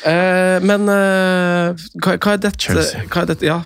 Eh, 0.03 0.59
men 0.67 0.89
uh, 0.91 1.79
hva, 2.03 2.17
hva 2.17 2.33
er 2.35 2.41
dette? 2.43 2.59
Chelsea. 2.59 3.05
Hva 3.07 3.23
er 3.23 3.31
dette? 3.31 3.47
Ja, 3.47 3.61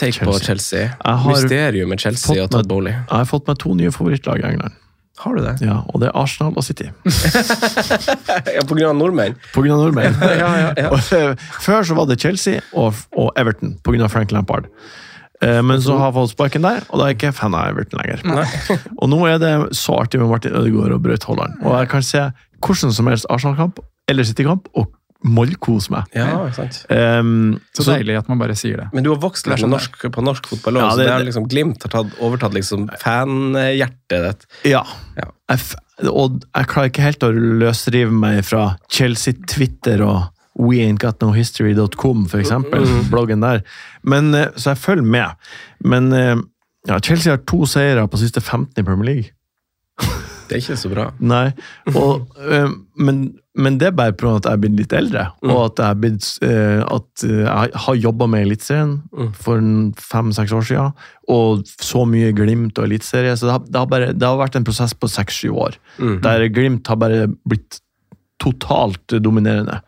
take 0.00 0.26
på 0.26 0.34
Chelsea. 0.40 0.88
Chelsea. 0.96 1.30
Mysterium 1.30 1.94
med 1.94 2.02
Chelsea 2.02 2.42
og 2.42 2.50
Todd 2.50 2.66
Bowley. 2.70 2.96
Jeg 2.96 3.12
har 3.12 3.30
fått 3.30 3.46
meg 3.46 3.60
to 3.62 3.76
nye 3.78 3.94
favorittlag 3.94 4.42
i 4.42 4.48
England. 4.50 4.82
Har 5.18 5.34
du 5.34 5.40
det? 5.42 5.54
Ja, 5.64 5.78
og 5.88 6.00
det 6.02 6.10
er 6.10 6.16
Arsenal 6.20 6.52
og 6.56 6.64
City. 6.66 6.90
Ja, 8.56 8.62
på 8.66 8.74
grunn 8.76 8.88
av 8.90 8.96
nordmenn? 8.98 9.34
På 9.54 9.62
grunn 9.64 9.74
av 9.78 9.82
nordmenn. 9.86 10.16
Ja, 10.42 10.50
ja, 10.60 10.70
ja. 10.76 10.90
Og, 10.94 11.00
eh, 11.16 11.34
Før 11.64 11.86
så 11.88 11.96
var 11.96 12.08
det 12.10 12.18
Chelsea 12.22 12.60
og, 12.76 12.94
og 13.16 13.30
Everton 13.40 13.76
på 13.84 13.94
grunn 13.94 14.04
av 14.06 14.12
Frank 14.12 14.32
Lampard. 14.34 14.68
Eh, 15.44 15.60
Men 15.64 15.80
så 15.84 15.96
har 16.00 16.10
jeg 16.10 16.16
fått 16.18 16.34
sparken 16.34 16.64
der, 16.66 16.84
og 16.90 16.98
da 17.00 17.06
er 17.06 17.14
jeg 17.14 17.18
ikke 17.20 17.32
fan 17.36 17.56
av 17.56 17.72
Everton 17.72 18.00
lenger. 18.02 18.22
Og 19.00 19.10
nå 19.12 19.22
er 19.30 19.40
det 19.42 19.54
så 19.76 19.96
artig 20.02 20.20
med 20.22 20.30
Martin 20.32 20.56
Ødegaard 20.56 20.96
og 20.98 21.02
Braut 21.04 21.26
Haaland. 21.28 21.58
Og 21.64 21.76
jeg 21.80 21.90
kan 21.92 22.06
se 22.06 22.26
hvordan 22.64 22.94
som 22.96 23.10
helst 23.12 23.28
Arsenal-kamp 23.32 23.80
eller 24.08 24.24
City-kamp 24.28 24.68
og 24.78 24.92
mollkose 25.24 25.90
meg. 25.90 26.04
Ja, 26.14 26.50
sant. 26.52 26.82
Um, 26.90 27.60
Så 27.74 27.86
deilig 27.88 28.18
at 28.18 28.28
man 28.28 28.38
bare 28.38 28.54
sier 28.58 28.76
det. 28.76 28.88
Men 28.92 29.02
du 29.06 29.10
har 29.10 29.18
vokst 29.22 29.46
litt 29.46 29.56
med 29.56 29.64
sånn 29.64 29.72
norsk, 29.72 29.96
på 30.12 30.22
norsk 30.24 30.46
fotball 30.46 30.76
òg, 30.76 30.82
Ja, 30.82 30.90
så 30.90 30.96
det- 30.98 31.08
er 31.08 31.24
liksom 31.24 31.48
Glimt 31.48 31.82
har 31.82 31.90
tatt, 31.90 32.12
overtatt 32.20 32.52
liksom 32.54 32.88
fanhjertet 33.00 34.22
ditt. 34.26 34.46
Ja. 34.64 34.84
Ja. 35.16 35.30
Jeg, 35.48 35.60
og 36.10 36.42
jeg 36.54 36.66
klarer 36.66 36.90
ikke 36.90 37.02
helt 37.06 37.20
å 37.24 37.32
løsrive 37.32 38.12
meg 38.12 38.44
fra 38.44 38.76
Chelsea-Twitter 38.90 40.02
og 40.02 40.28
weaintgotnohistory.com, 40.58 42.26
for 42.28 42.38
eksempel. 42.40 42.84
Bloggen 43.10 43.40
der. 43.44 43.62
Men, 44.02 44.34
eh, 44.34 44.48
så 44.56 44.72
jeg 44.74 44.82
følger 44.82 45.04
med. 45.04 45.34
Men 45.84 46.12
eh, 46.12 46.36
ja, 46.88 46.98
Chelsea 47.00 47.32
har 47.34 47.42
to 47.46 47.64
seire 47.66 48.06
på 48.08 48.18
siste 48.20 48.40
15 48.40 48.78
i 48.78 48.82
Premier 48.86 49.04
League. 49.14 49.30
Det 50.46 50.56
er 50.56 50.62
ikke 50.62 50.78
så 50.78 50.90
bra. 50.92 51.08
Nei. 51.18 51.50
Og, 51.92 52.26
eh, 52.40 52.68
men, 53.02 53.20
men 53.58 53.78
det 53.80 53.88
er 53.90 53.96
bare 53.98 54.14
pga. 54.16 54.36
at 54.38 54.48
jeg 54.48 54.58
er 54.58 54.62
blitt 54.62 54.76
litt 54.80 54.96
eldre, 54.96 55.24
og 55.46 55.60
at 55.64 55.82
jeg, 55.82 56.00
blitt, 56.04 56.28
eh, 56.46 56.82
at 56.82 57.26
eh, 57.26 57.42
jeg 57.44 57.82
har 57.86 58.00
jobba 58.02 58.28
med 58.30 58.46
Eliteserien 58.46 58.94
for 59.34 59.70
fem-seks 60.10 60.54
år 60.56 60.68
siden, 60.70 61.06
og 61.36 61.66
så 61.82 62.04
mye 62.08 62.34
Glimt 62.36 62.78
og 62.78 62.88
Eliteserie. 62.88 63.34
Så 63.36 63.48
det 63.48 63.56
har, 63.56 63.66
det, 63.66 63.80
har 63.80 63.90
bare, 63.90 64.12
det 64.14 64.28
har 64.28 64.40
vært 64.40 64.60
en 64.60 64.68
prosess 64.68 64.94
på 64.94 65.10
seks-sju 65.10 65.50
år, 65.54 65.80
der 66.24 66.48
Glimt 66.54 66.88
har 66.92 67.00
bare 67.02 67.26
blitt 67.48 67.80
totalt 68.42 69.16
dominerende. 69.24 69.80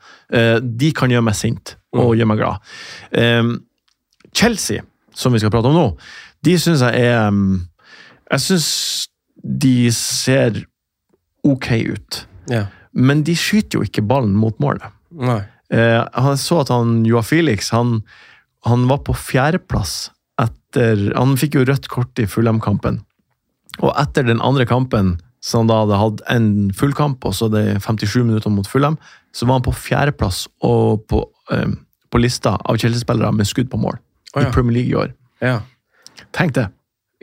De 0.64 0.88
kan 0.96 1.12
gjøre 1.12 1.26
meg 1.26 1.36
sint 1.36 1.76
og 1.96 2.14
gjøre 2.16 2.28
meg 2.30 2.40
glad. 2.40 2.70
Eh, 3.12 3.42
Chelsea, 4.34 4.82
som 5.14 5.32
vi 5.32 5.40
skal 5.42 5.52
prate 5.52 5.70
om 5.70 5.76
nå, 5.76 5.86
de 6.46 6.54
syns 6.60 6.84
jeg 6.86 7.08
er 7.08 7.30
mm, 7.34 7.54
Jeg 8.30 8.42
syns 8.44 8.66
de 9.48 9.90
ser 9.94 10.64
ok 11.46 11.70
ut. 11.94 12.20
Ja. 12.52 12.66
Men 12.92 13.22
de 13.24 13.36
skyter 13.38 13.80
jo 13.80 13.86
ikke 13.86 14.04
ballen 14.04 14.36
mot 14.36 14.56
målet. 14.62 14.84
Nei. 15.14 15.40
Eh, 15.72 16.00
jeg 16.00 16.40
så 16.42 16.62
at 16.62 16.72
han, 16.72 17.02
Joa 17.08 17.22
Felix 17.24 17.70
han, 17.74 17.98
han 18.68 18.86
var 18.88 19.02
på 19.04 19.12
fjerdeplass 19.16 20.10
etter 20.40 21.08
Han 21.16 21.34
fikk 21.40 21.58
jo 21.58 21.64
rødt 21.66 21.88
kort 21.90 22.20
i 22.20 22.26
Fulham-kampen. 22.28 23.00
Og 23.80 23.90
etter 23.98 24.26
den 24.26 24.42
andre 24.44 24.66
kampen, 24.68 25.16
så 25.42 25.62
han 25.62 25.70
da 25.70 25.80
hadde 25.82 25.98
hatt 25.98 26.22
en 26.30 26.48
fullkamp, 26.76 27.24
og 27.26 27.34
så 27.34 27.48
det 27.50 27.64
57 27.82 28.20
minutter 28.22 28.52
mot 28.52 28.68
Fulham, 28.68 28.98
så 29.34 29.48
var 29.48 29.58
han 29.58 29.66
på 29.66 29.74
fjerdeplass 29.74 30.46
og 30.66 31.04
på, 31.10 31.24
eh, 31.54 31.74
på 32.10 32.22
lista 32.22 32.56
av 32.58 32.78
Chelsea-spillere 32.80 33.32
med 33.34 33.48
skudd 33.48 33.70
på 33.72 33.80
mål 33.80 33.96
oh, 33.98 34.42
ja. 34.42 34.48
i 34.48 34.52
Premier 34.54 34.80
League 34.80 34.92
i 34.92 34.98
år. 34.98 35.14
Ja. 35.44 35.60
Tenk 36.36 36.56
det! 36.58 36.68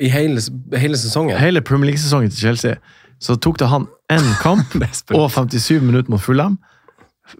I 0.02 0.10
hele, 0.12 0.42
hele 0.76 0.98
sesongen? 1.00 1.38
Hele 1.40 1.62
Premier 1.62 1.92
League-sesongen 1.92 2.30
til 2.34 2.40
Chelsea, 2.50 2.76
så 3.24 3.36
tok 3.40 3.60
det 3.62 3.70
han 3.72 3.88
én 4.12 4.32
kamp 4.42 4.76
og 5.16 5.30
57 5.32 5.82
minutter 5.82 6.12
mot 6.12 6.22
Fulham. 6.22 6.58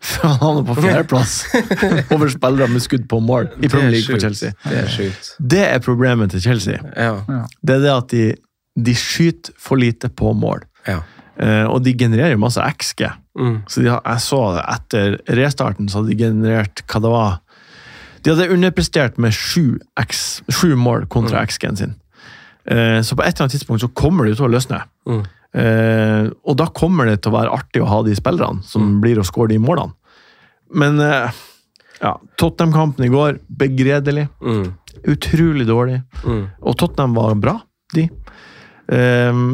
før 0.02 0.38
Han 0.42 0.62
er 0.62 0.64
på 0.66 0.76
fjerdeplass 0.82 1.34
over 2.16 2.32
spillere 2.34 2.68
med 2.72 2.82
skudd 2.82 3.04
på 3.10 3.20
mål 3.22 3.52
i 3.62 3.68
Premier 3.68 3.92
er 3.92 3.92
League 3.98 4.08
for. 4.08 4.20
Chelsea. 4.20 4.52
Det 4.64 4.80
er. 4.80 5.12
Det 5.40 5.66
er 5.68 5.80
problemet 5.80 6.32
til 6.32 6.42
Chelsea. 6.42 6.80
Ja. 6.96 7.44
Det 7.62 7.76
er 7.76 7.84
det 7.84 7.92
at 7.94 8.10
de, 8.16 8.24
de 8.86 8.96
skyter 8.96 9.54
for 9.62 9.76
lite 9.82 10.10
på 10.10 10.34
mål. 10.34 10.66
ja. 10.88 11.02
Uh, 11.36 11.68
og 11.68 11.82
de 11.84 11.92
genererer 12.00 12.32
jo 12.32 12.40
masse 12.40 12.64
XG. 12.80 13.10
Mm. 13.36 13.58
Så 13.68 13.82
de, 13.84 13.90
har- 13.92 14.02
jeg 14.06 14.22
så 14.24 14.38
det 14.56 14.62
etter 14.72 15.18
restarten, 15.36 15.90
så 15.90 16.00
hadde 16.00 16.14
de 16.14 16.22
generert 16.24 16.80
hva 16.88 17.02
det 17.04 17.12
var 17.12 17.34
De 18.24 18.32
hadde 18.32 18.48
underprestert 18.56 19.18
med 19.20 19.36
sju, 19.36 19.76
mål 20.80 21.04
kontra 21.12 21.42
mm. 21.44 21.50
XG-en 21.52 21.76
sin. 21.76 21.92
Eh, 22.66 23.00
så 23.06 23.18
på 23.18 23.24
et 23.24 23.34
eller 23.34 23.46
annet 23.46 23.58
tidspunkt 23.58 23.84
så 23.84 23.92
kommer 23.94 24.26
det 24.26 24.38
til 24.40 24.48
å 24.48 24.54
løsne. 24.54 24.82
Mm. 25.10 25.22
Eh, 25.56 26.24
og 26.44 26.58
da 26.60 26.68
kommer 26.76 27.08
det 27.10 27.22
til 27.22 27.32
å 27.32 27.38
være 27.38 27.54
artig 27.56 27.84
å 27.84 27.90
ha 27.92 28.02
de 28.06 28.16
spillerne 28.18 28.66
som 28.68 28.98
blir 29.04 29.22
å 29.22 29.28
skåre 29.28 29.54
de 29.54 29.62
målene. 29.62 29.96
Men 30.76 31.00
eh, 31.04 31.44
ja, 32.02 32.16
Tottenham-kampen 32.42 33.06
i 33.06 33.14
går, 33.14 33.40
begredelig. 33.48 34.28
Mm. 34.42 34.74
Utrolig 35.14 35.68
dårlig. 35.70 36.02
Mm. 36.26 36.44
Og 36.66 36.78
Tottenham 36.80 37.16
var 37.16 37.38
bra, 37.40 37.56
de. 37.94 38.10
Eh, 38.92 39.46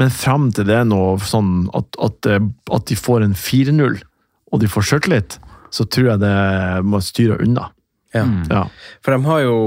men 0.00 0.14
fram 0.14 0.48
til 0.56 0.68
det 0.68 0.80
nå, 0.88 1.00
sånn 1.28 1.66
at, 1.76 1.98
at, 2.00 2.30
eh, 2.30 2.46
at 2.72 2.86
de 2.88 2.96
får 2.96 3.26
en 3.26 3.36
4-0, 3.36 3.98
og 4.50 4.62
de 4.62 4.70
får 4.70 4.86
sjøltillit, 4.86 5.36
så 5.70 5.86
tror 5.86 6.12
jeg 6.12 6.22
det 6.22 6.36
må 6.86 7.02
styre 7.04 7.40
unna. 7.42 7.68
Ja. 8.14 8.24
Ja. 8.50 8.64
For 9.04 9.14
de 9.14 9.26
har 9.28 9.42
jo 9.44 9.58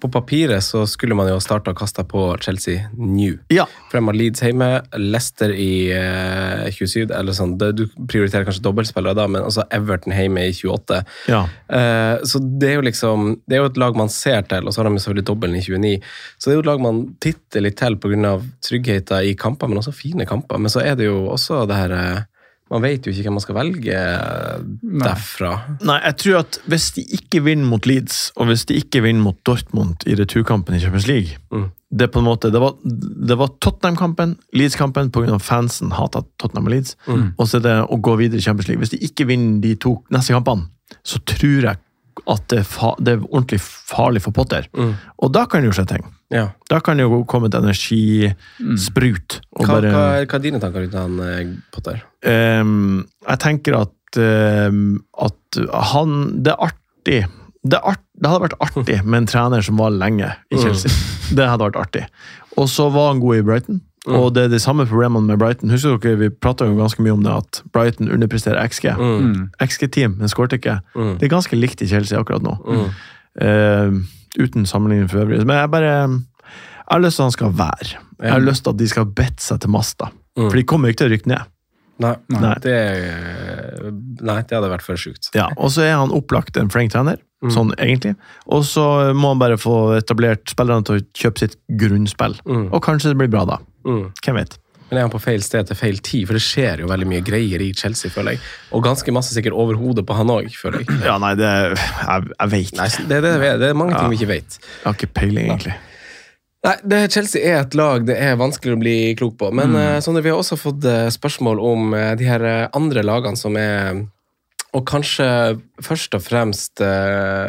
På 0.00 0.08
papiret 0.12 0.64
så 0.64 0.86
skulle 0.88 1.14
man 1.18 1.28
jo 1.28 1.36
ha 1.36 1.42
starta 1.44 1.74
kasta 1.76 2.04
på 2.04 2.36
Chelsea 2.40 2.88
New. 2.96 3.38
ja. 3.52 3.66
Fremma 3.90 4.12
Leeds 4.14 4.42
hjemme, 4.42 4.68
Leicester 4.96 5.50
i 5.50 5.90
eh, 5.90 6.68
27, 6.70 7.10
eller 7.10 7.34
sånn. 7.34 7.56
Du 7.58 7.82
prioriterer 8.08 8.46
kanskje 8.46 8.62
dobbeltspillere 8.62 9.18
da, 9.18 9.26
men 9.26 9.42
også 9.42 9.64
Everton 9.74 10.14
hjemme 10.14 10.44
i 10.46 10.54
28. 10.54 11.00
ja. 11.32 11.42
Eh, 11.68 12.22
så 12.24 12.38
det 12.60 12.68
er 12.70 12.78
jo 12.78 12.86
liksom 12.86 13.28
Det 13.46 13.56
er 13.56 13.62
jo 13.62 13.70
et 13.70 13.78
lag 13.80 13.96
man 13.98 14.10
ser 14.12 14.42
til, 14.48 14.66
og 14.66 14.74
så 14.74 14.82
har 14.82 14.90
de 14.90 14.98
selvfølgelig 15.02 15.26
dobbelen 15.26 15.58
i 15.58 15.62
29. 15.64 16.10
Så 16.38 16.48
det 16.48 16.54
er 16.54 16.58
jo 16.60 16.64
et 16.64 16.70
lag 16.70 16.82
man 16.84 17.02
titter 17.20 17.64
litt 17.66 17.78
til 17.80 17.98
pga. 18.00 18.34
tryggheten 18.62 19.26
i 19.26 19.34
kamper, 19.34 19.68
men 19.68 19.82
også 19.82 19.94
fine 19.94 20.26
kamper. 20.26 20.58
Men 20.58 20.70
så 20.72 20.84
er 20.84 20.94
det 20.96 21.10
jo 21.10 21.26
også 21.34 21.64
det 21.68 21.76
her 21.76 21.96
eh, 21.96 22.22
Man 22.70 22.84
vet 22.84 23.06
jo 23.06 23.10
ikke 23.10 23.26
hvem 23.26 23.34
man 23.34 23.42
skal 23.42 23.56
velge 23.58 24.00
derfra. 25.02 25.50
Nei, 25.82 25.98
jeg 26.04 26.16
tror 26.22 26.38
at 26.44 26.58
hvis 26.70 26.86
de 26.96 27.04
ikke 27.18 27.42
vinner 27.42 27.66
mot 27.66 27.86
Leeds, 27.88 28.30
og 28.38 28.50
hvis 28.50 28.64
de 28.70 28.78
ikke 28.78 29.02
vinner 29.02 29.24
mot 29.24 29.38
Dortmund 29.46 30.06
i 30.06 30.14
returkampen 30.18 30.76
i 30.76 30.82
Champions 30.82 31.10
League 31.10 31.38
Mm. 31.50 31.70
Det 31.90 32.04
er 32.06 32.10
på 32.14 32.20
en 32.20 32.28
måte, 32.28 32.52
det 32.54 32.60
var, 32.62 32.76
det 32.84 33.34
var 33.34 33.48
Tottenham-kampen, 33.58 34.36
Leeds-kampen, 34.54 35.08
pga. 35.10 35.38
fansen 35.42 35.90
hata 35.90 36.20
Tottenham 36.38 36.68
og 36.68 36.70
Leeds. 36.70 36.94
Mm. 37.08 37.32
Og 37.34 37.48
så 37.50 37.58
er 37.58 37.64
det 37.64 37.72
å 37.90 37.98
gå 37.98 38.14
videre 38.20 38.38
i 38.38 38.44
Champions 38.44 38.68
League. 38.68 38.78
Hvis 38.78 38.92
de 38.94 39.00
ikke 39.02 39.26
vinner 39.26 39.58
de 39.64 39.72
to 39.74 39.96
neste 40.14 40.36
kampene, 40.36 40.68
så 41.02 41.18
tror 41.26 41.66
jeg 41.66 41.80
at 42.28 42.46
det, 42.52 42.62
er 42.64 42.96
det 43.00 43.14
er 43.14 43.26
ordentlig 43.28 43.60
farlig 43.62 44.22
for 44.24 44.36
Potter. 44.36 44.66
Mm. 44.76 44.94
Og 45.24 45.32
da 45.34 45.46
kan 45.50 45.62
det 45.62 45.70
jo 45.70 45.76
skje 45.80 45.86
ting. 45.94 46.06
Ja. 46.30 46.50
Da 46.70 46.78
kan 46.84 47.00
det 47.00 47.06
jo 47.08 47.22
komme 47.28 47.50
et 47.50 47.56
energisprut. 47.58 49.40
Mm. 49.40 49.56
Hva, 49.58 49.66
bare, 49.66 49.92
hva, 49.94 50.04
hva 50.22 50.38
er 50.38 50.44
dine 50.44 50.62
tanker 50.62 50.86
rundt 50.86 50.98
han 50.98 51.18
eh, 51.26 51.42
Potter? 51.74 52.02
Um, 52.26 53.02
jeg 53.26 53.42
tenker 53.42 53.80
at, 53.80 54.20
um, 54.20 55.00
at 55.18 55.60
han 55.90 56.18
Det 56.44 56.52
er 56.52 56.66
artig. 56.68 57.20
Det, 57.60 57.76
er 57.76 57.92
art, 57.92 58.02
det 58.14 58.30
hadde 58.30 58.44
vært 58.46 58.60
artig 58.62 58.98
med 59.08 59.22
en 59.22 59.30
trener 59.30 59.66
som 59.66 59.80
var 59.82 59.94
lenge 59.96 60.30
i 60.50 60.60
Chelsea. 60.60 60.92
Det 61.34 61.46
hadde 61.46 61.70
vært 61.70 61.80
artig. 61.82 62.06
Og 62.58 62.68
så 62.70 62.88
var 62.92 63.12
han 63.12 63.22
god 63.22 63.40
i 63.40 63.46
Brighton. 63.46 63.80
Og 64.08 64.30
det 64.34 64.46
er 64.46 64.48
de 64.48 64.58
samme 64.62 64.86
problemene 64.88 65.26
med 65.28 65.38
Brighton. 65.38 65.70
Husker 65.70 65.98
dere, 66.00 66.16
Vi 66.16 66.28
prata 66.30 66.64
jo 66.64 66.76
ganske 66.78 67.02
mye 67.04 67.12
om 67.12 67.22
det, 67.22 67.32
at 67.36 67.62
Brighton 67.74 68.08
underpresterer 68.08 68.62
XG. 68.68 68.94
Mm. 68.96 69.50
XG-team, 69.60 70.14
men 70.18 70.28
skåret 70.32 70.56
ikke. 70.56 70.78
Mm. 70.96 71.18
Det 71.20 71.26
er 71.28 71.34
ganske 71.34 71.56
likt 71.58 71.82
i 71.84 71.86
Chelsea 71.90 72.18
akkurat 72.18 72.42
nå. 72.42 72.54
Mm. 72.64 72.86
Ehm, 73.44 73.98
uten 74.40 74.64
sammenligning 74.66 75.10
for 75.10 75.20
øvrig. 75.24 75.44
Men 75.46 75.56
jeg 75.56 75.70
bare 75.70 75.92
Jeg 76.90 76.96
har 76.96 77.00
lyst 77.04 77.16
til 77.16 77.22
at 77.22 77.26
han 77.26 77.32
skal 77.36 77.52
være. 77.52 77.98
Jeg 78.22 78.32
har 78.32 78.40
lyst 78.40 78.64
til 78.64 78.70
at 78.70 78.78
de 78.78 78.88
skal 78.88 79.04
bette 79.06 79.42
seg 79.44 79.60
til 79.60 79.70
masta. 79.70 80.08
Mm. 80.36 80.48
For 80.50 80.56
de 80.56 80.64
kommer 80.64 80.88
ikke 80.88 81.04
til 81.04 81.10
å 81.10 81.14
rykke 81.14 81.26
ned. 81.30 81.50
Nei, 82.00 82.14
Nei. 82.32 82.54
Det, 82.64 82.76
nei, 84.24 84.38
det 84.48 84.56
hadde 84.56 84.70
vært 84.72 84.82
for 84.86 84.96
sjukt. 84.96 85.28
Ja, 85.36 85.50
og 85.60 85.70
så 85.74 85.84
er 85.84 85.98
han 86.00 86.10
opplagt 86.16 86.56
en 86.56 86.70
flink 86.72 86.92
trener, 86.94 87.18
Mm. 87.40 87.50
sånn 87.54 87.70
egentlig. 87.80 88.16
Og 88.52 88.64
så 88.68 89.14
må 89.16 89.28
han 89.32 89.38
bare 89.40 89.56
få 89.56 89.96
etablert 89.96 90.44
spillerne 90.52 90.84
til 90.84 90.98
å 90.98 91.04
kjøpe 91.16 91.38
sitt 91.38 91.56
grunnspill. 91.72 92.34
Mm. 92.44 92.66
Og 92.70 92.82
kanskje 92.84 93.14
det 93.14 93.16
blir 93.16 93.30
bra 93.32 93.46
da. 93.48 93.56
Mm. 93.86 94.10
Hvem 94.24 94.36
vet? 94.42 94.58
Men 94.90 94.98
er 94.98 95.04
han 95.06 95.12
på 95.12 95.20
feil 95.22 95.42
sted 95.46 95.68
til 95.68 95.76
feil 95.78 95.98
tid? 96.02 96.24
For 96.26 96.34
det 96.34 96.42
skjer 96.42 96.80
jo 96.82 96.88
veldig 96.90 97.06
mye 97.06 97.22
greier 97.22 97.62
i 97.62 97.68
Chelsea, 97.78 98.10
føler 98.10 98.34
jeg. 98.34 98.40
Og 98.74 98.82
ganske 98.82 99.12
masse 99.14 99.36
sikkert 99.36 99.54
over 99.54 99.78
hodet 99.78 100.02
på 100.08 100.16
han 100.18 100.32
òg, 100.34 100.48
føler 100.58 100.82
jeg. 100.82 100.96
Ja, 101.06 101.14
nei, 101.22 101.34
det 101.38 101.46
Jeg, 101.76 102.26
jeg 102.34 102.50
vet 102.56 102.72
ikke. 102.74 103.06
det, 103.12 103.20
det, 103.22 103.52
det 103.62 103.68
er 103.70 103.78
mange 103.78 103.94
ting 103.94 104.08
Ja. 104.08 104.10
vi 104.10 104.18
ikke 104.18 104.32
vet. 104.32 104.58
Jeg 104.58 104.88
har 104.88 104.98
ikke 104.98 105.12
peiling, 105.20 105.46
egentlig. 105.52 105.76
Nei, 106.66 106.74
det, 106.92 106.98
Chelsea 107.14 107.40
er 107.54 107.62
et 107.62 107.74
lag 107.78 108.02
det 108.04 108.18
er 108.20 108.34
vanskelig 108.36 108.74
å 108.76 108.80
bli 108.82 108.96
klok 109.16 109.38
på. 109.40 109.48
Men 109.56 109.72
eh, 109.78 110.00
Sondre, 110.04 110.20
vi 110.26 110.28
har 110.34 110.42
også 110.42 110.58
fått 110.60 110.84
eh, 110.84 111.06
spørsmål 111.14 111.62
om 111.70 111.94
eh, 111.96 112.10
de 112.20 112.26
her 112.28 112.44
andre 112.76 113.06
lagene 113.06 113.38
som 113.40 113.56
er 113.56 114.02
Og 114.76 114.84
kanskje 114.86 115.26
først 115.82 116.14
og 116.14 116.22
fremst 116.22 116.78
eh, 116.84 117.48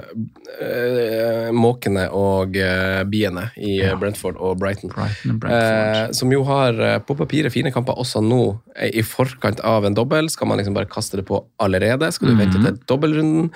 eh, 0.58 1.50
måkene 1.54 2.08
og 2.18 2.58
eh, 2.58 3.04
biene 3.12 3.44
i 3.62 3.76
ja. 3.78 3.94
Brentford 4.00 4.40
og 4.42 4.58
Brighton. 4.62 4.90
Brighton 4.90 5.36
og. 5.38 5.46
Eh, 5.54 6.16
som 6.18 6.34
jo 6.34 6.42
har 6.48 6.82
eh, 6.82 6.98
på 7.06 7.16
papiret 7.20 7.54
fine 7.54 7.74
kamper 7.74 8.00
også 8.02 8.24
nå, 8.26 8.42
eh, 8.74 8.90
i 8.98 9.06
forkant 9.06 9.62
av 9.62 9.86
en 9.86 9.98
dobbel. 9.98 10.32
Skal 10.34 10.50
man 10.50 10.58
liksom 10.62 10.78
bare 10.78 10.90
kaste 10.90 11.22
det 11.22 11.28
på 11.30 11.44
allerede? 11.62 12.10
Skal 12.16 12.34
du 12.34 12.42
vente 12.42 12.58
til 12.58 12.82
dobbeltrunden? 12.90 13.52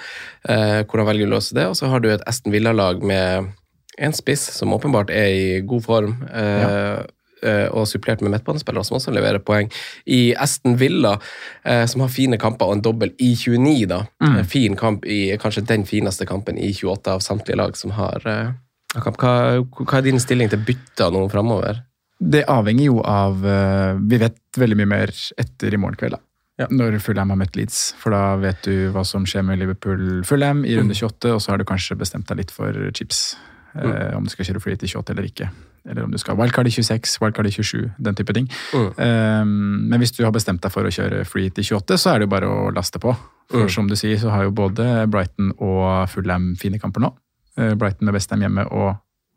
Eh, 0.45 0.83
hvordan 0.85 1.09
velger 1.09 1.25
du 1.25 1.31
å 1.31 1.35
løse 1.39 1.57
det? 1.57 1.65
Og 1.71 1.79
så 1.79 1.89
har 1.89 2.05
du 2.05 2.11
et 2.13 2.25
Aston 2.29 2.53
Villa-lag 2.53 3.01
med 3.01 3.53
en 3.97 4.13
spiss 4.13 4.43
som 4.53 4.73
åpenbart 4.75 5.09
er 5.09 5.31
i 5.33 5.61
god 5.65 5.85
form. 5.85 6.17
Eh, 6.29 6.69
eh, 6.69 7.05
og 7.45 7.87
supplert 7.89 8.23
med 8.23 8.33
midtbanespillere 8.33 8.85
som 8.87 8.97
også 8.99 9.13
leverer 9.15 9.43
poeng. 9.43 9.71
I 10.05 10.33
Aston 10.35 10.77
Villa, 10.79 11.15
eh, 11.63 11.85
som 11.85 12.01
har 12.01 12.13
fine 12.13 12.39
kamper 12.41 12.69
og 12.69 12.77
en 12.77 12.85
dobbel 12.85 13.13
i 13.19 13.33
29, 13.35 13.87
da. 13.91 14.03
Mm. 14.23 14.37
En 14.41 14.45
fin 14.49 14.77
kamp 14.79 15.05
i 15.05 15.37
kanskje 15.41 15.65
den 15.69 15.85
fineste 15.85 16.27
kampen 16.29 16.57
i 16.57 16.73
28 16.73 17.15
av 17.15 17.25
samtlige 17.25 17.59
lag 17.59 17.77
som 17.77 17.95
har 17.97 18.27
eh, 18.29 18.53
kamp. 18.95 19.19
Hva, 19.21 19.63
hva 19.81 19.99
er 19.99 20.07
din 20.07 20.21
stilling 20.21 20.51
til 20.51 20.63
bytter 20.65 21.13
nå 21.13 21.25
framover? 21.33 21.83
Det 22.15 22.45
avhenger 22.47 22.87
jo 22.87 23.01
av 23.03 23.41
eh, 23.43 23.97
Vi 24.07 24.19
vet 24.21 24.39
veldig 24.55 24.77
mye 24.79 24.91
mer 24.93 25.11
etter 25.41 25.73
i 25.73 25.79
morgen 25.81 25.99
kveld, 25.99 26.17
da. 26.17 26.23
Ja. 26.55 26.69
Når 26.71 27.01
Fulham 27.03 27.33
har 27.33 27.39
møtt 27.41 27.57
Leeds. 27.59 27.89
For 27.99 28.15
da 28.15 28.37
vet 28.39 28.61
du 28.63 28.87
hva 28.95 29.03
som 29.03 29.25
skjer 29.27 29.43
med 29.43 29.59
Liverpool-Fulham 29.59 30.63
i 30.63 30.77
runde 30.77 30.95
28, 30.95 31.33
og 31.35 31.41
så 31.43 31.51
har 31.51 31.59
du 31.59 31.65
kanskje 31.67 31.97
bestemt 31.99 32.29
deg 32.31 32.39
litt 32.39 32.53
for 32.55 32.77
chips. 32.95 33.33
Eh, 33.75 34.13
om 34.15 34.23
du 34.23 34.31
skal 34.31 34.47
kjøre 34.47 34.63
fly 34.63 34.77
til 34.79 34.93
28 34.93 35.15
eller 35.15 35.27
ikke. 35.27 35.49
Eller 35.87 36.03
om 36.03 36.11
du 36.11 36.17
skal 36.17 36.35
wildcard 36.39 36.67
i 36.67 36.71
26, 36.73 37.19
wildcard 37.21 37.45
i 37.47 37.51
27, 37.51 37.91
den 38.01 38.15
type 38.17 38.33
ting. 38.33 38.47
Mm. 38.73 38.87
Um, 38.97 39.89
men 39.91 39.99
hvis 40.01 40.11
du 40.17 40.23
har 40.25 40.31
bestemt 40.33 40.61
deg 40.65 40.71
for 40.73 40.83
å 40.87 40.91
kjøre 40.93 41.23
free 41.29 41.49
til 41.53 41.63
28, 41.77 41.97
så 42.01 42.13
er 42.15 42.19
det 42.19 42.25
jo 42.29 42.33
bare 42.33 42.49
å 42.49 42.71
laste 42.73 42.99
på. 42.99 43.15
For 43.51 43.67
Mm. 43.67 43.69
som 43.69 43.87
du 43.87 43.93
sier, 43.95 44.17
så 44.17 44.31
har 44.33 44.43
jo 44.47 44.51
både 44.51 45.05
Brighton 45.07 45.51
og 45.61 46.09
Fulham 46.09 46.55
fine 46.57 46.79
kamper 46.81 47.01
nå. 47.01 47.13
Eh, 47.57 47.75
Brighton 47.75 48.05
med 48.09 48.15
Westham 48.15 48.41
hjemme 48.41 48.65
og 48.71 48.95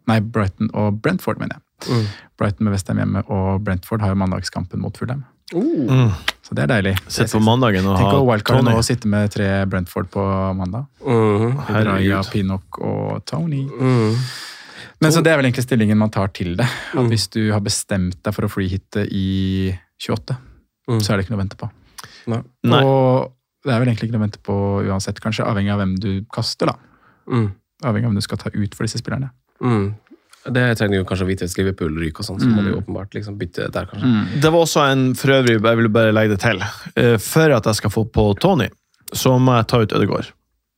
Nei, 0.09 0.21
Brighton 0.21 0.71
og 0.73 1.03
Brentford, 1.03 1.37
mener 1.39 1.59
jeg. 1.59 1.93
Mm. 1.93 2.07
Brighton 2.39 2.65
med 2.65 2.73
Westham 2.73 2.97
hjemme 2.97 3.21
og 3.29 3.61
Brentford 3.63 4.01
har 4.01 4.09
jo 4.09 4.15
mandagskampen 4.17 4.81
mot 4.81 4.97
Fulham. 4.97 5.27
Mm. 5.53 6.11
Så 6.43 6.55
det 6.57 6.65
er 6.65 6.71
deilig. 6.73 6.95
Sitt 7.13 7.29
på 7.33 7.41
mandagen 7.45 7.85
og 7.87 7.99
Tenk 7.99 8.15
å 8.15 8.23
ha 8.23 8.25
wildcarde 8.25 8.65
nå 8.65 8.75
og 8.79 8.85
sitte 8.85 9.07
med 9.09 9.31
tre 9.31 9.65
Brentford 9.69 10.09
på 10.13 10.25
mandag. 10.57 10.87
Mhm. 11.05 11.59
Raya, 11.69 11.85
Herregud. 11.85 12.31
Pinnock 12.33 12.79
og 12.81 13.23
Tony. 13.27 13.67
Mm. 13.69 14.17
Men 15.01 15.13
så 15.13 15.23
Det 15.23 15.31
er 15.33 15.37
vel 15.39 15.47
egentlig 15.47 15.65
stillingen 15.67 15.97
man 15.99 16.11
tar 16.11 16.29
til 16.35 16.57
det. 16.57 16.67
At 16.67 16.95
Mm. 16.99 17.09
Hvis 17.11 17.29
du 17.31 17.53
har 17.53 17.61
bestemt 17.61 18.17
deg 18.23 18.35
for 18.35 18.43
å 18.43 18.51
freehitte 18.51 19.07
i 19.11 19.73
28, 20.01 20.37
Mm. 20.89 21.01
så 21.03 21.13
er 21.13 21.17
det 21.19 21.27
ikke 21.27 21.31
noe 21.37 21.41
å 21.41 21.45
vente 21.45 21.57
på. 21.57 21.71
Nei. 22.27 22.43
Nei. 22.65 22.83
Og 22.83 23.33
det 23.65 23.73
er 23.75 23.79
vel 23.81 23.89
egentlig 23.89 24.09
ikke 24.09 24.17
noe 24.17 24.23
å 24.25 24.27
vente 24.31 24.43
på 24.43 24.57
uansett, 24.89 25.21
kanskje, 25.21 25.45
avhengig 25.47 25.71
av 25.73 25.79
hvem 25.81 25.97
du 26.01 26.25
kaster. 26.33 26.67
da. 26.67 26.75
Mm. 27.31 27.53
Avhengig 27.85 28.05
av 28.07 28.11
hvem 28.11 28.15
du 28.15 28.21
skal 28.23 28.39
ta 28.39 28.51
ut 28.53 28.75
for 28.75 28.85
disse 28.85 28.99
spillerne. 28.99 29.31
Mm. 29.63 29.95
Det 30.49 30.79
trenger 30.79 30.91
du 30.97 30.97
jo 31.03 31.05
kanskje 31.05 31.25
å 31.27 31.29
vite 31.29 31.45
hvis 31.45 31.59
Liverpool 31.59 31.93
ryker 31.99 32.21
og 32.21 32.27
sånn, 32.27 32.41
så 32.41 32.47
må 32.49 32.59
Mm. 32.61 32.65
du 32.65 32.71
jo 32.73 32.81
åpenbart 32.81 33.11
liksom 33.15 33.37
bytte 33.39 33.71
der, 33.71 33.85
kanskje. 33.87 34.41
Det 34.41 34.51
var 34.51 34.61
også 34.65 34.91
en 34.91 35.15
for 35.15 35.29
øvrig, 35.29 35.61
jeg 35.63 35.77
vil 35.77 35.89
bare 35.89 36.13
legge 36.13 36.31
det 36.37 36.41
til. 36.41 36.63
Eh, 36.97 37.17
For 37.19 37.51
at 37.53 37.65
jeg 37.65 37.75
skal 37.75 37.91
få 37.91 38.05
på 38.11 38.39
Tony, 38.41 38.69
så 39.13 39.39
må 39.39 39.57
jeg 39.59 39.67
ta 39.69 39.79
ut 39.81 39.91
Ødegaard. 39.93 40.33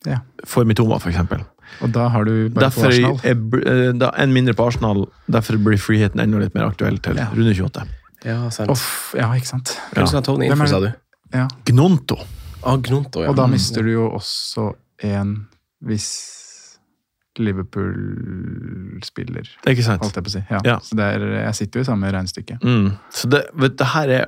Ja. 0.06 0.18
For 0.44 0.64
Mitoma, 0.64 0.98
for 1.00 1.10
eksempel. 1.10 1.44
Og 1.80 1.92
da 1.94 2.08
har 2.12 2.24
du 2.28 2.48
bare 2.52 2.70
på 2.74 2.86
Arsenal. 2.88 3.20
er 3.24 3.36
eh, 3.88 3.92
da 3.96 4.10
en 4.20 4.32
mindre 4.34 4.54
på 4.54 4.66
Arsenal, 4.66 5.06
derfor 5.30 5.58
blir 5.62 5.80
friheten 5.80 6.20
enda 6.20 6.42
litt 6.42 6.54
mer 6.54 6.68
aktuell 6.68 6.98
til 7.02 7.16
Ja. 7.16 7.28
runde 7.32 7.54
28. 7.54 7.86
Ja, 8.24 8.50
sant. 8.50 8.68
Off, 8.70 9.14
ja, 9.16 9.30
ikke 9.32 9.46
sant. 9.48 9.78
Hvem 9.94 10.06
ha 10.12 10.20
Tony 10.20 10.48
Hvem 10.50 10.60
er 10.60 10.66
innenfor, 10.66 10.68
sa 10.68 10.80
du? 10.80 10.92
Ja. 11.32 11.46
Gnonto. 11.64 12.18
Ah, 12.62 12.76
Gnonto, 12.76 13.22
ja. 13.24 13.30
Og 13.30 13.36
da 13.36 13.46
mister 13.46 13.82
du 13.82 13.92
jo 13.94 14.10
også 14.18 14.74
en 15.02 15.46
hvis 15.80 16.10
Liverpool 17.38 19.00
spiller, 19.06 19.46
Ikke 19.70 19.84
sant? 19.86 20.02
holdt 20.02 20.18
jeg 20.18 20.24
på 20.26 20.30
å 20.32 20.34
si. 20.34 20.42
Ja. 20.50 20.60
Ja. 20.66 20.76
Så 20.84 20.96
det 20.98 21.06
er, 21.14 21.24
jeg 21.46 21.54
sitter 21.60 21.80
jo 21.80 21.84
i 21.86 21.88
samme 21.88 22.10
regnestykke. 22.12 22.58
Mm. 22.62 22.88
Så 23.14 23.30
det, 23.32 23.44
vet, 23.54 23.76
du, 23.76 23.76
det 23.80 23.88
her 23.94 24.12
er 24.18 24.26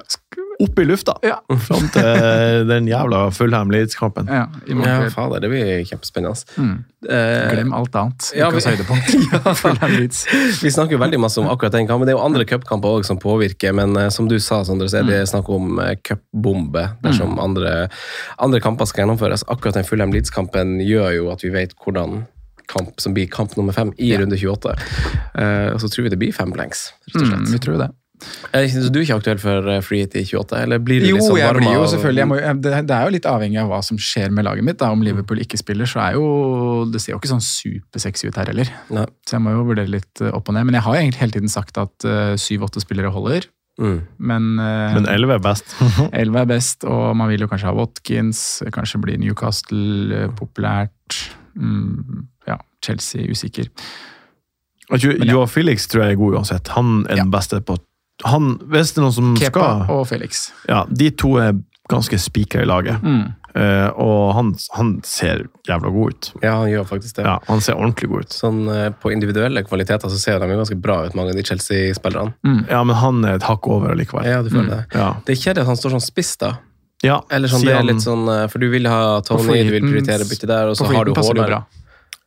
opp 0.62 0.78
i 0.78 0.84
lufta 0.88 1.16
Ja. 1.26 1.40
fram 1.66 1.88
til 1.94 2.66
den 2.72 2.86
jævla 2.90 3.26
Fulham-Leeds-kampen. 3.34 4.28
Ja, 4.30 4.46
Ja, 4.68 5.08
fader, 5.10 5.40
det 5.42 5.50
blir 5.52 5.84
kjempespennende. 5.88 6.44
Mm. 6.56 6.76
Eh, 7.08 7.50
Glem 7.56 7.72
alt 7.74 7.94
annet. 7.98 8.30
ja, 8.38 8.50
vi-. 8.50 8.62
Vi 10.62 10.70
snakker 10.70 10.94
jo 10.96 11.00
veldig 11.02 11.18
masse 11.20 11.40
om 11.42 11.48
akkurat 11.50 11.74
den 11.74 11.86
kampen. 11.88 12.06
Det 12.06 12.14
er 12.14 12.18
jo 12.18 12.24
andre 12.24 12.44
cupkamper 12.48 12.98
også 13.00 13.12
som 13.12 13.18
påvirker, 13.22 13.74
men 13.74 13.96
eh, 13.98 14.08
som 14.14 14.28
du 14.30 14.38
sa, 14.40 14.62
Sondre, 14.66 14.88
så 14.90 15.00
er 15.02 15.08
det 15.08 15.22
snakk 15.30 15.48
om 15.52 15.78
eh, 15.82 15.96
cupbombe 16.06 16.86
dersom 17.02 17.34
andre, 17.42 17.88
andre 18.42 18.60
kamper 18.62 18.86
skal 18.90 19.04
gjennomføres. 19.04 19.44
Akkurat 19.50 19.74
den 19.80 19.88
Fulham 19.88 20.14
Leeds-kampen 20.14 20.78
gjør 20.84 21.10
jo 21.18 21.30
at 21.34 21.42
vi 21.44 21.50
vet 21.54 21.74
hvordan 21.82 22.22
kamp 22.72 23.02
som 23.02 23.12
blir 23.12 23.26
kamp 23.28 23.52
nummer 23.58 23.74
fem 23.76 23.90
i 24.00 24.12
runde 24.16 24.38
28. 24.38 24.72
Eh, 25.34 25.68
og 25.74 25.80
så 25.82 25.90
tror 25.92 26.06
vi 26.06 26.12
det 26.14 26.20
blir 26.22 26.32
fem 26.32 26.52
blanks, 26.54 26.92
rett 27.10 27.18
og 27.18 27.26
Mm, 27.26 27.32
slett. 27.32 27.50
vi 27.52 27.58
tror 27.66 27.76
det. 27.82 27.90
Eh, 28.53 28.66
så 28.68 28.91
du 28.93 28.99
er 29.01 29.07
ikke 29.07 29.18
aktuell 29.20 29.41
for 29.41 29.68
eh, 29.73 29.81
free 29.85 30.05
hit 30.05 30.16
i 30.18 30.25
28, 30.27 30.59
eller 30.66 30.83
blir 30.83 31.03
du 31.03 31.09
Jo, 31.09 31.16
liksom 31.18 31.39
jeg 31.41 31.57
blir 31.59 31.77
jo 31.77 31.87
selvfølgelig 31.93 32.23
jeg 32.23 32.31
må, 32.31 32.39
det, 32.64 32.75
det 32.89 32.97
er 32.97 33.09
jo 33.09 33.14
litt 33.14 33.29
avhengig 33.31 33.62
av 33.62 33.73
hva 33.73 33.81
som 33.87 34.01
skjer 34.01 34.35
med 34.35 34.47
laget 34.49 34.66
mitt. 34.68 34.81
Da. 34.83 34.91
Om 34.95 35.05
Liverpool 35.07 35.43
ikke 35.45 35.61
spiller, 35.61 35.89
så 35.89 36.03
er 36.05 36.18
jo 36.18 36.27
Det 36.93 37.01
ser 37.03 37.14
jo 37.14 37.23
ikke 37.23 37.33
sånn 37.33 37.45
supersexy 37.45 38.29
ut 38.29 38.39
her 38.41 38.53
heller. 38.53 38.70
Nei. 38.93 39.07
Så 39.29 39.39
jeg 39.39 39.45
må 39.47 39.57
jo 39.57 39.66
vurdere 39.70 39.91
litt 39.91 40.23
eh, 40.23 40.33
opp 40.35 40.53
og 40.53 40.59
ned. 40.59 40.68
Men 40.68 40.79
jeg 40.79 40.87
har 40.87 40.97
jo 40.97 41.03
egentlig 41.07 41.25
hele 41.25 41.37
tiden 41.39 41.53
sagt 41.53 41.81
at 41.81 42.09
syv-åtte 42.41 42.83
spillere 42.83 43.12
holder. 43.14 43.49
Mm. 43.81 44.03
Men, 44.20 44.49
uh, 44.61 44.93
Men 44.99 45.07
11 45.09 45.37
er 45.39 45.43
best. 45.43 45.77
11 46.23 46.41
er 46.43 46.49
best, 46.51 46.85
og 46.85 47.16
man 47.16 47.31
vil 47.33 47.47
jo 47.47 47.51
kanskje 47.51 47.70
ha 47.70 47.77
Watkins. 47.77 48.43
Kanskje 48.75 49.01
blir 49.05 49.20
Newcastle 49.23 50.29
populært. 50.39 51.23
Mm, 51.57 52.27
ja, 52.49 52.59
Chelsea 52.85 53.29
usikker. 53.31 53.70
Joa 54.93 55.14
Men 55.18 55.29
ja. 55.29 55.33
Joao 55.33 55.47
Felix 55.49 55.87
tror 55.89 56.05
jeg 56.05 56.16
er 56.16 56.20
god 56.20 56.37
uansett. 56.41 56.68
Han 56.77 57.07
er 57.09 57.23
den 57.23 57.33
beste 57.33 57.61
på 57.64 57.79
han, 58.24 58.58
Hvis 58.70 58.92
det 58.94 59.00
er 59.00 59.06
noen 59.06 59.14
som 59.16 59.36
Kepa 59.38 59.68
skal 59.84 59.94
og 59.96 60.08
Felix. 60.10 60.50
Ja, 60.68 60.84
De 60.88 61.10
to 61.10 61.36
er 61.42 61.54
ganske 61.90 62.18
spikra 62.20 62.62
i 62.62 62.68
laget. 62.68 63.02
Mm. 63.02 63.32
Uh, 63.52 63.90
og 64.00 64.30
han, 64.32 64.54
han 64.78 64.92
ser 65.04 65.42
jævla 65.68 65.90
god 65.92 66.14
ut. 66.14 66.28
Ja, 66.40 66.54
han 66.62 66.70
gjør 66.70 66.86
faktisk 66.88 67.18
det. 67.18 67.26
Ja, 67.26 67.34
Han 67.50 67.60
ser 67.60 67.76
ordentlig 67.76 68.08
god 68.08 68.24
ut. 68.24 68.32
Sånn 68.32 68.62
uh, 68.64 68.86
På 68.96 69.12
individuelle 69.12 69.60
kvaliteter 69.66 70.08
så 70.08 70.20
ser 70.20 70.38
de 70.40 70.48
jo 70.48 70.56
ganske 70.62 70.78
bra 70.80 71.02
ut, 71.04 71.16
mange 71.18 71.34
av 71.34 71.36
de 71.36 71.44
Chelsea-spillerne. 71.44 72.32
Ja, 72.70 72.80
Men 72.84 72.96
han 72.96 73.20
er 73.28 73.36
et 73.36 73.44
hakk 73.44 73.68
over 73.68 73.92
likevel. 73.98 74.24
Ja, 74.30 74.40
du 74.40 74.48
føler 74.54 74.70
det. 74.72 74.82
Ja. 74.96 75.10
Det 75.26 75.36
er 75.36 75.42
kjedelig 75.42 75.66
at 75.66 75.72
han 75.74 75.80
står 75.82 75.96
sånn 75.98 76.06
spiss, 76.06 76.32
da. 76.40 76.54
Ja, 77.02 77.18
Eller 77.34 77.50
sånn, 77.50 77.64
det 77.66 77.74
er 77.74 77.82
litt 77.82 78.02
sånn, 78.02 78.28
eh, 78.30 78.44
For 78.48 78.62
du 78.62 78.68
vil 78.70 78.86
ha 78.86 79.18
Tony, 79.26 79.58
du 79.66 79.72
vil 79.74 79.82
prioritere 79.88 80.22
bytte 80.28 80.46
der, 80.46 80.70
og 80.70 80.76
så 80.78 80.86
har 80.86 81.04
du 81.04 81.12
Haaland. 81.18 81.48
bra. 81.50 81.64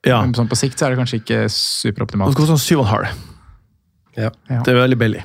ja. 0.05 0.19
Men 0.21 0.36
sånn 0.36 0.49
på 0.51 0.57
sikt 0.59 0.77
så 0.77 0.86
er 0.89 0.93
det 0.93 0.99
kanskje 0.99 1.21
ikke 1.23 1.45
superoptimalt. 1.49 2.27
Han 2.27 2.36
skal 2.36 2.45
ha 2.45 2.51
sånn 2.53 2.65
syv 2.65 2.81
og 2.83 2.86
en 2.86 2.91
halv. 2.91 3.23
Ja, 4.15 4.29
Det 4.61 4.73
er 4.75 4.77
veldig 4.83 4.99
billig. 4.99 5.23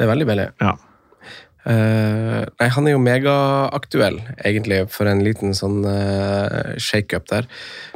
Det 0.00 0.06
er 0.06 0.14
veldig 0.14 0.26
billig. 0.30 0.46
Ja. 0.64 0.78
Uh, 1.60 2.46
nei, 2.56 2.68
han 2.72 2.86
er 2.88 2.94
jo 2.94 3.00
megaaktuell, 3.04 4.16
egentlig, 4.48 4.78
for 4.88 5.10
en 5.10 5.20
liten 5.20 5.52
sånn 5.56 5.82
uh, 5.84 6.72
shakeup 6.80 7.26
der. 7.28 7.48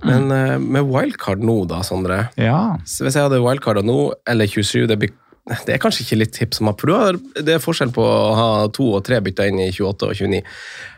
Men 0.04 0.28
uh, 0.28 0.58
med 0.60 0.84
wildcard 0.90 1.40
nå, 1.40 1.62
da, 1.70 1.80
Sondre. 1.86 2.26
Ja. 2.36 2.76
Så 2.84 3.06
hvis 3.06 3.16
jeg 3.16 3.24
hadde 3.24 3.40
wildcarda 3.40 3.80
nå, 3.86 3.98
eller 4.28 4.50
27, 4.52 4.84
det, 4.90 4.98
blir, 5.00 5.14
det 5.44 5.74
er 5.74 5.80
kanskje 5.82 6.06
ikke 6.06 6.16
litt 6.16 6.38
hipp 6.40 6.54
som 6.56 6.70
happ, 6.70 6.80
for 6.80 6.88
du 6.88 6.94
har, 6.96 7.16
det 7.44 7.56
er 7.58 7.60
forskjell 7.60 7.90
på 7.92 8.00
å 8.00 8.30
ha 8.38 8.46
to 8.72 8.86
og 8.96 9.02
tre 9.04 9.18
bytter 9.20 9.50
inn 9.50 9.58
i 9.60 9.66
28 9.68 10.08
og 10.08 10.14
29. 10.16 10.38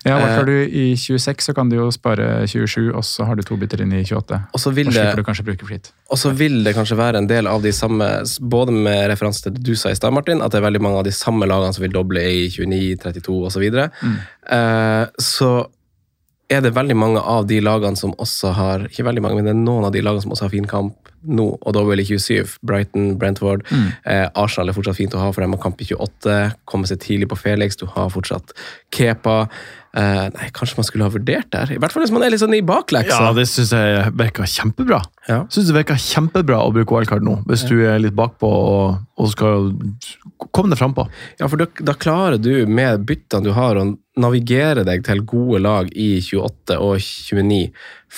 ja 0.06 0.18
hva 0.20 0.28
Har 0.36 0.46
du 0.46 0.54
i 0.62 0.84
26, 0.94 1.48
så 1.48 1.54
kan 1.56 1.72
du 1.72 1.74
jo 1.80 1.88
spare 1.90 2.46
27, 2.46 2.92
og 2.94 3.02
så 3.06 3.26
har 3.26 3.34
du 3.34 3.42
to 3.42 3.58
bytter 3.58 3.82
inn 3.82 3.96
i 3.98 4.04
28. 4.04 4.38
Og 4.54 4.62
så 4.62 4.70
vil 4.76 4.92
det 4.92 5.00
slipper 5.00 5.18
du 5.18 5.26
kanskje 5.26 5.46
bruke. 5.48 5.80
Og 6.14 6.20
så 6.22 6.30
vil 6.38 6.60
det 6.62 6.76
kanskje 6.78 6.98
være 7.00 7.24
en 7.24 7.26
del 7.30 7.50
av 7.50 7.64
de 7.66 7.74
samme, 7.74 8.06
både 8.38 8.76
med 8.86 9.08
referanse 9.10 9.42
til 9.42 9.56
det 9.56 9.64
du 9.66 9.74
sa 9.74 9.90
i 9.90 9.98
stad, 9.98 10.14
Martin, 10.14 10.44
at 10.44 10.54
det 10.54 10.60
er 10.60 10.68
veldig 10.68 10.84
mange 10.84 11.02
av 11.02 11.08
de 11.08 11.16
samme 11.16 11.48
lagene 11.50 11.74
som 11.74 11.82
vil 11.82 11.96
doble 11.98 12.22
i 12.22 12.46
29, 12.46 13.00
32 13.02 13.40
osv. 13.50 13.56
Så, 13.56 13.64
videre. 13.66 13.90
eh, 14.52 15.08
så 15.18 15.50
er 16.52 16.62
det 16.62 16.74
veldig 16.76 16.96
mange 16.96 17.20
av 17.20 17.46
de 17.50 17.58
lagene 17.64 17.98
som 17.98 18.14
også 18.22 18.52
har 18.54 18.86
Ikke 18.86 19.06
veldig 19.06 19.22
mange, 19.24 19.40
men 19.40 19.48
det 19.48 19.54
er 19.54 19.60
noen 19.60 19.88
av 19.88 19.94
de 19.94 20.02
lagene 20.04 20.22
som 20.22 20.34
også 20.34 20.46
har 20.46 20.54
fin 20.54 20.68
kamp 20.70 21.10
nå, 21.26 21.46
og 21.58 21.74
dobbel 21.74 21.98
i 21.98 22.06
27. 22.06 22.58
Brighton, 22.62 23.16
Brentford. 23.18 23.64
Eh, 24.06 24.28
Arsenal 24.38 24.70
er 24.70 24.76
fortsatt 24.76 24.98
fint 24.98 25.14
å 25.16 25.22
ha, 25.24 25.32
for 25.34 25.42
de 25.42 25.48
har 25.50 25.62
kamp 25.62 25.80
i 25.82 25.88
28. 25.88 26.36
Komme 26.70 26.86
seg 26.86 27.00
tidlig 27.02 27.26
på 27.32 27.38
Felix. 27.40 27.78
Du 27.80 27.86
har 27.90 28.12
fortsatt 28.14 28.54
Kepa. 28.94 29.48
Eh, 29.96 30.26
nei, 30.34 30.50
kanskje 30.52 30.76
man 30.76 30.84
skulle 30.84 31.06
ha 31.06 31.12
vurdert 31.14 31.48
der? 31.54 31.70
I 31.72 31.78
hvert 31.80 31.94
fall 31.94 32.02
hvis 32.04 32.10
man 32.12 32.20
er 32.26 32.28
litt 32.34 32.42
sånn 32.42 32.52
i 32.52 32.60
bakleksa. 32.68 33.16
Ja, 33.28 33.32
det 33.32 33.46
syns 33.48 33.70
jeg 33.72 34.10
virker 34.20 34.44
kjempebra. 34.52 34.98
Ja. 35.24 35.38
Synes 35.48 35.70
det 35.70 35.76
virker 35.78 35.96
kjempebra 36.02 36.58
å 36.66 36.72
bruke 36.74 36.92
wildcard 36.98 37.24
nå, 37.24 37.38
hvis 37.48 37.64
du 37.70 37.78
er 37.88 37.96
litt 38.04 38.12
bakpå 38.18 38.50
og, 38.50 38.98
og 39.16 39.30
skal 39.32 39.70
komme 40.52 40.68
deg 40.74 40.80
frampå. 40.82 41.06
Ja, 41.40 41.48
for 41.48 41.62
da, 41.64 41.68
da 41.80 41.94
klarer 41.96 42.36
du 42.42 42.52
med 42.68 43.06
byttene 43.08 43.48
du 43.48 43.54
har, 43.56 43.80
å 43.80 43.86
navigere 44.20 44.84
deg 44.84 45.04
til 45.08 45.24
gode 45.28 45.62
lag 45.64 45.88
i 45.96 46.18
28 46.20 46.76
og 46.76 47.00
29, 47.00 47.70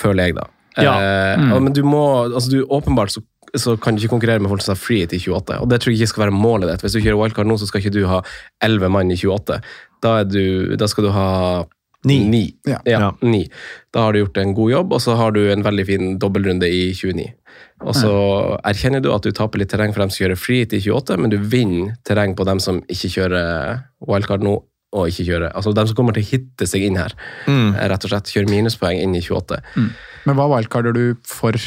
føler 0.02 0.28
jeg, 0.32 0.38
da. 0.42 0.48
Ja. 0.78 0.92
Eh, 0.98 1.48
og- 1.54 1.62
Men 1.62 1.72
du 1.74 1.82
må 1.82 2.02
altså 2.32 2.50
du 2.50 2.64
Åpenbart 2.66 3.10
så, 3.10 3.22
så 3.56 3.76
kan 3.80 3.94
du 3.96 4.02
ikke 4.02 4.12
konkurrere 4.18 4.40
med 4.42 4.50
folk 4.50 4.62
som 4.62 4.74
har 4.74 4.82
free 4.82 5.06
til 5.06 5.18
28, 5.32 5.60
og 5.62 5.68
det 5.70 5.80
tror 5.80 5.90
jeg 5.94 6.02
ikke 6.02 6.10
skal 6.12 6.26
være 6.26 6.36
målet 6.36 6.68
ditt. 6.70 6.82
Hvis 6.84 6.92
du 6.98 7.00
kjører 7.00 7.18
wildcard 7.22 7.46
nå, 7.48 7.56
så 7.58 7.66
skal 7.70 7.80
ikke 7.80 7.94
du 7.96 8.02
ha 8.06 8.20
11 8.62 8.90
mann 8.92 9.10
i 9.10 9.16
28. 9.16 9.60
Da, 10.04 10.20
er 10.22 10.30
du, 10.30 10.76
da 10.78 10.88
skal 10.90 11.08
du 11.08 11.12
ha 11.14 11.28
Ni. 12.06 12.28
Ni. 12.30 12.44
Ja. 12.64 12.78
Ja. 12.86 13.12
ni. 13.20 13.48
Da 13.90 14.04
har 14.06 14.12
du 14.12 14.20
gjort 14.20 14.36
en 14.38 14.54
god 14.54 14.70
jobb, 14.70 14.92
og 14.94 15.00
så 15.02 15.16
har 15.18 15.32
du 15.34 15.40
en 15.50 15.64
veldig 15.66 15.86
fin 15.86 16.12
dobbeltrunde 16.22 16.68
i 16.70 16.92
29. 16.94 17.24
Og 17.82 17.94
så 17.94 18.12
erkjenner 18.66 19.02
du 19.02 19.10
at 19.14 19.26
du 19.26 19.34
taper 19.34 19.58
litt 19.58 19.70
terreng 19.72 19.92
for 19.94 20.04
dem 20.04 20.12
som 20.14 20.22
kjører 20.22 20.38
free 20.38 20.66
til 20.70 20.82
28, 20.94 21.18
men 21.18 21.32
du 21.34 21.38
vinner 21.42 21.96
terreng 22.06 22.36
på 22.38 22.46
dem 22.46 22.62
som 22.62 22.78
ikke 22.86 23.10
kjører 23.16 23.80
wildcard 24.06 24.46
nå, 24.46 24.54
og 24.94 25.10
ikke 25.10 25.26
kjører 25.26 25.52
Altså 25.52 25.74
dem 25.76 25.88
som 25.90 25.98
kommer 25.98 26.16
til 26.16 26.24
å 26.24 26.30
hitte 26.30 26.68
seg 26.70 26.86
inn 26.86 27.00
her. 27.00 27.14
Mm. 27.50 27.74
Rett 27.92 28.06
og 28.06 28.14
slett 28.14 28.30
kjøre 28.32 28.50
minuspoeng 28.50 29.02
inn 29.02 29.18
i 29.18 29.22
28. 29.24 29.58
Men 30.28 30.38
hva 30.38 30.46
wildcarder 30.54 30.94
du 30.94 31.18
for 31.26 31.58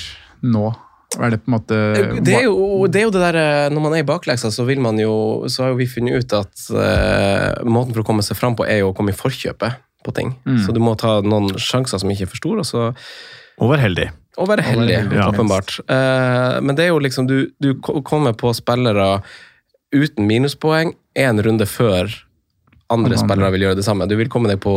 nå? 0.41 0.71
Er 1.19 1.33
det 1.33 1.41
på 1.43 1.51
en 1.51 1.57
måte 1.57 1.77
Det 2.23 2.35
er, 2.37 2.45
jo, 2.45 2.85
det 2.87 3.01
er 3.01 3.03
jo 3.03 3.11
det 3.11 3.19
der 3.19 3.37
eh, 3.41 3.69
Når 3.73 3.83
man 3.83 3.95
er 3.97 4.03
i 4.03 4.07
bakleksa, 4.07 4.47
så 4.53 4.63
vil 4.63 4.79
man 4.79 4.99
jo 5.01 5.43
Så 5.51 5.65
har 5.65 5.73
jo 5.73 5.79
vi 5.81 5.89
funnet 5.91 6.23
ut 6.23 6.35
at 6.37 6.65
uh, 6.71 7.67
måten 7.67 7.91
for 7.91 8.03
å 8.03 8.07
komme 8.07 8.23
seg 8.23 8.39
fram 8.39 8.55
på 8.55 8.63
er 8.63 8.79
jo 8.79 8.93
å 8.93 8.95
komme 8.95 9.11
i 9.11 9.17
forkjøpet 9.17 9.81
på 10.01 10.13
ting. 10.17 10.31
Så 10.65 10.73
du 10.73 10.79
må 10.81 10.95
ta 10.97 11.19
noen 11.21 11.51
sjanser 11.61 12.01
som 12.01 12.09
ikke 12.09 12.25
er 12.25 12.31
for 12.31 12.41
store, 12.41 12.63
og 12.63 12.65
så 12.65 12.87
Og 13.61 13.69
være 13.69 13.83
heldig. 13.83 14.07
Og 14.41 14.47
være 14.49 14.63
heldig, 14.65 14.95
ja. 15.13 15.27
åpenbart. 15.27 15.75
Eh, 15.85 16.55
men 16.63 16.77
det 16.77 16.87
er 16.87 16.93
jo 16.93 17.01
liksom 17.03 17.27
Du, 17.29 17.51
du 17.61 17.75
kommer 17.83 18.33
på 18.33 18.53
spillere 18.57 19.19
uten 19.91 20.25
minuspoeng 20.25 20.95
én 21.19 21.41
runde 21.43 21.67
før 21.67 22.09
andre 22.93 23.17
spillere 23.19 23.51
vil 23.55 23.65
gjøre 23.67 23.77
det 23.79 23.85
samme. 23.85 24.07
Du 24.09 24.15
vil 24.19 24.29
komme 24.31 24.51
deg 24.51 24.59
på 24.63 24.73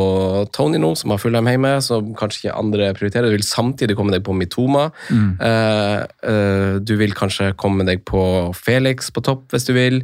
Tony 0.54 0.78
nå, 0.80 0.92
som 0.98 1.12
har 1.14 1.20
Fulham 1.22 1.48
hjemme, 1.50 1.76
som 1.84 2.12
kanskje 2.18 2.44
ikke 2.44 2.56
andre 2.60 2.90
prioriterer. 2.96 3.30
Du 3.30 3.38
vil 3.38 3.46
samtidig 3.46 3.96
komme 3.98 4.14
deg 4.14 4.24
på 4.26 4.36
Mitoma. 4.36 4.88
Mm. 5.10 5.28
Uh, 5.40 5.98
uh, 6.26 6.74
du 6.82 6.94
vil 7.00 7.14
kanskje 7.16 7.52
komme 7.60 7.86
deg 7.88 8.04
på 8.08 8.24
Felix 8.58 9.10
på 9.14 9.24
topp, 9.26 9.48
hvis 9.54 9.68
du 9.68 9.74
vil. 9.76 10.02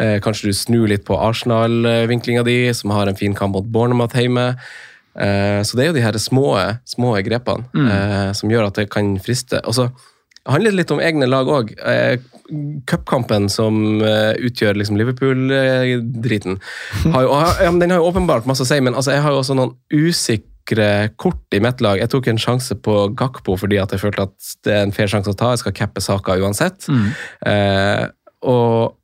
Uh, 0.00 0.18
kanskje 0.24 0.50
du 0.50 0.56
snur 0.56 0.88
litt 0.90 1.04
på 1.08 1.18
Arsenal-vinklinga 1.20 2.46
di, 2.48 2.62
som 2.76 2.94
har 2.96 3.10
en 3.10 3.18
fin 3.18 3.36
kamp 3.36 3.58
mot 3.58 3.68
Bournemouth 3.68 4.16
hjemme. 4.16 4.54
Så 5.10 5.74
det 5.76 5.82
er 5.82 5.88
jo 5.88 5.94
de 5.96 6.02
her 6.04 6.16
små, 6.22 6.52
små 6.86 7.10
grepene 7.26 7.66
eh, 7.74 8.28
som 8.38 8.48
gjør 8.48 8.68
at 8.68 8.76
det 8.78 8.86
kan 8.94 9.08
friste. 9.20 9.58
Og 9.66 9.74
så 10.50 10.56
handler 10.56 10.72
litt 10.74 10.90
om 10.90 10.98
egne 11.00 11.28
lag 11.30 11.46
òg. 11.46 11.70
Eh, 11.78 12.18
Cupkampen 12.90 13.46
som 13.48 14.00
eh, 14.02 14.34
utgjør 14.42 14.74
liksom 14.74 14.96
Liverpool-driten, 14.98 16.56
har 17.14 17.22
jo, 17.26 17.34
ja, 17.62 17.70
den 17.70 17.90
har 17.94 18.00
jo 18.00 18.08
åpenbart 18.10 18.48
masse 18.50 18.64
å 18.64 18.68
si, 18.68 18.80
men 18.82 18.96
altså, 18.98 19.12
jeg 19.14 19.22
har 19.22 19.30
jo 19.36 19.38
også 19.44 19.54
noen 19.58 19.76
usikre 19.94 21.10
kort 21.20 21.54
i 21.54 21.60
mitt 21.62 21.80
lag. 21.84 21.98
Jeg 22.02 22.10
tok 22.12 22.26
en 22.32 22.40
sjanse 22.42 22.74
på 22.82 22.96
Gakpo 23.18 23.54
fordi 23.58 23.78
at 23.82 23.94
jeg 23.94 24.02
følte 24.02 24.26
at 24.28 24.50
det 24.66 24.74
er 24.74 24.82
en 24.88 24.94
fair 24.94 25.10
sjanse 25.10 25.30
å 25.32 25.36
ta. 25.38 25.52
Jeg 25.54 25.62
skal 25.64 25.76
cappe 25.78 26.02
saka 26.02 26.36
uansett. 26.42 26.88
Eh, 27.46 28.08
og 28.50 28.96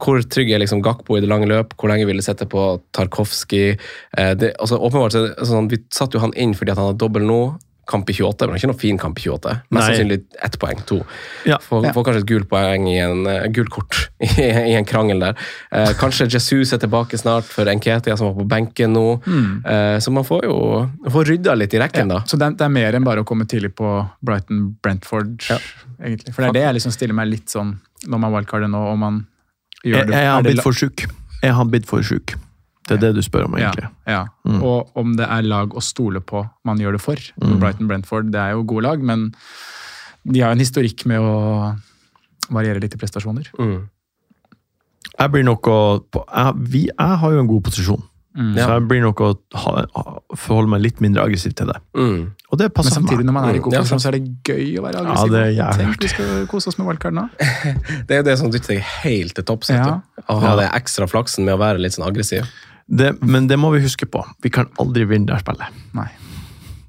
hvor 0.00 0.22
trygg 0.24 0.52
er 0.54 0.62
liksom 0.62 0.80
Gakpo 0.84 1.16
i 1.18 1.20
det 1.24 1.28
lange 1.28 1.48
løp? 1.50 1.74
Hvor 1.76 1.90
lenge 1.92 2.06
vil 2.08 2.16
det 2.20 2.24
sette 2.24 2.46
på 2.48 2.62
Tarkovskij? 2.96 3.74
Eh, 4.16 4.34
det- 4.40 4.54
altså, 4.58 4.78
åpenbart, 4.80 5.12
det 5.12 5.46
sånn, 5.48 5.68
Vi 5.70 5.78
satte 5.92 6.16
jo 6.16 6.20
han 6.20 6.32
inn 6.36 6.54
fordi 6.54 6.72
at 6.72 6.78
han 6.78 6.86
har 6.92 6.94
dobbel 6.94 7.22
nå. 7.28 7.42
Kamp 7.92 8.08
i 8.08 8.14
28, 8.16 8.46
men 8.48 8.54
det 8.54 8.58
er 8.58 8.62
ikke 8.62 8.70
noe 8.72 8.80
fin 8.80 8.98
kamp 9.02 9.20
i 9.20 9.26
28. 9.28 9.54
Mest 9.76 9.86
sannsynlig 9.90 10.18
ett 10.48 10.56
poeng, 10.62 10.80
to. 10.88 10.98
Ja. 11.48 11.58
Får, 11.60 11.84
Ja. 11.86 11.92
får 11.92 12.06
kanskje 12.08 12.22
et 12.24 12.28
gult 12.32 12.48
poeng 12.50 12.88
i 12.88 12.96
en 13.04 13.26
uh, 13.28 13.44
gult 13.52 13.70
kort 13.74 13.98
i, 14.24 14.30
i 14.72 14.74
en 14.78 14.88
krangel 14.88 15.20
der. 15.22 15.36
Uh, 15.68 15.92
kanskje 16.00 16.26
Jesus 16.32 16.72
er 16.72 16.80
tilbake 16.82 17.20
snart 17.20 17.44
for 17.48 17.68
Nketia, 17.68 18.16
som 18.16 18.30
var 18.32 18.38
på 18.40 18.48
benken 18.48 18.96
nå. 18.96 19.04
Eh, 19.68 19.98
så 20.02 20.10
man 20.14 20.24
får 20.24 20.44
jo 20.48 20.56
får 21.12 21.28
rydda 21.34 21.54
litt 21.60 21.74
i 21.76 21.80
rekken, 21.82 22.08
da. 22.10 22.22
Så 22.28 22.38
det, 22.40 22.48
det 22.58 22.64
er 22.66 22.72
mer 22.72 22.96
enn 22.96 23.04
bare 23.06 23.22
å 23.22 23.28
komme 23.28 23.44
tidlig 23.50 23.74
på 23.78 23.92
Brighton-Brentford, 24.24 25.34
Ja. 25.50 25.58
egentlig. 26.02 26.34
For 26.34 26.42
det 26.42 26.48
er 26.52 26.56
det 26.58 26.64
jeg 26.66 26.74
liksom 26.78 26.94
stiller 26.94 27.14
meg 27.18 27.28
litt 27.30 27.52
sånn 27.52 27.76
når 28.08 28.18
man 28.24 28.32
wildcarder 28.34 28.70
nå, 28.72 28.80
og 28.92 28.98
man 28.98 29.20
gjør 29.84 29.98
Jeg, 30.00 30.06
det 30.08 30.16
jeg 30.22 30.30
har 30.30 30.38
er 30.40 30.46
blitt 30.48 30.62
for 30.64 30.72
sjuk. 30.78 31.04
Jeg 31.42 31.52
har 31.58 31.68
blitt 31.70 31.86
for 31.90 32.02
sjuk. 32.06 32.34
Det 32.92 32.98
er 32.98 33.02
det 33.08 33.14
du 33.18 33.22
spør 33.26 33.46
om, 33.48 33.56
egentlig. 33.58 33.88
Ja, 34.06 34.20
ja. 34.44 34.58
Og 34.60 34.92
om 34.98 35.16
det 35.18 35.26
er 35.28 35.42
lag 35.48 35.74
å 35.74 35.82
stole 35.84 36.20
på 36.20 36.44
man 36.68 36.78
gjør 36.82 36.98
det 36.98 37.02
for. 37.04 37.16
Brighton-Brentford 37.40 38.30
det 38.34 38.40
er 38.42 38.54
jo 38.56 38.62
gode 38.68 38.86
lag, 38.88 39.02
men 39.02 39.30
de 40.28 40.44
har 40.44 40.52
en 40.54 40.62
historikk 40.62 41.04
med 41.10 41.18
å 41.24 41.74
variere 42.52 42.82
litt 42.82 42.94
i 42.94 43.00
prestasjoner. 43.00 43.48
Mm. 43.58 43.88
Jeg 45.18 45.30
blir 45.34 45.44
nok 45.44 45.68
å 45.68 45.78
jeg, 46.14 46.54
vi, 46.72 46.86
jeg 46.88 47.20
har 47.22 47.34
jo 47.36 47.42
en 47.42 47.50
god 47.50 47.64
posisjon. 47.68 48.02
Mm. 48.32 48.54
Så 48.56 48.64
jeg 48.64 48.84
blir 48.88 49.02
nok 49.04 49.18
å 49.20 49.26
ha, 49.60 49.72
forholde 50.40 50.70
meg 50.72 50.80
litt 50.86 51.02
mindre 51.04 51.20
aggressiv 51.26 51.52
til 51.58 51.68
det. 51.68 51.76
Mm. 51.92 52.30
Og 52.48 52.56
det 52.60 52.70
Men 52.70 52.72
meg. 52.72 52.86
Men 52.86 52.94
samtidig, 52.96 53.26
når 53.28 53.36
man 53.36 53.44
er 53.44 53.52
i 53.52 53.60
Mm, 53.60 53.64
god 53.66 53.74
posisjon, 53.76 54.00
så 54.00 54.08
er 54.08 54.16
det 54.16 54.22
gøy 54.48 54.78
å 54.80 54.84
være 54.86 54.94
Ja, 54.96 55.02
aggressiv. 55.02 55.32
det 55.34 55.42
er 55.66 55.76
Tenk, 55.82 56.00
vi 56.00 56.08
skal 56.08 56.46
kose 56.48 56.68
oss 56.72 56.78
med 56.78 56.86
wildcard 56.88 57.14
nå. 57.18 57.26
Det 58.08 58.16
er 58.16 58.22
jo 58.22 58.26
det 58.30 58.38
som 58.40 58.50
dytter 58.50 58.74
deg 58.78 58.82
helt 59.04 59.34
til 59.36 59.44
topps. 59.44 59.68
Ja. 59.68 60.00
Å 60.28 60.38
ha 60.40 60.56
det 60.56 60.70
ekstra 60.80 61.06
flaksen 61.10 61.44
med 61.44 61.58
å 61.58 61.60
være 61.60 61.78
litt 61.84 61.92
sånn 61.92 62.06
aggressiv. 62.08 62.48
Det, 62.86 63.14
men 63.20 63.48
det 63.48 63.58
må 63.60 63.70
vi 63.74 63.82
huske 63.84 64.06
på. 64.06 64.24
Vi 64.42 64.52
kan 64.52 64.70
aldri 64.82 65.06
vinne 65.08 65.30
det 65.30 65.40
spillet. 65.42 65.82
Nei. 65.96 66.08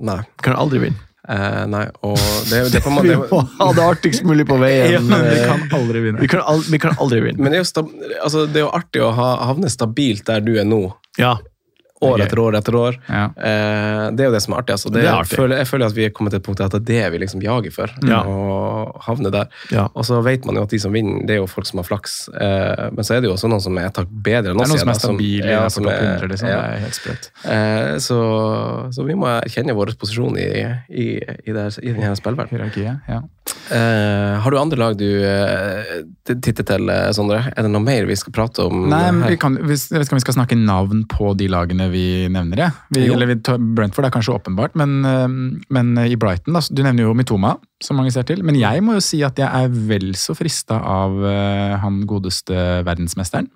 Nei. 0.03 0.19
Vi 0.19 0.45
kan 0.47 0.57
aldri 0.59 0.85
vinne. 0.87 1.09
Eh, 1.23 1.61
nei, 1.71 1.85
og 2.03 2.17
det, 2.49 2.65
det, 2.73 2.81
på 2.83 2.91
en 2.91 2.97
Vi 3.07 3.15
må 3.15 3.39
ha 3.61 3.69
det 3.71 3.83
artigst 3.85 4.25
mulig 4.27 4.43
på 4.49 4.57
veien. 4.59 5.05
Men 5.07 5.23
vi 5.29 5.37
kan 5.39 5.63
aldri 5.77 6.01
vinne. 6.03 6.19
Vi 6.19 6.27
kan, 6.31 6.43
al 6.51 6.65
vi 6.67 6.79
kan 6.83 6.97
aldri 6.99 7.21
vinne. 7.23 7.39
Men 7.39 7.55
det 7.55 7.61
er, 7.61 7.63
jo 7.63 7.85
altså, 8.25 8.43
det 8.49 8.59
er 8.59 8.65
jo 8.65 8.73
artig 8.75 9.03
å 9.05 9.13
ha, 9.15 9.29
havne 9.47 9.71
stabilt 9.71 10.25
der 10.27 10.43
du 10.43 10.57
er 10.59 10.67
nå. 10.67 10.81
Ja. 11.21 11.37
År 12.09 12.23
etter 12.25 12.39
år 12.43 12.57
etter 12.59 12.75
år. 12.75 12.97
Ja. 13.09 13.23
Eh, 13.37 14.11
det 14.15 14.25
er 14.25 14.29
jo 14.29 14.33
det 14.35 14.41
som 14.43 14.53
er 14.53 14.61
artig. 14.63 14.75
Altså. 14.75 14.91
Det, 14.91 15.01
Det 15.01 15.09
er 15.09 15.19
artig. 15.21 15.37
Føler, 15.39 15.57
jeg 15.63 15.67
føler 15.71 15.85
at 15.87 15.95
vi 15.97 16.05
er 16.05 16.09
kommet 16.15 16.33
til 16.35 16.41
et 16.41 16.45
punkt 16.47 16.61
at 16.65 16.71
det 16.75 16.81
er 16.81 16.85
det 17.03 17.11
vi 17.13 17.21
liksom 17.25 17.41
jager 17.43 17.71
for. 17.75 17.93
Ja. 18.07 18.21
Å 18.27 19.01
havne 19.07 19.31
der. 19.33 19.47
Ja. 19.71 19.87
Og 19.95 20.05
så 20.07 20.21
vet 20.25 20.45
man 20.45 20.55
jo 20.59 20.63
at 20.67 20.69
de 20.75 20.79
som 20.83 20.91
vinner, 20.95 21.21
det 21.27 21.37
er 21.37 21.41
jo 21.41 21.47
folk 21.47 21.67
som 21.69 21.79
har 21.81 21.87
flaks. 21.87 22.29
Eh, 22.33 22.89
men 22.93 23.03
så 23.07 23.15
er 23.17 23.21
det 23.23 23.29
jo 23.31 23.35
også 23.37 23.49
noen 23.51 23.61
som 23.63 23.77
er 23.81 23.89
takk 23.95 24.07
bedre 24.11 24.51
enn 24.53 24.57
Det 24.59 24.67
er 24.67 24.67
oss. 24.67 24.73
noen 24.73 24.83
som 24.83 24.89
er 24.93 24.99
stabile 25.01 25.49
ja, 25.53 25.67
som 25.69 25.87
er- 25.87 26.01
100, 26.19 26.27
liksom. 26.33 26.49
ja. 26.49 26.61
Det 26.61 26.73
er 26.73 26.83
helt 26.87 26.99
sprøtt. 26.99 27.29
Eh, 27.45 27.93
så, 28.03 28.19
så 28.93 29.05
vi 29.07 29.15
må 29.19 29.27
erkjenne 29.39 29.75
vår 29.77 29.93
posisjon 29.99 30.37
i, 30.37 30.49
i, 30.89 31.07
i, 31.23 31.47
i 31.47 31.51
denne 31.55 32.15
spillverdenen. 32.19 32.51
Hierarkiet, 32.53 33.01
ja. 33.09 33.21
Eh, 33.73 34.39
har 34.39 34.51
du 34.51 34.57
andre 34.59 34.79
lag 34.79 34.95
du 34.97 35.07
uh, 35.19 36.03
titter 36.23 36.63
til, 36.67 36.87
eh, 36.91 37.09
Sondre? 37.15 37.41
Er 37.51 37.65
det 37.65 37.71
noe 37.73 37.83
mer 37.83 38.07
vi 38.07 38.15
skal 38.19 38.35
prate 38.35 38.63
om? 38.69 38.85
Nei, 38.91 39.01
men 39.11 39.33
vi 39.33 39.39
kan, 39.39 39.57
hvis, 39.67 39.89
jeg 39.91 39.99
vet 39.99 40.07
ikke 40.07 40.15
om 40.15 40.21
vi 40.21 40.25
skal 40.25 40.37
snakke 40.37 40.57
navn 40.59 41.03
på 41.11 41.33
de 41.39 41.49
lagene 41.51 41.89
vi 41.91 42.05
nevner. 42.31 42.65
Ja. 42.65 42.69
Vi, 42.95 43.05
eller 43.11 43.33
vi 43.33 43.37
Brentford 43.75 44.07
er 44.07 44.15
kanskje 44.15 44.37
åpenbart, 44.37 44.77
men, 44.79 45.01
uh, 45.03 45.27
men 45.75 45.93
i 46.05 46.15
Brighton 46.19 46.55
da, 46.55 46.63
Du 46.71 46.83
nevner 46.85 47.07
jo 47.07 47.15
Mitoma, 47.17 47.57
som 47.83 47.99
mange 47.99 48.13
ser 48.15 48.27
til. 48.29 48.43
Men 48.47 48.59
jeg 48.59 48.83
må 48.85 48.97
jo 48.97 49.03
si 49.03 49.19
at 49.27 49.39
jeg 49.39 49.47
er 49.47 49.73
vel 49.91 50.13
så 50.19 50.35
frista 50.37 50.79
av 50.79 51.19
eh, 51.27 51.75
han 51.81 52.03
godeste 52.07 52.55
verdensmesteren, 52.87 53.49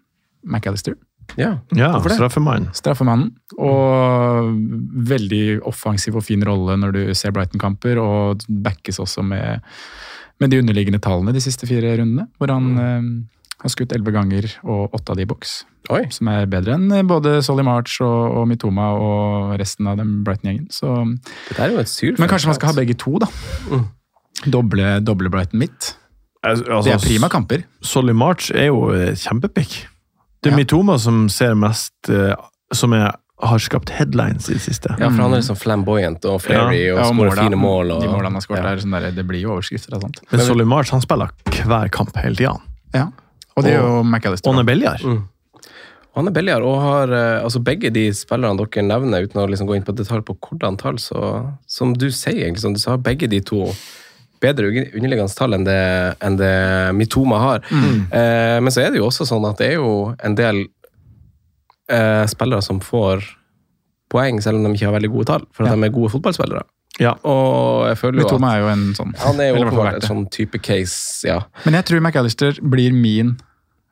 McAllister. 0.47 0.97
Ja. 1.35 1.57
ja 1.75 1.91
Hvorfor 1.93 2.15
straffemann. 2.15 2.69
Straffemannen. 2.77 3.33
Og 3.59 4.51
veldig 5.11 5.61
offensiv 5.67 6.17
og 6.19 6.25
fin 6.27 6.43
rolle 6.47 6.77
når 6.79 6.95
du 6.95 7.01
ser 7.17 7.33
Brighton-kamper, 7.35 7.99
og 8.01 8.45
backes 8.47 9.01
også 9.03 9.25
med, 9.25 9.65
med 10.41 10.53
de 10.53 10.61
underliggende 10.63 11.01
tallene 11.03 11.35
de 11.35 11.43
siste 11.43 11.69
fire 11.69 11.97
rundene. 11.99 12.29
Hvor 12.39 12.53
han 12.53 12.69
eh, 12.83 13.09
har 13.63 13.73
skutt 13.73 13.95
elleve 13.95 14.15
ganger 14.15 14.49
og 14.63 14.95
åtte 14.95 15.13
av 15.13 15.19
de 15.19 15.27
i 15.27 15.29
boks. 15.29 15.59
Oi. 15.93 16.03
Som 16.13 16.31
er 16.31 16.49
bedre 16.51 16.75
enn 16.75 16.91
både 17.07 17.37
Solly 17.45 17.63
March 17.65 17.99
og, 18.05 18.41
og 18.41 18.49
Mitoma 18.49 18.89
og 18.99 19.53
resten 19.59 19.87
av 19.89 19.99
den 20.01 20.21
Brighton-gjengen. 20.27 20.67
Dette 20.71 21.63
er 21.63 21.75
jo 21.75 21.83
et 21.83 21.91
syrfelt. 21.91 22.23
Men 22.23 22.31
kanskje 22.31 22.51
man 22.51 22.59
skal 22.59 22.73
ha 22.73 22.79
begge 22.79 22.97
to, 22.99 23.15
da. 23.23 23.31
Mm. 23.71 23.85
Doble, 24.53 24.97
doble 25.01 25.31
Brighton 25.33 25.63
midt. 25.63 25.95
Altså, 26.45 26.81
Det 26.85 26.93
er 26.93 27.01
prima 27.01 27.29
kamper. 27.31 27.63
Solly 27.81 28.13
March 28.13 28.51
er 28.53 28.69
jo 28.69 28.91
eh, 28.93 29.15
kjempepick. 29.17 29.87
Det 30.41 30.51
er 30.51 30.55
Ja. 30.55 30.57
Mitoma 30.61 30.97
som 31.01 31.29
ser 31.29 31.55
mest 31.55 32.09
eh, 32.09 32.33
Som 32.73 32.93
er, 32.93 33.13
har 33.41 33.59
skapt 33.63 33.89
headlines 33.95 34.49
i 34.49 34.57
det 34.57 34.61
siste. 34.61 34.95
Ja, 34.99 35.07
for 35.09 35.23
han 35.23 35.33
er 35.33 35.39
liksom 35.39 35.55
flamboyant 35.55 36.25
og 36.25 36.41
flary 36.43 36.89
og 36.91 36.99
Ja, 36.99 37.05
skårer 37.11 37.37
fine 37.37 37.59
mål. 37.61 37.93
Og, 37.95 38.01
De 38.01 38.09
målene 38.11 38.31
han 38.31 38.39
har 38.39 38.43
skåret 38.43 38.65
ja. 38.65 38.75
sånn 38.81 38.97
der, 38.97 39.11
det 39.15 39.25
blir 39.29 39.39
jo 39.45 39.53
overskrifter 39.55 39.95
og 39.95 40.03
sånt. 40.03 40.19
Men 40.31 40.43
Solly 40.43 40.65
March 40.67 40.91
han 40.91 41.01
spiller 41.05 41.31
hver 41.63 41.89
kamp 41.93 42.17
hele 42.17 42.35
tida. 42.35 42.57
Ja. 42.93 43.07
Og 43.55 43.63
det 43.63 43.73
er 43.73 43.81
jo 43.81 44.03
McAllister. 44.03 44.49
Og 44.49 44.57
han 44.57 44.65
er 44.65 44.67
billigere. 44.67 44.99
Mm. 45.15 45.23
Han 46.17 46.27
er 46.27 46.33
billigere 46.33 46.65
og 46.65 46.81
har 46.81 47.11
eh, 47.13 47.43
altså 47.45 47.61
begge 47.61 47.91
de 47.93 48.07
spillerne 48.17 48.57
dere 48.57 48.83
nevner, 48.85 49.27
uten 49.29 49.41
å 49.43 49.47
liksom 49.49 49.69
gå 49.69 49.77
inn 49.77 49.85
på 49.85 49.93
detalj 49.93 50.23
på 50.25 50.35
hvordan 50.41 50.77
tall, 50.81 50.97
så 50.97 51.21
som 51.69 51.93
du 51.93 52.09
sier, 52.09 52.41
egentlig, 52.47 52.73
du 52.73 52.81
sa, 52.81 52.97
begge 52.97 53.29
de 53.29 53.39
to 53.45 53.67
bedre 54.41 54.69
un- 54.69 54.91
underliggende 54.93 55.35
tall 55.35 55.53
enn 55.57 55.63
det, 55.65 56.17
enn 56.21 56.37
det 56.37 56.51
Mitoma 56.95 57.39
har. 57.39 57.59
Eh, 57.71 58.59
men 58.61 58.71
så 58.71 58.83
er 58.85 58.91
det 58.91 59.01
jo 59.01 59.07
også 59.09 59.25
sånn 59.27 59.45
at 59.49 59.57
det 59.57 59.71
er 59.73 59.77
jo 59.79 60.15
en 60.23 60.35
del 60.35 60.65
eh, 61.89 62.25
spillere 62.27 62.61
som 62.61 62.79
får 62.83 63.23
poeng, 64.11 64.41
selv 64.43 64.59
om 64.59 64.63
de 64.67 64.73
ikke 64.77 64.87
har 64.89 64.95
veldig 64.99 65.11
gode 65.11 65.25
tall, 65.31 65.45
for 65.51 65.63
at 65.65 65.71
Ja. 65.71 65.75
de 65.75 65.83
er 65.85 65.89
gode 65.95 66.11
fotballspillere. 66.11 66.63
Ja. 66.99 67.13
Og 67.23 67.87
jeg 67.89 67.97
føler 67.97 68.19
jo 68.21 68.25
Mitoma 68.25 68.47
at 68.47 68.55
er 68.55 68.59
jo 68.61 68.67
en 68.73 68.93
sånn. 68.95 69.15
han 69.17 69.39
er 69.39 69.49
jo 69.53 69.63
åpenbart 69.65 69.93
en 69.95 70.01
sånn 70.01 70.29
type 70.31 70.57
case, 70.61 71.23
ja. 71.27 71.41
Men 71.65 71.73
jeg 71.75 71.85
tror 71.85 71.99
McAllister 72.01 72.59
blir 72.61 72.91
min 72.93 73.37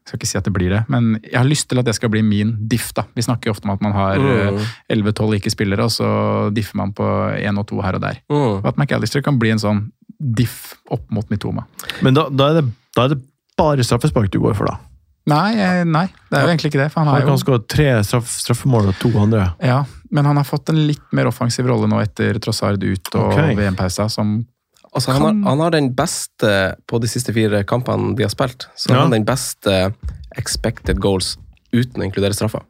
jeg 0.05 0.09
skal 0.11 0.19
ikke 0.19 0.27
si 0.27 0.37
at 0.37 0.43
det 0.45 0.53
blir 0.53 0.69
det, 0.69 0.85
men 0.87 1.19
jeg 1.23 1.33
har 1.33 1.45
lyst 1.49 1.67
til 1.67 1.79
at 1.79 1.85
det 1.85 1.95
skal 1.95 2.09
bli 2.09 2.21
min 2.21 2.67
diff. 2.67 2.93
da. 2.93 3.05
Vi 3.15 3.23
snakker 3.23 3.45
jo 3.47 3.51
ofte 3.53 3.65
om 3.65 3.71
at 3.71 3.81
man 3.81 3.91
har 3.91 4.17
Mm. 4.19 4.57
eh, 4.59 4.65
11-12 4.91 5.33
ikke-spillere, 5.41 5.79
og 5.83 5.89
så 5.89 6.53
differ 6.53 6.75
man 6.75 6.93
på 6.93 7.03
én 7.41 7.57
og 7.57 7.65
to 7.65 7.81
her 7.81 7.95
og 7.95 8.01
der. 8.01 8.17
Mm. 8.29 8.61
Og 8.61 8.65
at 8.67 8.77
McAllister 8.77 9.23
kan 9.23 9.39
bli 9.39 9.49
en 9.49 9.57
sånn 9.57 9.91
diff 10.19 10.75
opp 10.91 11.05
mot 11.11 11.29
Mitoma. 11.29 11.65
Men 12.05 12.13
da, 12.17 12.27
da, 12.29 12.49
er 12.51 12.61
det, 12.61 12.65
da 12.95 13.05
er 13.07 13.15
det 13.15 13.21
bare 13.57 13.83
straffespark 13.85 14.31
du 14.33 14.39
går 14.43 14.55
for, 14.57 14.69
da. 14.71 14.77
Nei, 15.25 15.55
eh, 15.57 15.81
nei, 15.89 16.05
det 16.29 16.37
er 16.37 16.43
jo 16.45 16.49
egentlig 16.53 16.69
ikke 16.69 16.83
det. 16.83 16.89
For 16.93 17.01
han 17.01 17.07
Han 17.07 17.15
har 17.15 17.23
kan 17.25 17.33
jo, 17.33 17.41
skåre 17.41 17.63
tre 17.67 17.87
straff, 18.05 18.27
straffemål 18.43 18.91
og 18.91 18.99
to 19.01 19.09
andre. 19.17 19.47
ja, 19.63 19.79
men 20.11 20.25
han 20.29 20.37
har 20.37 20.45
fått 20.45 20.69
en 20.69 20.83
litt 20.87 21.07
mer 21.17 21.25
offensiv 21.31 21.65
rolle 21.65 21.87
nå 21.89 21.97
etter 22.03 22.37
Trossard 22.39 22.83
ut 22.83 23.09
og 23.15 23.31
okay. 23.33 23.55
VM-pausa, 23.57 24.09
som 24.09 24.43
Altså, 24.95 25.11
han, 25.11 25.21
har, 25.25 25.49
han 25.49 25.59
har 25.59 25.71
den 25.73 25.89
beste 25.91 26.49
på 26.87 27.01
de 27.03 27.07
siste 27.11 27.33
fire 27.35 27.65
kampene 27.67 28.13
de 28.15 28.23
har 28.23 28.29
spilt. 28.31 28.69
Så 28.79 28.93
Ja. 28.93 29.01
han 29.01 29.09
har 29.09 29.17
den 29.17 29.25
beste 29.27 29.73
expected 30.39 31.01
goals 31.03 31.33
uten 31.73 31.99
å 31.99 32.05
inkludere 32.05 32.31
straffa. 32.37 32.61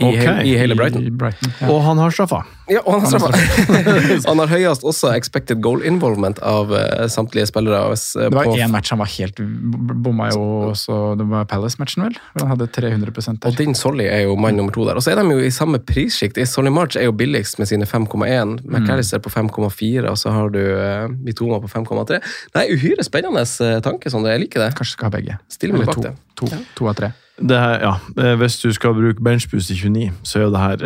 I, 0.00 0.04
okay. 0.04 0.24
hel, 0.24 0.46
I 0.48 0.52
hele 0.56 0.72
i 0.72 0.76
Brighton. 0.76 1.16
Brighton 1.20 1.50
ja. 1.60 1.66
Og 1.68 1.82
han 1.84 1.98
har 2.00 2.12
straffa. 2.14 2.38
Ja, 2.70 2.80
og 2.80 2.94
han 2.94 3.02
har 3.04 3.10
straffa! 3.12 3.80
han 4.30 4.40
har 4.40 4.48
høyest 4.48 4.86
også 4.88 5.10
expected 5.12 5.60
goal 5.60 5.82
involvement 5.84 6.38
av 6.48 6.72
uh, 6.72 7.02
samtlige 7.12 7.50
spillere. 7.50 7.82
Hvis, 7.90 8.06
uh, 8.16 8.30
Det 8.30 8.38
var 8.38 8.48
på- 8.48 8.54
én 8.56 8.72
match 8.72 8.94
han 8.94 9.02
var 9.02 9.10
helt 9.12 9.42
Bomma 9.42 10.30
jo 10.32 10.46
også 10.70 10.96
Det 11.20 11.26
var 11.28 11.44
Palace-matchen, 11.50 12.06
vel? 12.06 12.16
Han 12.40 12.48
hadde 12.54 12.70
300 12.72 13.12
der. 13.12 13.50
Og 13.50 13.58
din 13.60 13.76
Solly 13.76 14.06
er 14.08 14.24
jo 14.24 14.36
mann 14.40 14.56
nummer 14.56 14.72
to 14.72 14.86
der. 14.88 14.96
Og 14.96 15.04
så 15.04 15.12
er 15.12 15.20
de 15.20 15.36
jo 15.36 15.44
i 15.44 15.52
samme 15.52 15.76
prissjikt. 15.78 16.40
Solly 16.48 16.72
March 16.72 16.96
er 16.96 17.10
jo 17.10 17.12
billigst 17.12 17.60
med 17.60 17.68
sine 17.68 17.84
5,1. 17.84 18.62
McAllister 18.64 19.20
på 19.20 19.28
5,4, 19.28 20.08
og 20.08 20.16
så 20.16 20.32
har 20.32 20.48
du 20.56 20.62
uh, 20.72 21.04
Mitoma 21.20 21.60
på 21.60 21.68
5,3. 21.68 22.22
Nei, 22.56 22.64
uhyre 22.72 23.04
spennende 23.04 23.44
eh, 23.44 23.80
tanke, 23.84 24.08
Sondre. 24.08 24.32
Jeg 24.32 24.46
liker 24.46 24.64
det. 24.64 24.72
Kanskje 24.78 24.96
skal 24.96 25.10
ha 25.10 25.18
begge. 25.18 25.36
Stille 25.52 25.76
meg 25.76 25.84
Eller 25.84 25.92
bak 25.92 26.00
to, 26.00 26.08
det. 26.08 26.16
to, 26.40 26.64
to 26.80 26.88
av 26.88 26.96
tre. 26.96 27.12
Det 27.38 27.58
her, 27.58 27.78
ja. 27.80 27.94
eh, 28.22 28.36
Hvis 28.38 28.58
du 28.58 28.72
skal 28.72 28.94
bruke 28.94 29.22
benchboost 29.24 29.70
i 29.70 29.74
29, 29.74 30.12
så 30.22 30.38
er 30.38 30.42
jo 30.42 30.50
det 30.50 30.60
her 30.60 30.84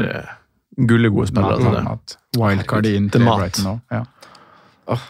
uh, 0.78 0.86
gullegode 0.88 1.26
spillere. 1.26 1.56
til 1.60 1.72
det. 1.74 1.84
Mat. 1.84 2.16
Wildcard 2.38 2.86
inn 2.86 3.10
til. 3.10 3.20
Brighton 3.24 3.66
òg. 3.72 3.78
Ja. 3.92 4.02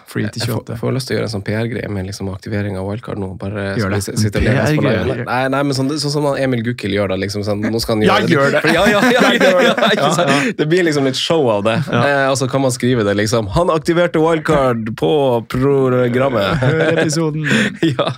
Free 0.08 0.28
til 0.32 0.40
jeg 0.40 0.48
får, 0.48 0.62
28. 0.62 0.76
får 0.80 0.94
lyst 0.96 1.08
til 1.10 1.14
å 1.14 1.18
gjøre 1.18 1.28
en 1.28 1.32
sånn 1.34 1.44
PR-greie 1.44 1.88
med 1.92 2.06
liksom 2.08 2.30
aktivering 2.32 2.78
av 2.80 2.86
wildcard 2.88 3.20
nå. 3.20 3.28
Bare 3.40 3.64
Gjør 3.76 3.92
det. 3.92 3.98
sitte 4.06 4.40
og 4.40 4.46
lese 4.46 4.76
på 4.78 4.84
live. 4.86 5.16
Nei, 5.28 5.40
nei, 5.52 5.62
men 5.68 5.76
sånn, 5.76 5.90
sånn 6.00 6.14
som 6.14 6.28
Emil 6.32 6.62
Gukild 6.64 6.96
gjør 6.96 7.12
det. 7.12 7.18
liksom 7.26 7.44
sånn, 7.44 7.60
Nå 7.60 7.80
skal 7.84 7.98
han 7.98 8.06
gjøre 8.06 8.30
gjør 8.32 8.56
det. 8.56 8.62
Ja, 8.72 8.86
ja, 8.88 9.02
ja, 9.12 9.24
ja, 9.36 10.12
ja. 10.16 10.38
Det 10.56 10.68
blir 10.70 10.86
liksom 10.88 11.04
litt 11.08 11.20
show 11.20 11.44
av 11.52 11.66
det. 11.68 11.76
Eh, 11.92 12.24
og 12.30 12.38
så 12.40 12.48
kan 12.48 12.64
man 12.64 12.72
skrive 12.74 13.04
det 13.06 13.16
liksom 13.20 13.50
Han 13.56 13.72
aktiverte 13.74 14.22
wildcard 14.22 14.94
på 14.96 15.12
programmet! 15.52 16.64
Episoden! 16.96 17.44
ja. 17.84 18.08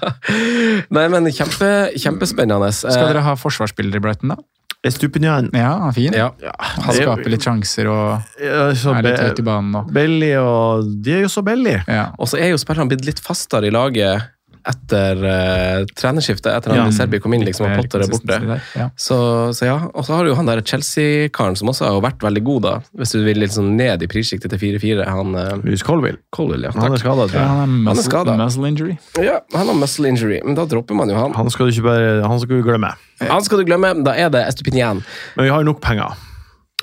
Nei, 0.94 1.09
men 1.11 1.26
kjempe, 1.34 1.72
kjempespennende. 1.98 2.70
Eh, 2.70 2.78
Skal 2.86 3.11
dere 3.11 3.26
ha 3.26 3.34
forsvarsbilder 3.38 3.98
i 3.98 4.04
Brighton, 4.06 4.36
da? 4.36 4.40
Estupinian 4.86 5.48
Ja, 5.52 5.72
han 5.80 5.88
er 5.90 5.96
fin. 5.96 6.14
Ja. 6.14 6.28
Han 6.78 6.94
skaper 6.94 7.32
litt 7.32 7.42
sjanser 7.42 7.88
og 7.90 8.38
ja, 8.38 8.68
er 8.70 9.02
litt 9.02 9.22
høyt 9.24 9.40
i 9.42 9.46
banen. 9.46 9.74
Og, 9.80 9.92
Belly 9.94 10.32
og 10.38 10.90
De 11.02 11.16
er 11.16 11.24
jo 11.26 11.30
så 11.32 11.42
belly. 11.42 11.80
ja. 11.88 12.10
Og 12.18 12.30
så 12.30 12.38
er 12.38 12.52
jo 12.52 12.60
spillerne 12.62 12.92
blitt 12.92 13.06
litt 13.08 13.22
fastere 13.24 13.70
i 13.70 13.74
laget 13.74 14.28
etter 14.68 15.22
uh, 15.24 15.86
trenerskiftet, 15.98 16.50
etter 16.52 16.74
Ja. 16.76 16.84
at 16.86 16.96
Serbi 16.96 17.20
kom 17.24 17.34
inn 17.34 17.44
liksom, 17.46 17.66
og 17.68 17.80
Potter 17.80 18.04
er 18.04 18.12
borte. 18.12 18.58
Ja. 18.76 18.88
Så, 19.00 19.18
så 19.56 19.68
ja, 19.68 19.76
Og 19.94 20.04
så 20.06 20.14
har 20.14 20.24
du 20.24 20.32
jo 20.32 20.36
han 20.38 20.48
der 20.48 20.60
Chelsea-karen 20.60 21.56
som 21.58 21.70
også 21.72 21.88
har 21.88 22.02
vært 22.04 22.22
veldig 22.24 22.44
god, 22.44 22.62
da. 22.66 22.74
Hvis 23.00 23.14
du 23.16 23.22
vil 23.24 23.46
sånn 23.48 23.74
ned 23.78 24.04
i 24.04 24.10
prissjiktet 24.10 24.52
til 24.52 24.60
4-4. 24.78 25.08
Han 25.08 25.34
uh, 25.38 25.56
Louis 25.64 25.82
Colville. 25.84 26.20
Colwell, 26.34 26.68
ja. 26.68 26.74
Han 26.76 26.92
er 26.94 27.02
skada, 27.02 27.28
tror 27.30 27.40
Ja, 27.40 27.48
han 27.48 27.62
er 27.64 27.88
Han 27.88 27.92
er 27.94 28.00
muscle, 28.02 28.38
muscle 28.44 28.72
injury. 28.74 28.98
Ja, 29.24 29.40
han 29.56 29.72
har 29.72 29.78
muscle 29.78 30.12
injury, 30.12 30.40
men 30.44 30.58
da 30.58 30.68
dropper 30.68 30.98
man 30.98 31.10
jo 31.12 31.18
han. 31.18 31.36
Han 31.38 31.50
skal 31.54 31.68
du 31.68 31.76
ikke 31.76 31.88
bare 31.88 32.14
Han 32.28 32.40
skal 32.42 32.60
du 32.60 32.66
glemme. 32.68 32.92
Han 33.24 33.44
skal 33.44 33.62
du 33.62 33.68
glemme, 33.68 33.96
da 34.06 34.14
er 34.14 34.32
det 34.32 34.44
Estupinian. 34.46 35.02
Men 35.36 35.48
vi 35.48 35.52
har 35.54 35.64
jo 35.64 35.72
nok 35.72 35.82
penger. 35.84 36.27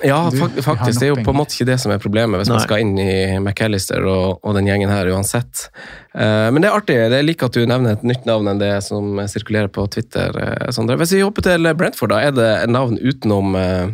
Ja, 0.04 0.18
faktisk. 0.30 1.00
Det 1.00 1.06
er 1.06 1.12
jo 1.14 1.22
på 1.24 1.32
en 1.32 1.38
måte 1.38 1.54
ikke 1.56 1.70
det 1.70 1.78
som 1.80 1.92
er 1.94 2.00
problemet 2.02 2.36
hvis 2.42 2.50
man 2.52 2.60
skal 2.60 2.82
inn 2.84 2.98
i 3.00 3.38
McAllister 3.40 4.04
og, 4.04 4.42
og 4.44 4.54
den 4.58 4.66
gjengen 4.68 4.90
her 4.92 5.08
uansett. 5.08 5.70
Uh, 6.12 6.52
men 6.52 6.60
det 6.60 6.68
er 6.68 6.76
artig. 6.76 6.96
Jeg 7.00 7.24
liker 7.24 7.48
at 7.48 7.56
du 7.56 7.64
nevner 7.64 7.96
et 7.96 8.04
nytt 8.04 8.26
navn 8.28 8.50
enn 8.52 8.60
det 8.60 8.74
som 8.84 9.16
sirkulerer 9.24 9.72
på 9.72 9.86
Twitter. 9.88 10.36
eh, 10.36 10.70
Sondre. 10.76 10.98
Hvis 11.00 11.14
vi 11.16 11.22
hopper 11.24 11.46
til 11.48 11.70
Brentford, 11.80 12.12
da, 12.12 12.20
er 12.28 12.36
det 12.36 12.50
et 12.66 12.72
navn 12.76 12.98
utenom 13.00 13.56
uh, 13.56 13.88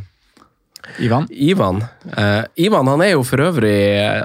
Ivan? 0.98 1.28
Ivan. 1.30 1.84
Uh, 2.18 2.42
Ivan 2.58 2.90
han 2.90 3.00
er 3.06 3.12
jo 3.14 3.22
for 3.22 3.38
øvrig 3.38 3.76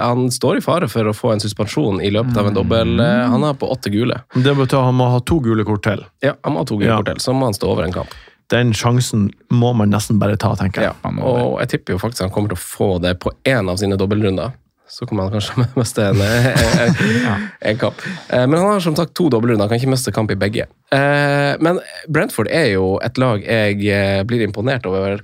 Han 0.02 0.32
står 0.34 0.58
i 0.58 0.64
fare 0.66 0.90
for 0.90 1.06
å 1.06 1.14
få 1.14 1.36
en 1.36 1.44
suspensjon 1.44 2.02
i 2.02 2.10
løpet 2.10 2.38
av 2.42 2.50
en 2.50 2.58
dobbel. 2.58 2.98
eh, 3.00 3.28
han 3.30 3.46
er 3.46 3.54
på 3.54 3.70
åtte 3.70 3.94
gule. 3.94 4.18
Det 4.34 4.56
betyr 4.58 4.80
at 4.82 4.90
han 4.90 4.98
må 4.98 5.12
ha 5.14 5.20
to 5.22 5.38
gule 5.46 5.64
kort 5.68 5.86
til. 5.86 6.02
Ja, 6.26 6.34
Han 6.44 6.58
må 6.58 6.66
ha 6.66 6.66
to 6.66 6.80
gule 6.82 6.90
Ja. 6.90 6.98
kort 6.98 7.12
til, 7.14 7.22
så 7.22 7.38
må 7.38 7.46
han 7.52 7.54
stå 7.54 7.70
over 7.70 7.86
en 7.86 7.94
kamp. 7.94 8.10
Den 8.54 8.72
sjansen 8.78 9.28
må 9.52 9.74
man 9.76 9.92
nesten 9.92 10.20
bare 10.22 10.38
ta, 10.40 10.54
tenker 10.56 10.86
jeg. 10.86 10.94
Ja, 11.04 11.12
og 11.28 11.58
jeg 11.64 11.72
tipper 11.74 11.96
jo 11.98 12.00
faktisk 12.00 12.24
han 12.28 12.32
kommer 12.36 12.54
til 12.54 12.60
å 12.60 12.64
få 12.64 12.90
det 13.04 13.18
på 13.24 13.34
én 13.48 13.68
av 13.72 13.80
sine 13.82 13.98
dobbeltrunder. 14.00 14.54
Så 14.88 15.04
kommer 15.04 15.28
han 15.28 15.34
kanskje 15.36 15.60
å 15.66 15.82
miste 15.82 16.06
en, 16.08 16.22
en, 16.24 17.48
en 17.60 17.80
kamp. 17.82 18.00
Eh, 18.32 18.46
Men 18.48 18.62
han 18.62 18.70
har 18.78 18.84
som 18.86 18.96
sagt 18.96 19.12
to 19.20 19.28
dobbeltrunder, 19.34 19.68
kan 19.68 19.82
ikke 19.82 19.92
miste 19.92 20.14
kamp 20.16 20.32
i 20.32 20.38
begge. 20.40 20.70
Eh, 20.96 21.58
Men 21.60 21.82
Brentford 22.08 22.48
er 22.56 22.70
jo 22.78 22.94
et 23.04 23.20
lag 23.20 23.44
jeg 23.44 23.84
eh, 23.92 24.22
blir 24.28 24.46
imponert 24.48 24.88
over 24.88 25.20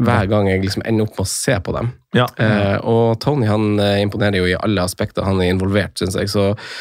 hver 0.00 0.26
gang 0.26 0.48
jeg 0.48 0.64
liksom 0.64 0.82
ender 0.88 1.04
opp 1.06 1.18
med 1.20 1.22
å 1.22 1.30
se 1.30 1.54
på 1.62 1.74
dem. 1.76 1.92
Ja. 2.16 2.24
Eh, 2.40 2.78
og 2.88 3.20
Tony 3.22 3.46
han 3.46 3.76
eh, 3.78 4.00
imponerer 4.02 4.40
jo 4.40 4.48
i 4.50 4.56
alle 4.56 4.82
aspekter 4.88 5.22
han 5.28 5.38
er 5.44 5.52
involvert, 5.52 5.94
syns 6.00 6.16
jeg. 6.18 6.32
Så 6.32 6.48
eh, 6.54 6.72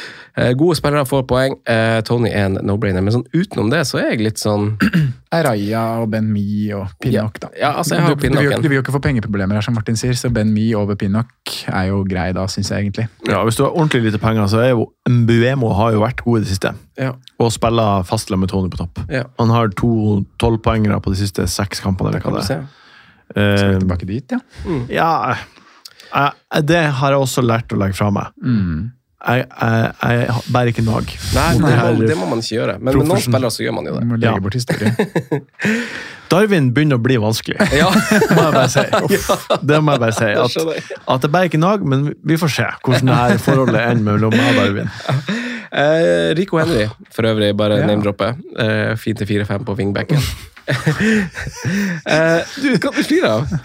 gode 0.57 0.75
spillere 0.79 1.05
får 1.05 1.23
poeng. 1.29 1.53
Eh, 1.69 1.99
Tony 2.07 2.31
er 2.31 2.47
en 2.47 2.55
no-brainer. 2.65 3.03
Men 3.05 3.13
sånn 3.13 3.25
utenom 3.37 3.67
det 3.69 3.83
så 3.85 3.99
er 4.01 4.13
jeg 4.15 4.23
litt 4.25 4.41
sånn 4.41 4.71
Raya 5.45 5.83
og 6.01 6.07
Ben 6.13 6.25
Mi 6.33 6.71
og 6.73 6.91
Pinnock, 7.01 7.37
da. 7.41 7.51
Ja, 7.57 7.71
altså, 7.77 7.95
jeg 7.99 8.05
har 8.05 8.15
du, 8.15 8.25
du, 8.29 8.49
du 8.63 8.67
vil 8.69 8.77
jo 8.79 8.83
ikke 8.83 8.95
få 8.95 9.01
pengeproblemer 9.05 9.57
her, 9.59 9.65
som 9.65 9.77
Martin 9.77 9.97
sier, 9.99 10.13
så 10.17 10.31
Ben 10.33 10.49
Mi 10.53 10.71
over 10.77 10.97
Pinnock 10.97 11.53
er 11.69 11.91
jo 11.91 12.01
grei 12.09 12.31
da, 12.33 12.47
syns 12.49 12.71
jeg 12.73 12.85
egentlig. 12.87 13.07
Ja, 13.29 13.43
Hvis 13.45 13.57
du 13.57 13.63
har 13.65 13.73
ordentlig 13.77 14.07
lite 14.07 14.21
penger, 14.21 14.49
så 14.49 14.61
er 14.63 14.71
jo 14.73 14.87
Mbuemo 15.09 15.69
har 15.77 15.93
jo 15.97 16.01
vært 16.05 16.23
god 16.25 16.41
i 16.41 16.45
det 16.45 16.51
siste. 16.53 16.73
Ja. 17.01 17.13
Og 17.41 17.53
spiller 17.53 18.05
fastlig 18.09 18.39
med 18.41 18.49
Tony 18.53 18.69
på 18.73 18.81
topp. 18.81 19.03
Ja. 19.13 19.25
Han 19.41 19.53
har 19.53 19.69
to 19.77 20.21
tolvpoengere 20.41 20.97
på 21.03 21.13
de 21.13 21.21
siste 21.21 21.45
seks 21.49 21.81
kampene. 21.83 22.13
eller 22.13 22.25
hva 22.25 22.39
det 22.39 22.45
er. 22.45 22.63
Skal 22.63 22.65
vi 22.65 22.79
Eh, 23.33 23.79
tilbake 23.81 24.05
dit, 24.05 24.29
ja? 24.35 24.37
ja, 24.93 25.35
det 26.61 26.81
har 26.99 27.15
jeg 27.15 27.21
også 27.23 27.41
lært 27.41 27.71
å 27.73 27.79
legge 27.81 27.97
fra 27.97 28.11
meg. 28.13 28.29
Mm. 28.43 28.91
Jeg, 29.23 29.45
jeg, 29.55 29.91
jeg 30.03 30.41
bærer 30.51 30.69
ikke 30.73 30.83
nag. 30.83 31.11
Nei, 31.33 31.43
det, 31.53 31.61
må, 31.63 31.67
her 31.71 31.99
det 32.09 32.15
må 32.19 32.25
man 32.27 32.41
ikke 32.43 32.55
gjøre. 32.57 32.73
Men 32.79 32.97
med 32.97 33.07
noen 33.07 33.21
spillere 33.23 33.51
så 33.55 33.63
gjør 33.63 33.75
man 33.77 33.85
jo 33.87 33.93
det. 33.95 34.01
Man 34.09 34.19
legge 34.19 34.41
bort 34.43 34.57
historie. 34.57 34.91
Darwin 36.33 36.71
begynner 36.75 36.97
å 36.99 37.03
bli 37.03 37.15
vanskelig. 37.21 37.55
Ja, 37.81 37.87
Det 37.93 38.35
må 38.35 38.43
jeg 38.43 38.53
bare 38.57 38.69
si. 38.73 38.83
Det 39.69 39.79
må 39.85 39.95
jeg 39.95 40.01
bare 40.03 40.17
si. 40.17 40.29
At, 40.43 40.57
jeg. 40.59 40.83
at 41.15 41.23
det 41.23 41.31
bærer 41.35 41.49
ikke 41.51 41.61
nag, 41.61 41.85
men 41.87 42.07
vi 42.25 42.37
får 42.41 42.51
se 42.57 42.67
hvordan 42.83 43.11
det 43.13 43.19
her 43.21 43.37
forholdet 43.45 43.81
ender 43.93 44.03
mellom 44.11 44.35
meg 44.35 44.49
og 44.49 44.59
Darwin. 44.59 44.91
Eh, 45.73 46.33
Rico 46.37 46.59
Henry, 46.59 46.87
for 47.15 47.25
øvrig, 47.31 47.53
bare 47.57 47.79
Ja. 47.79 47.87
name-droppe. 47.89 48.33
Eh, 48.59 48.91
fint 49.01 49.17
til 49.23 49.29
4-5 49.39 49.63
på 49.69 49.77
wingbacken. 49.79 50.19
eh, 52.07 52.41
du, 52.59 52.67
hva 52.77 52.91
du 52.93 53.01
flirer 53.03 53.29
av? 53.31 53.55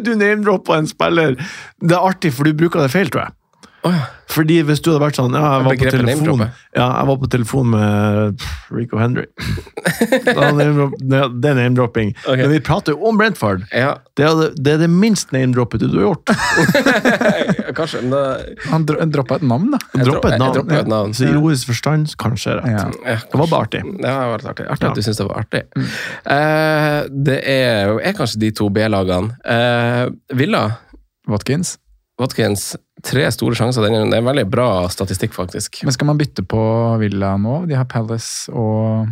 Du 0.00 0.12
name-droppa 0.14 0.78
en 0.80 0.88
spiller. 0.90 1.36
Det 1.82 1.96
er 1.96 2.00
artig, 2.12 2.32
for 2.36 2.46
du 2.48 2.54
bruker 2.56 2.84
det 2.84 2.92
feil, 2.94 3.10
tror 3.12 3.26
jeg. 3.26 3.36
Å 3.80 3.90
ja. 3.94 4.00
Fordi 4.30 4.60
hvis 4.62 4.78
du 4.84 4.92
hadde 4.92 5.00
vært 5.02 5.16
sånn 5.18 5.32
ja, 5.34 5.40
jeg, 5.42 5.64
var 5.66 5.74
på 5.80 5.90
telefon, 5.90 6.42
ja, 6.76 6.84
jeg 6.86 7.06
var 7.08 7.16
på 7.18 7.28
telefon 7.32 7.70
med 7.72 8.44
Rico 8.70 9.00
Henry. 9.00 9.24
Det 10.20 10.34
er 10.36 11.56
name-dropping. 11.58 12.12
Okay. 12.20 12.44
Men 12.44 12.52
vi 12.52 12.60
prater 12.62 12.94
jo 12.94 13.08
om 13.10 13.18
Brentford. 13.18 13.64
ja. 13.74 13.96
Det 14.14 14.26
er 14.28 14.36
det, 14.36 14.48
det, 14.60 14.74
er 14.76 14.82
det 14.84 14.88
minst 14.92 15.32
name-droppete 15.34 15.88
du 15.90 15.96
har 15.98 16.10
gjort. 16.10 16.30
Kanskje, 17.78 18.04
men 18.04 18.12
det... 18.14 18.22
Han 18.70 18.86
dro, 18.86 19.00
droppa 19.16 19.40
et 19.40 19.46
navn, 19.50 19.72
da. 19.74 19.80
Jeg 19.96 20.06
Droppe 20.10 20.30
et 20.30 20.38
dro- 20.38 20.52
jeg 20.52 20.66
navn. 20.68 20.76
et 20.78 20.92
navn. 20.92 21.16
Så 21.16 21.26
i 21.26 21.30
ironisk 21.32 21.72
forstand, 21.72 22.14
kanskje 22.20 22.58
rett. 22.60 22.70
Ja. 22.70 22.86
ja, 23.14 23.18
Det 23.32 23.40
var 23.42 23.50
bare 23.50 23.66
artig. 23.66 23.82
Ja, 23.88 24.14
det 24.14 24.30
var 24.30 24.46
artig. 24.52 24.68
Artig 24.76 24.86
Ja. 24.86 24.92
at 24.92 25.00
du 25.00 25.02
syns 25.08 25.20
det 25.22 25.26
var 25.30 25.42
artig. 25.42 25.62
Eh, 26.36 26.98
det 27.30 27.38
er, 27.56 27.96
er 27.98 28.18
kanskje 28.18 28.44
de 28.44 28.52
to 28.60 28.68
B-lagene. 28.70 29.34
Uh, 29.42 30.36
Villa, 30.36 30.66
Watkins. 31.30 31.78
Watkins, 32.20 32.74
tre 33.02 33.24
store 33.32 33.54
sjanser. 33.54 33.82
denne 33.82 33.98
runden. 34.00 34.10
Det 34.10 34.18
er 34.18 34.24
en 34.24 34.30
veldig 34.30 34.50
bra 34.50 34.68
statistikk, 34.92 35.32
faktisk. 35.36 35.82
Men 35.84 35.92
skal 35.92 36.06
man 36.06 36.18
bytte 36.18 36.42
på 36.46 36.60
Villa 37.00 37.36
nå? 37.40 37.66
De 37.68 37.74
har 37.78 37.84
Palace 37.90 38.50
og 38.52 39.08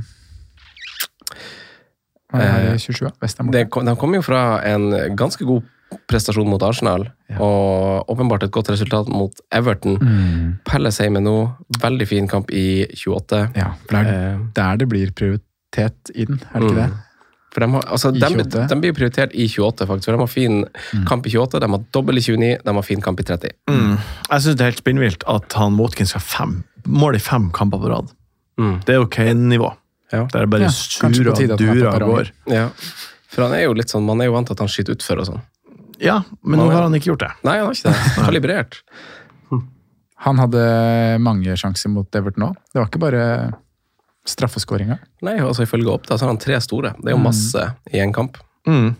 det, 2.32 2.78
27? 2.80 3.06
ja? 3.06 3.10
Westham. 3.22 3.50
Det, 3.50 3.64
de 3.70 3.96
kom 3.96 4.14
jo 4.14 4.22
fra 4.24 4.60
en 4.68 4.90
ganske 5.16 5.44
god 5.48 5.64
prestasjon 6.08 6.48
mot 6.48 6.62
Arsenal, 6.62 7.06
Ja. 7.30 7.38
og 7.40 8.08
åpenbart 8.12 8.42
et 8.44 8.50
godt 8.52 8.68
resultat 8.68 9.08
mot 9.08 9.32
Everton. 9.52 9.96
Mm. 10.00 10.58
Palace 10.64 11.00
hjemme 11.02 11.22
nå, 11.24 11.36
veldig 11.80 12.06
fin 12.08 12.28
kamp 12.28 12.50
i 12.50 12.84
28. 12.92 13.50
Ja, 13.56 13.70
for 13.86 13.96
det 13.96 14.06
er 14.06 14.34
Eh, 14.34 14.38
der 14.54 14.76
det 14.76 14.88
blir 14.88 15.10
prioritet 15.12 16.10
i 16.14 16.24
den, 16.24 16.40
er 16.54 16.60
det 16.60 16.68
ikke 16.68 16.74
Mm. 16.74 16.90
det? 16.90 16.92
For 17.54 17.64
de, 17.64 17.68
har, 17.72 17.84
altså, 17.88 18.10
de, 18.12 18.28
de 18.68 18.76
blir 18.82 18.92
prioritert 18.96 19.32
i 19.32 19.46
28, 19.48 19.86
faktisk. 19.88 20.04
For 20.10 20.16
de 20.18 20.20
har 20.20 20.30
fin 20.32 20.58
Mm. 20.92 21.04
kamp 21.08 21.26
i 21.26 21.30
28, 21.32 21.60
de 21.64 21.68
har 21.72 21.82
dobbel 21.92 22.18
i 22.20 22.22
29, 22.24 22.58
de 22.64 22.74
har 22.76 22.82
fin 22.86 23.00
kamp 23.04 23.20
i 23.20 23.24
30. 23.24 23.50
Mm. 23.70 23.94
Jeg 24.30 24.44
syns 24.44 24.56
det 24.56 24.64
er 24.64 24.70
helt 24.70 24.82
spinnvilt 24.82 25.24
at 25.28 25.52
han 25.58 25.76
Watkins 25.80 26.12
skal 26.14 26.20
fem 26.24 26.54
mål 26.88 27.16
i 27.16 27.20
fem 27.20 27.50
kamper 27.56 27.80
på 27.82 27.90
rad. 27.92 28.12
Mm. 28.60 28.74
Det 28.84 28.94
er 28.94 28.98
jo 29.00 29.06
Kane-nivå. 29.12 29.70
Ja. 30.12 30.22
Der 30.32 30.44
det 30.46 30.50
bare 30.50 30.68
Ja, 30.68 30.70
surer 30.72 31.28
og 31.32 31.36
av 31.36 31.42
er 31.44 31.56
durer 31.60 32.02
og 32.04 32.14
går. 32.14 32.30
Ja. 32.52 32.68
For 33.28 33.44
han 33.44 33.52
er 33.58 33.66
jo 33.66 33.74
litt 33.76 33.92
sånn, 33.92 34.04
man 34.08 34.20
er 34.20 34.30
jo 34.30 34.36
vant 34.36 34.48
til 34.48 34.56
at 34.56 34.62
han 34.64 34.68
skyter 34.72 34.96
utfor 34.96 35.20
og 35.20 35.28
sånn. 35.28 35.42
Ja, 36.00 36.22
men 36.44 36.60
nå 36.60 36.68
har 36.72 36.82
han 36.86 36.94
ikke 36.96 37.10
gjort 37.12 37.24
det. 37.26 37.32
Nei, 37.44 37.58
han 37.58 37.66
har 37.68 37.76
ikke 37.76 37.92
det. 37.92 38.24
Kalibrert. 38.24 38.82
Han 40.26 40.34
hadde 40.40 40.62
mange 41.22 41.54
sjanser 41.54 41.92
mot 41.94 42.16
Everton 42.18 42.48
òg. 42.48 42.56
Det 42.74 42.80
var 42.80 42.88
ikke 42.88 42.98
bare 43.04 43.20
straffeskåringa. 44.28 44.98
Nei, 45.26 45.38
altså 45.42 45.64
ifølge 45.66 45.90
Oppda 45.92 46.18
så 46.18 46.26
har 46.26 46.34
han 46.34 46.40
tre 46.42 46.58
store. 46.64 46.94
Det 47.00 47.12
er 47.12 47.16
jo 47.16 47.22
masse 47.24 47.64
i 47.92 48.02
en 48.02 48.14
kamp. 48.14 48.38
Mm. 48.68 48.92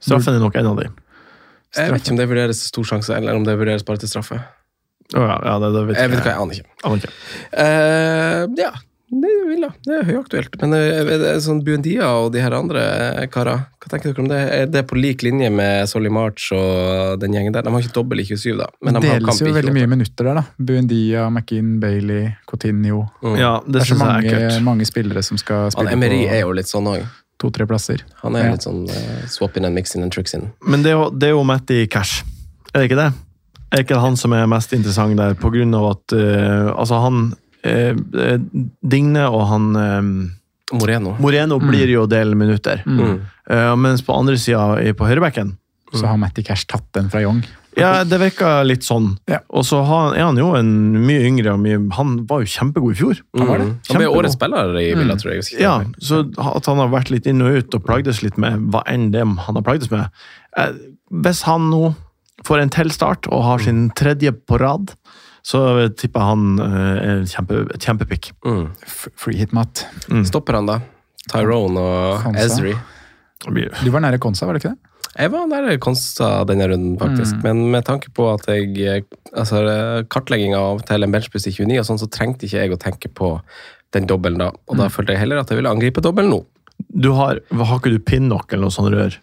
Straffen 0.00 0.36
er 0.36 0.42
nok 0.42 0.56
en 0.56 0.70
av 0.70 0.80
de. 0.80 0.88
Jeg 1.76 1.92
vet 1.92 2.02
ikke 2.02 2.14
om 2.14 2.18
det 2.18 2.28
vurderes 2.30 2.62
stor 2.70 2.86
sjanse, 2.88 3.14
eller 3.14 3.36
om 3.38 3.44
det 3.46 3.54
vurderes 3.58 3.84
bare 3.86 4.02
til 4.02 4.10
straffe. 4.10 4.40
Oh, 5.10 5.26
ja, 5.26 5.36
ja, 5.42 5.56
det, 5.58 5.72
det 5.74 5.82
vet 5.88 5.96
Jeg 5.98 6.06
jeg 6.06 6.10
vet 6.12 6.20
ikke 6.22 6.32
jeg 6.32 6.42
aner 6.44 6.58
ikke. 6.58 6.72
Aner 6.86 7.00
ikke. 7.02 7.12
Uh, 7.50 8.42
ja, 8.58 8.70
det 9.10 9.26
er 9.26 9.50
jeg. 9.58 9.70
Det 9.86 9.94
er 9.96 10.04
høyaktuelt. 10.06 10.52
Men 10.62 10.74
eh, 10.76 11.08
er 11.34 11.40
sånn 11.42 11.60
Buendia 11.66 12.06
og 12.20 12.28
de 12.34 12.42
her 12.44 12.54
andre 12.54 12.82
karer, 13.34 13.64
hva 13.82 13.90
tenker 13.90 14.12
dere 14.12 14.22
om 14.22 14.28
det? 14.30 14.38
Er 14.54 14.68
det 14.70 14.84
på 14.86 14.98
lik 14.98 15.24
linje 15.26 15.48
med 15.50 15.88
Solly 15.90 16.12
March 16.14 16.52
og 16.54 17.16
den 17.22 17.34
gjengen 17.34 17.54
der? 17.56 17.66
De 17.66 17.72
har 17.74 17.82
ikke 17.82 17.96
dobbel 17.96 18.22
i 18.22 18.26
27, 18.28 18.54
da. 18.60 18.68
Men 18.86 19.00
de 19.00 19.08
Deles 19.08 19.40
jo 19.42 19.48
veldig 19.50 19.72
28. 19.72 19.74
mye 19.80 19.90
minutter 19.90 20.28
der, 20.30 20.38
da. 20.38 20.44
Buendia, 20.70 21.24
McInn, 21.30 21.72
Bailey, 21.82 22.28
Coutinho. 22.46 23.02
Mm. 23.24 23.34
Ja, 23.40 23.50
det, 23.66 23.72
Det 23.72 23.82
er 23.82 23.90
så 23.90 23.98
mange, 23.98 24.36
er 24.52 24.60
mange, 24.68 24.86
spillere 24.86 25.24
som 25.26 25.40
skal 25.42 25.66
Han 25.66 25.74
spille 25.74 25.96
Emery 25.98 26.22
på 26.28 26.32
er 26.36 26.44
jo 26.44 26.54
litt 26.60 26.70
sånn 26.70 26.86
òg. 26.92 27.08
to-tre 27.40 27.66
plasser. 27.66 28.04
Han 28.22 28.36
er 28.36 28.46
Ja. 28.46 28.52
litt 28.54 28.62
sånn 28.68 28.84
uh, 28.86 29.26
swap 29.26 29.56
in 29.56 29.64
and 29.64 29.74
mix 29.74 29.94
in 29.96 30.02
and 30.06 30.12
tricks 30.12 30.34
in. 30.34 30.52
Men 30.62 30.82
det 30.84 30.92
er, 30.92 30.98
jo, 31.00 31.10
det 31.10 31.28
er 31.30 31.34
jo 31.34 31.42
Matty 31.42 31.86
Cash. 31.88 32.22
Er 32.74 32.82
det 32.84 32.90
ikke 32.90 33.00
det? 33.02 33.12
Er 33.72 33.82
ikke 33.82 33.94
det 33.96 34.02
han 34.02 34.16
som 34.16 34.32
er 34.36 34.46
mest 34.46 34.72
interessant 34.76 35.16
der, 35.16 35.34
på 35.34 35.50
grunn 35.50 35.74
av 35.74 35.96
at 35.96 36.12
uh, 36.14 36.74
Altså, 36.76 37.00
han 37.00 37.32
eh, 37.62 37.94
eh, 37.94 38.36
Digne 38.80 39.26
og 39.28 39.46
han 39.50 39.70
eh, 39.76 40.10
Moreno. 40.76 41.16
Moreno 41.18 41.58
blir 41.62 41.90
jo 41.90 42.06
del 42.10 42.36
minutter. 42.38 42.84
Mm. 42.86 43.16
Uh, 43.50 43.74
mens 43.74 44.04
på 44.06 44.14
andre 44.14 44.36
sida, 44.38 44.76
på 44.94 45.06
høyrebekken 45.08 45.56
Så 45.90 46.04
har 46.06 46.18
Matty 46.20 46.44
Cash 46.46 46.68
tatt 46.70 46.84
den 46.94 47.08
fra 47.10 47.18
Young. 47.24 47.40
Ja, 47.78 48.02
det 48.06 48.18
virka 48.18 48.60
litt 48.66 48.84
sånn. 48.86 49.12
Ja. 49.30 49.40
Og 49.54 49.64
så 49.66 49.80
har, 49.86 50.14
er 50.18 50.26
han 50.26 50.38
jo 50.38 50.50
en 50.58 50.70
mye 51.06 51.22
yngre 51.28 51.54
og 51.54 51.62
mye 51.62 51.78
Han 51.96 52.16
var 52.30 52.42
jo 52.42 52.50
kjempegod 52.50 52.96
i 52.96 52.98
fjor. 52.98 53.22
Mm. 53.36 53.50
Han 53.90 54.00
ble 54.00 54.10
årets 54.10 54.36
spiller 54.38 54.74
i 54.80 54.88
Villa, 54.98 55.16
tror 55.20 55.36
jeg. 55.36 55.46
Ja, 55.62 55.76
så 56.02 56.24
at 56.26 56.70
han 56.70 56.82
har 56.82 56.90
vært 56.92 57.12
litt 57.14 57.28
inn 57.30 57.42
og 57.46 57.60
ut 57.60 57.78
og 57.78 57.84
plagdes 57.86 58.24
litt 58.26 58.38
med 58.42 58.70
hva 58.74 58.82
enn 58.90 59.10
det 59.14 59.22
han 59.22 59.58
har 59.58 59.66
plagdes 59.66 59.92
med. 59.92 60.10
Eh, 60.58 60.74
Hvis 61.22 61.44
han 61.46 61.70
nå 61.70 61.92
får 62.46 62.64
en 62.64 62.74
til 62.74 62.90
start 62.94 63.28
og 63.30 63.44
har 63.46 63.62
sin 63.62 63.88
tredje 63.98 64.32
på 64.34 64.58
rad, 64.62 64.94
så 65.42 65.88
tipper 65.96 66.20
han 66.20 66.58
eh, 66.60 67.08
er 67.10 67.24
kjempe, 67.30 67.62
et 67.74 67.80
kjempepick. 67.86 68.32
Mm. 68.44 68.68
Free 69.16 69.36
hit, 69.40 69.52
Matt. 69.56 69.86
Stopper 70.28 70.58
han, 70.60 70.66
da? 70.70 70.80
Tyrone 71.30 71.80
og 71.80 72.22
Konsa. 72.24 72.44
Ezri. 72.46 72.74
Du 73.84 73.90
var 73.94 74.02
nære 74.04 74.18
Konsa, 74.20 74.46
var 74.46 74.56
det 74.58 74.64
ikke 74.64 74.74
det? 74.74 74.86
Jeg 75.18 75.32
var 75.32 75.46
nær 75.50 75.66
Konsta 75.82 76.26
denne 76.46 76.68
runden, 76.70 76.92
faktisk. 77.00 77.40
Mm. 77.40 77.42
Men 77.48 77.62
med 77.72 77.84
tanke 77.88 78.12
på 78.14 78.28
at 78.34 78.44
jeg 78.48 79.04
altså, 79.34 79.62
kartlegginga 80.12 80.60
til 80.86 81.02
en 81.06 81.12
benchboost 81.16 81.48
i 81.50 81.54
29, 81.56 81.80
og 81.82 81.88
sånn, 81.88 81.98
så 82.04 82.08
trengte 82.12 82.46
ikke 82.46 82.60
jeg 82.62 82.72
å 82.76 82.78
tenke 82.80 83.10
på 83.10 83.32
den 83.96 84.06
dobbelen 84.06 84.38
da. 84.38 84.50
Og 84.68 84.76
Mm. 84.76 84.82
da 84.84 84.88
følte 84.88 85.12
jeg 85.16 85.18
heller 85.24 85.40
at 85.42 85.48
jeg 85.50 85.58
ville 85.58 85.72
angripe 85.72 86.00
dobbelen 86.04 86.30
nå. 86.30 86.44
Du 86.94 87.10
har, 87.16 87.40
har 87.52 87.78
ikke 87.80 87.90
du 87.90 87.98
pinnock 87.98 88.52
eller 88.52 88.68
noe 88.68 88.76
sånt 88.76 88.92
rør? 88.94 89.16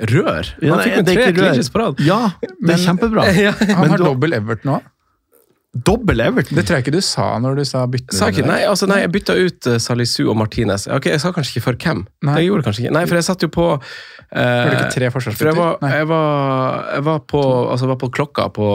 Rør! 0.00 0.50
Ja, 0.62 0.74
Han 0.74 0.78
nei, 0.78 0.84
fikk 0.88 0.96
med 0.96 1.06
det 1.06 1.14
tre 1.16 1.32
clinches 1.32 1.70
på 1.70 1.80
rad. 1.80 2.00
Ja, 2.04 2.18
det 2.42 2.50
Men- 2.60 2.74
er 2.74 2.82
kjempebra. 2.84 3.24
Ja, 3.46 3.52
Han 3.78 3.90
har 3.94 3.98
dobbel 3.98 4.34
Everton 4.34 4.74
òg. 4.78 4.82
Dobbel 5.86 6.22
Everton! 6.24 6.56
Det 6.58 6.64
tror 6.66 6.78
jeg 6.78 6.86
ikke 6.86 6.96
du 6.96 7.04
sa 7.04 7.28
når 7.42 7.60
du 7.60 7.64
sa 7.68 7.84
bytte. 7.90 8.16
Sa 8.16 8.30
ikke, 8.32 8.46
nei, 8.48 8.62
altså, 8.68 8.88
nei, 8.90 9.02
jeg 9.04 9.12
bytta 9.14 9.36
ut 9.38 9.68
uh, 9.70 9.78
Salisu 9.82 10.22
og 10.28 10.38
Martinez. 10.40 10.88
Ok, 10.92 11.10
jeg 11.12 11.22
sa 11.22 11.32
kanskje 11.36 11.56
ikke 11.56 11.66
for 11.68 11.82
hvem. 11.84 12.04
Nei. 12.26 12.40
Jeg 12.40 12.50
gjorde 12.50 12.68
kanskje 12.68 12.84
ikke. 12.84 12.94
Nei, 12.96 13.04
for 13.10 13.20
jeg 13.20 13.28
satt 13.28 13.46
jo 13.46 13.50
på 13.52 13.68
uh, 13.76 13.78
Var 14.32 14.72
det 14.72 14.80
ikke 14.80 14.96
tre 14.96 15.12
For 15.14 15.52
jeg 15.52 15.58
var, 15.58 15.78
jeg 15.82 16.10
var, 16.10 16.82
jeg 16.96 17.06
var, 17.10 17.22
på, 17.34 17.44
altså 17.68 17.86
jeg 17.86 17.94
var 17.94 18.02
på 18.02 18.12
klokka 18.18 18.48
på 18.54 18.68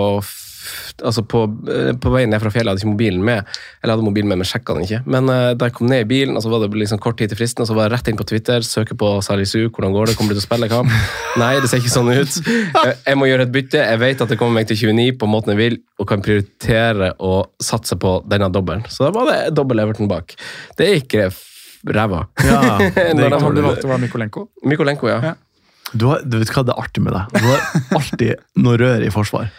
Altså 1.03 1.24
på, 1.28 1.43
eh, 1.72 1.91
på 1.99 2.11
vei 2.14 2.24
ned 2.30 2.41
fra 2.43 2.51
fjellet 2.53 2.74
hadde 2.74 2.82
jeg 2.82 2.88
ikke 2.88 2.93
mobilen 2.93 3.24
med. 3.26 3.49
Eller 3.82 3.91
jeg 3.91 3.97
hadde 3.97 4.07
mobilen 4.07 4.32
med, 4.32 4.41
men 4.41 4.49
sjekka 4.49 4.76
den 4.78 4.88
ikke. 4.88 5.01
Men 5.16 5.32
uh, 5.32 5.51
da 5.57 5.70
jeg 5.70 5.76
kom 5.78 5.89
ned 5.91 6.05
i 6.05 6.09
bilen, 6.09 6.38
og 6.39 6.45
så 6.45 6.51
var 6.53 6.64
det 6.64 6.82
liksom 6.82 7.01
kort 7.03 7.20
tid 7.22 7.32
til 7.34 7.39
fristen, 7.39 7.66
og 7.66 7.70
så 7.70 7.78
var 7.78 7.88
jeg 7.88 7.95
rett 7.95 8.11
inn 8.11 8.20
på 8.20 8.28
Twitter, 8.30 8.66
søke 8.68 8.97
på 8.99 9.14
Salisu, 9.26 9.68
hvordan 9.70 9.95
går 9.95 10.11
det, 10.11 10.18
kommer 10.20 10.34
du 10.34 10.39
til 10.39 10.43
å 10.43 10.47
spille 10.47 10.72
kamp? 10.72 10.91
Nei, 11.41 11.53
det 11.64 11.72
ser 11.72 11.84
ikke 11.84 11.93
sånn 11.93 12.11
ut. 12.14 12.39
Jeg, 12.47 12.97
Jeg 13.07 13.20
må 13.20 13.30
gjøre 13.30 13.47
et 13.47 13.55
bytte. 13.55 13.82
Jeg 13.84 14.03
vet 14.03 14.26
at 14.26 14.34
det 14.34 14.39
kommer 14.41 14.61
meg 14.61 14.70
til 14.70 14.80
29 14.93 15.18
på 15.22 15.30
måten 15.30 15.55
jeg 15.55 15.61
vil, 15.61 15.80
og 16.01 16.09
kan 16.09 16.24
prioritere 16.26 17.14
å 17.24 17.39
satse 17.61 17.97
på 17.99 18.20
denne 18.30 18.51
dobbelen. 18.53 18.86
Så 18.91 19.07
da 19.07 19.16
var 19.16 19.32
det 19.32 19.39
dobbel 19.57 19.84
Everton 19.84 20.11
bak. 20.11 20.38
Det 20.80 20.93
gikk 20.95 21.18
ræva. 21.91 22.28
Ja, 22.43 22.78
det 22.95 23.09
gikk 23.11 23.39
dårlig. 23.39 23.57
du 23.57 23.66
valgte 23.68 23.88
å 23.88 23.91
være 23.91 24.03
Mykolenko? 24.05 24.47
Mykolenko, 24.70 25.09
ja. 25.11 25.20
Ja. 25.32 25.34
Du, 25.93 26.07
har, 26.09 26.24
du 26.26 26.39
vet 26.41 26.49
hva 26.53 26.64
det 26.66 26.74
er 26.74 26.82
artig 26.82 27.03
med 27.05 27.14
deg? 27.14 27.36
Du 27.38 27.45
har 27.45 27.99
alltid 27.99 28.61
noe 28.64 28.80
rør 28.82 29.03
i 29.05 29.11
forsvar. 29.14 29.51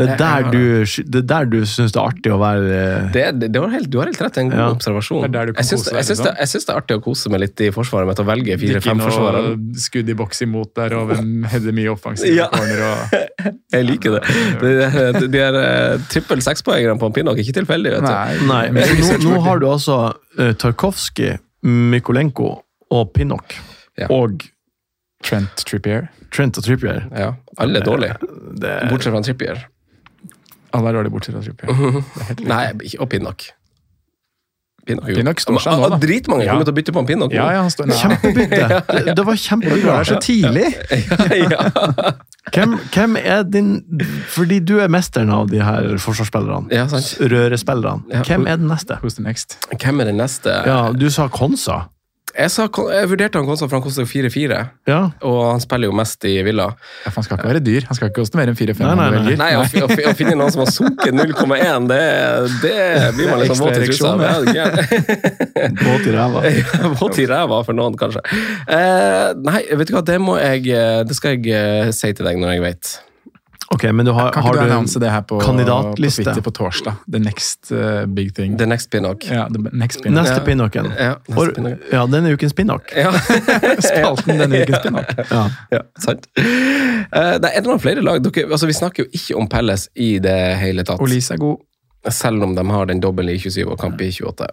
Det 0.00 0.06
er 0.08 0.16
der 0.16 0.46
du, 0.48 0.60
det 1.12 1.18
er 1.20 1.24
der 1.28 1.44
du 1.52 1.58
syns 1.68 1.92
det 1.92 1.98
er 2.00 2.06
artig 2.08 2.30
å 2.32 2.38
være 2.40 2.68
Det, 3.12 3.24
det, 3.36 3.48
det 3.52 3.60
var 3.60 3.68
helt, 3.74 3.90
du 3.92 3.98
har 4.00 4.08
helt 4.08 4.22
rett, 4.24 4.38
en 4.40 4.48
god 4.48 4.58
Ja. 4.62 4.68
observasjon. 4.72 5.26
Er 5.28 5.50
jeg 5.52 5.66
syns 5.68 5.82
kose 5.84 5.90
det, 5.92 5.96
jeg 5.98 6.06
syns 6.08 6.22
det, 6.22 6.24
liksom. 6.24 6.38
jeg 6.40 6.50
syns 6.52 6.64
det 6.64 6.72
er 6.72 6.78
artig 6.80 6.96
å 6.96 7.02
kose 7.04 7.32
meg 7.34 7.42
litt 7.42 7.60
i 7.60 7.68
forsvaret 7.76 8.08
med 8.08 8.22
å 8.22 8.24
velge 8.24 8.54
Ikke 8.54 8.62
fire-fem 8.62 9.02
forsvarere. 9.04 9.50
noe 9.52 9.82
skudd 9.84 10.08
i 10.08 10.16
boks 10.22 10.40
imot 10.46 10.70
der, 10.80 10.94
og 10.96 11.10
hvem 11.12 11.28
header 11.52 11.76
mye 11.76 11.92
offensiv 11.92 12.32
Ja. 12.38 12.46
corner 12.54 12.80
og 12.88 13.18
Jeg 13.76 13.86
liker 13.90 14.16
det. 14.16 14.22
De, 14.62 15.28
de, 15.28 15.42
er 15.44 15.58
eh, 15.60 15.98
trippel 16.12 16.40
sekspoengerne 16.44 16.96
på 17.00 17.10
en 17.10 17.14
Pinnock, 17.16 17.36
ikke 17.44 17.54
tilfeldig. 17.60 17.92
vet 17.98 18.06
du. 18.08 18.46
Nei, 18.48 18.64
Nei, 18.72 18.88
nå, 18.96 19.18
nå 19.28 19.40
har 19.44 19.60
du 19.60 19.68
altså 19.68 19.98
uh, 20.40 20.52
Tarkovskij, 20.60 21.36
Mykolenko 21.68 22.48
og 22.92 23.12
Pinnock. 23.16 23.56
Ja. 24.00 24.08
Og 24.12 24.40
Trent 25.24 25.64
Trippier. 25.68 26.08
Trent 26.32 26.56
og 26.58 26.64
Trippier. 26.64 27.04
Ja, 27.12 27.34
alle 27.60 27.80
er 27.80 27.86
dårlige, 27.86 28.16
bortsett 28.88 29.12
fra 29.12 29.20
Trippier. 29.24 29.60
Alle 30.72 30.88
er 30.92 30.98
dårlige 31.00 31.12
bortsett 31.16 31.34
fra 31.36 31.42
Trippier. 31.42 31.68
Det 31.72 32.22
er 32.22 32.30
riktig. 32.34 32.46
Nei, 32.48 32.62
ikke- 32.88 33.00
og 33.04 33.08
Pinnock. 33.12 33.42
Pinnock, 34.86 35.06
Pinnock 35.14 35.38
står 35.38 35.60
seg 35.62 35.76
nå, 35.78 35.88
da. 35.92 35.96
Dritmange 36.02 36.42
Ja. 36.44 36.52
kommer 36.56 36.64
til 36.66 36.72
å 36.72 36.76
bytte 36.80 36.92
på 36.96 36.98
en 36.98 37.06
Pinnock. 37.06 37.32
Ja, 37.36 37.44
ja, 37.54 37.60
han 37.62 37.70
står 37.70 37.86
Kjempebytte! 37.94 38.80
Det, 39.06 39.14
det 39.14 39.24
var 39.28 39.36
kjempebra. 39.38 39.98
er 40.00 40.08
så 40.08 40.16
tidlig! 40.18 40.72
Hvem, 42.52 42.72
hvem 42.92 43.16
er 43.20 43.44
din 43.46 43.68
Fordi 44.34 44.58
du 44.66 44.74
er 44.82 44.88
mesteren 44.90 45.30
av 45.30 45.46
de 45.52 45.60
her 45.62 45.86
forsvarsspillerne. 46.02 46.66
ja. 46.74 46.86
Rørespillerne. 47.30 48.24
Hvem 48.26 48.48
er 48.50 48.56
den 48.58 48.66
neste? 48.68 48.98
Who's 49.04 49.14
the 49.14 49.22
next? 49.22 49.54
Hvem 49.78 50.00
er 50.02 50.10
den 50.10 50.18
neste? 50.18 50.50
Ja, 50.66 50.90
du 50.92 51.06
sa 51.14 51.28
Konsa. 51.32 51.84
Jeg, 52.32 52.48
sa, 52.54 52.64
jeg 52.96 53.08
vurderte 53.10 53.36
han 53.40 53.44
Konstant, 53.48 53.68
for 53.68 53.76
han 53.76 53.84
koster 53.84 54.06
jo 54.06 54.08
4-4, 54.08 54.58
Ja. 54.88 55.00
og 55.28 55.38
han 55.50 55.60
spiller 55.60 55.90
jo 55.90 55.96
mest 55.98 56.24
i 56.24 56.34
Villa. 56.46 56.70
Ja, 57.04 57.10
for 57.10 57.20
han 57.20 57.26
skal 57.26 57.38
ikke 57.38 57.50
være 57.50 57.62
dyr. 57.66 57.84
Han 57.90 57.98
skal 57.98 58.08
ikke 58.08 58.22
koste 58.22 58.40
mer 58.40 58.48
enn 58.52 58.56
4-5. 58.56 58.80
Nei, 58.86 58.94
nei, 58.96 59.20
nei. 59.26 59.34
Nei, 59.42 59.50
å, 59.60 59.66
å, 59.66 59.90
å 60.10 60.14
finne 60.16 60.34
noen 60.40 60.54
som 60.54 60.62
har 60.64 60.72
sunket 60.72 61.12
0,1, 61.12 61.88
det, 61.92 62.00
det 62.64 62.74
blir 63.18 63.30
man 63.32 63.42
liksom 63.44 63.62
våt 63.66 63.76
i 63.76 63.90
trusa 63.90 64.14
av. 64.14 64.22
Våt 65.82 66.08
i 66.08 66.12
ræva. 66.16 66.42
Våt 67.00 67.18
i 67.22 67.28
ræva 67.28 67.60
for 67.66 67.76
noen, 67.76 67.96
kanskje. 68.00 68.24
Eh, 68.66 69.28
nei, 69.44 69.62
vet 69.76 69.92
du 69.92 69.96
hva, 69.96 70.02
det 70.06 70.18
må 70.22 70.38
jeg 70.40 70.66
eh, 70.72 71.02
Det 71.06 71.16
skal 71.18 71.36
jeg 71.36 71.52
eh, 71.52 71.90
si 71.94 72.12
til 72.16 72.26
deg 72.28 72.40
når 72.40 72.56
jeg 72.56 72.64
vet. 72.64 72.92
Ok, 73.72 73.84
men 73.92 74.06
du 74.06 74.12
har, 74.12 74.32
Kan 74.32 74.42
har 74.42 74.52
ikke 74.52 74.64
du 74.64 74.68
du 74.68 74.74
annonse 74.74 75.00
det 75.00 75.10
her 75.10 75.22
på, 75.24 75.38
på 75.38 75.46
kandidatliste? 75.46 76.24
Twitter 76.24 76.44
på 76.44 76.52
torsdag? 76.58 76.98
The 77.12 77.20
next 77.22 77.72
uh, 77.72 78.04
big 78.06 78.34
thing. 78.36 78.58
The 78.58 78.66
next 78.66 78.90
Pinnock. 78.92 79.24
Ja, 79.30 79.46
the 79.48 79.62
next 79.72 80.02
pin. 80.02 80.12
Neste 80.12 80.34
Ja. 80.34 80.44
Pinnocken. 80.44 80.90
Ja, 80.98 81.14
neste 81.28 81.54
Pinnock. 81.56 81.86
Ja, 81.92 82.02
denne 82.06 82.34
ukens 82.36 82.52
Pinnock. 82.52 82.92
Ja. 82.96 83.12
Spalten 83.88 84.38
denne 84.38 84.62
ukens 84.62 84.82
pinnock. 84.84 85.14
Ja. 85.32 85.42
ja, 85.70 85.80
sant. 86.00 86.26
Uh, 86.36 87.38
det 87.40 87.48
er 87.54 87.64
noen 87.64 87.80
flere 87.80 88.04
lag. 88.04 88.20
Dere, 88.24 88.50
altså, 88.52 88.68
vi 88.68 88.76
snakker 88.76 89.06
jo 89.06 89.10
ikke 89.16 89.38
om 89.40 89.48
Pelles 89.48 89.88
i 89.94 90.18
det 90.22 90.36
hele 90.60 90.84
tatt. 90.84 91.00
Olise 91.00 91.36
er 91.36 91.40
god. 91.40 91.62
Selv 92.12 92.42
om 92.44 92.56
de 92.58 92.64
har 92.74 92.86
den 92.90 93.00
dobbel 93.00 93.30
i 93.32 93.38
27 93.38 93.64
og 93.70 93.78
kamp 93.80 94.00
i 94.02 94.10
28. 94.12 94.50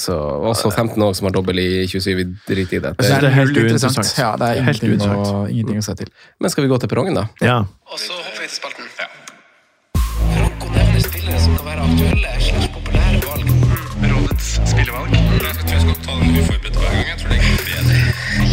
Så, 0.00 0.14
også 0.50 0.70
15 0.72 1.02
år 1.04 1.12
som 1.18 1.26
har 1.28 1.34
dobbel 1.36 1.58
i 1.60 1.68
27, 1.90 2.14
vi 2.16 2.24
driter 2.48 2.78
i 2.78 2.82
det. 2.86 2.92
Jeg 3.04 3.20
det 3.20 3.28
er 3.30 3.34
helt 3.36 3.56
uinteressant. 3.60 4.12
Ja, 4.18 4.30
det 4.40 4.48
er 4.54 4.62
Helt 4.70 4.82
ingenting, 4.86 5.12
å, 5.12 5.42
ingenting 5.50 5.82
å 5.82 5.84
se 5.84 5.94
til. 6.00 6.08
Men 6.40 6.52
skal 6.54 6.64
vi 6.64 6.70
gå 6.72 6.78
til 6.80 6.88
perrongen, 6.92 7.18
da? 7.20 7.26
ja. 7.44 7.58
Og 7.90 7.98
så 8.00 8.16
hopper 8.16 8.40
vi 8.40 8.48
til 8.48 8.56
spalten. 8.56 8.88
Franco 10.34 10.70
nevner 10.74 11.02
spillere 11.04 11.40
som 11.44 11.56
kan 11.58 11.66
være 11.68 11.84
aktuelle 11.88 12.32
slags 12.46 12.68
populære 12.76 13.20
valg. 13.26 13.52
Rådets 14.10 14.48
spillevalg. 14.72 15.14
Jeg 15.14 15.22
tror 15.28 15.74
jeg 15.74 15.82
skal 15.84 15.96
ta 16.06 16.16
den 16.20 16.40
uforberedt 16.40 16.76
hver 16.80 16.90
gang. 16.96 17.06
Jeg 17.10 17.18
tror 17.20 17.28
det 17.30 17.38
er 17.40 17.44
bedre. 17.68 17.98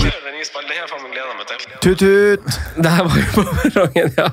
Kjør 0.01 0.19
den 0.27 0.33
nye 0.37 0.47
spalten. 0.49 0.69
Det 0.71 0.77
her 0.81 0.87
faen 0.91 1.03
meg 1.05 1.11
gleder 1.15 1.35
meg 1.39 1.45
til. 1.51 1.59
Tut-tut! 1.85 2.43
Det 2.83 2.91
her 2.97 3.03
var 3.07 3.17
jo 3.21 3.27
på 3.37 3.45
perrongen, 3.63 4.09
ja. 4.19 4.27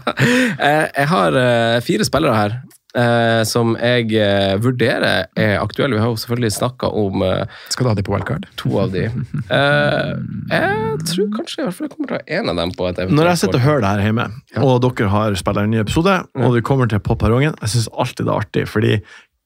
Eh, 0.58 0.86
Jeg 1.00 1.08
har 1.14 1.38
eh, 1.44 1.78
fire 1.86 2.04
spillere 2.10 2.34
her. 2.42 2.56
Eh, 2.96 3.42
som 3.48 3.74
jeg 3.80 4.12
eh, 4.18 4.54
vurderer 4.62 5.26
er 5.36 5.54
aktuelle. 5.60 5.96
Vi 5.96 6.02
har 6.02 6.12
jo 6.12 6.20
selvfølgelig 6.22 6.52
snakka 6.56 6.90
om 6.94 7.22
eh, 7.26 7.44
Skal 7.74 7.84
du 7.86 7.90
ha 7.90 7.96
de 7.98 8.04
på 8.06 8.14
wildcard? 8.14 8.46
to 8.60 8.72
av 8.82 8.92
de. 8.94 9.04
Eh, 9.04 10.14
jeg 10.54 11.04
tror 11.10 11.28
kanskje 11.36 11.60
i 11.62 11.66
hvert 11.66 11.76
fall 11.76 11.88
jeg 11.88 11.94
kommer 11.96 12.10
til 12.10 12.16
å 12.16 12.20
ha 12.20 12.38
én 12.40 12.50
av 12.52 12.56
dem 12.62 12.72
på 12.76 12.88
et 12.88 12.98
eventuelt 13.02 13.18
Når 13.20 13.30
jeg 13.32 13.42
sitter 13.44 13.60
og 13.60 13.66
hører 13.68 13.84
det 13.84 13.92
her 13.92 14.04
hjemme, 14.08 14.26
og 14.62 14.74
dere 14.86 15.12
har 15.14 15.38
spilt 15.40 15.62
en 15.64 15.70
ny 15.74 15.82
episode, 15.82 16.16
og 16.38 16.54
vi 16.56 16.64
kommer 16.64 16.90
til 16.90 17.02
på 17.04 17.16
perrongen, 17.20 17.56
jeg 17.60 17.74
syns 17.74 17.90
alltid 17.92 18.26
det 18.28 18.32
er 18.34 18.42
artig, 18.44 18.66
fordi 18.70 18.96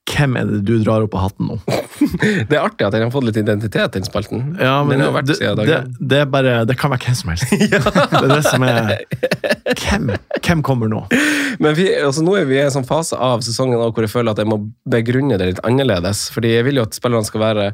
hvem 0.08 0.36
er 0.40 0.48
det 0.48 0.58
du 0.66 0.74
drar 0.82 1.04
opp 1.04 1.14
av 1.18 1.28
hatten 1.28 1.50
nå? 1.50 1.58
Det 2.48 2.56
er 2.56 2.62
artig 2.62 2.86
at 2.86 2.94
den 2.94 3.04
har 3.04 3.12
fått 3.12 3.26
litt 3.26 3.38
identitet, 3.40 3.92
den 3.94 4.06
spalten. 4.06 4.54
Ja, 4.60 4.78
men 4.86 4.98
den 4.98 5.06
har 5.08 5.14
vært 5.16 5.28
det, 5.30 5.38
siden 5.40 5.58
det, 5.58 5.66
dagen. 5.68 5.94
det 6.12 6.20
er 6.22 6.28
bare 6.30 6.54
Det 6.68 6.76
kan 6.78 6.92
være 6.94 7.08
hvem 7.08 7.18
som 7.18 7.32
helst. 7.32 7.50
Det 7.58 8.22
er 8.22 8.32
det 8.32 8.42
som 8.46 8.64
er 8.66 8.94
Hvem, 9.78 10.12
hvem 10.44 10.62
kommer 10.64 10.90
nå? 10.90 11.02
Men 11.62 11.76
vi, 11.76 11.88
altså 12.00 12.22
nå 12.24 12.36
er 12.38 12.48
vi 12.48 12.56
i 12.58 12.62
en 12.64 12.72
sånn 12.72 12.86
fase 12.88 13.18
av 13.18 13.42
sesongen 13.46 13.80
hvor 13.80 14.04
jeg 14.04 14.12
føler 14.12 14.32
at 14.32 14.40
jeg 14.42 14.48
må 14.48 14.60
begrunne 14.88 15.38
det 15.40 15.52
litt 15.52 15.62
annerledes. 15.66 16.28
Fordi 16.34 16.54
jeg 16.54 16.66
vil 16.68 16.80
jo 16.80 16.86
at 16.88 16.96
spillerne 16.96 17.28
skal 17.28 17.44
være 17.44 17.68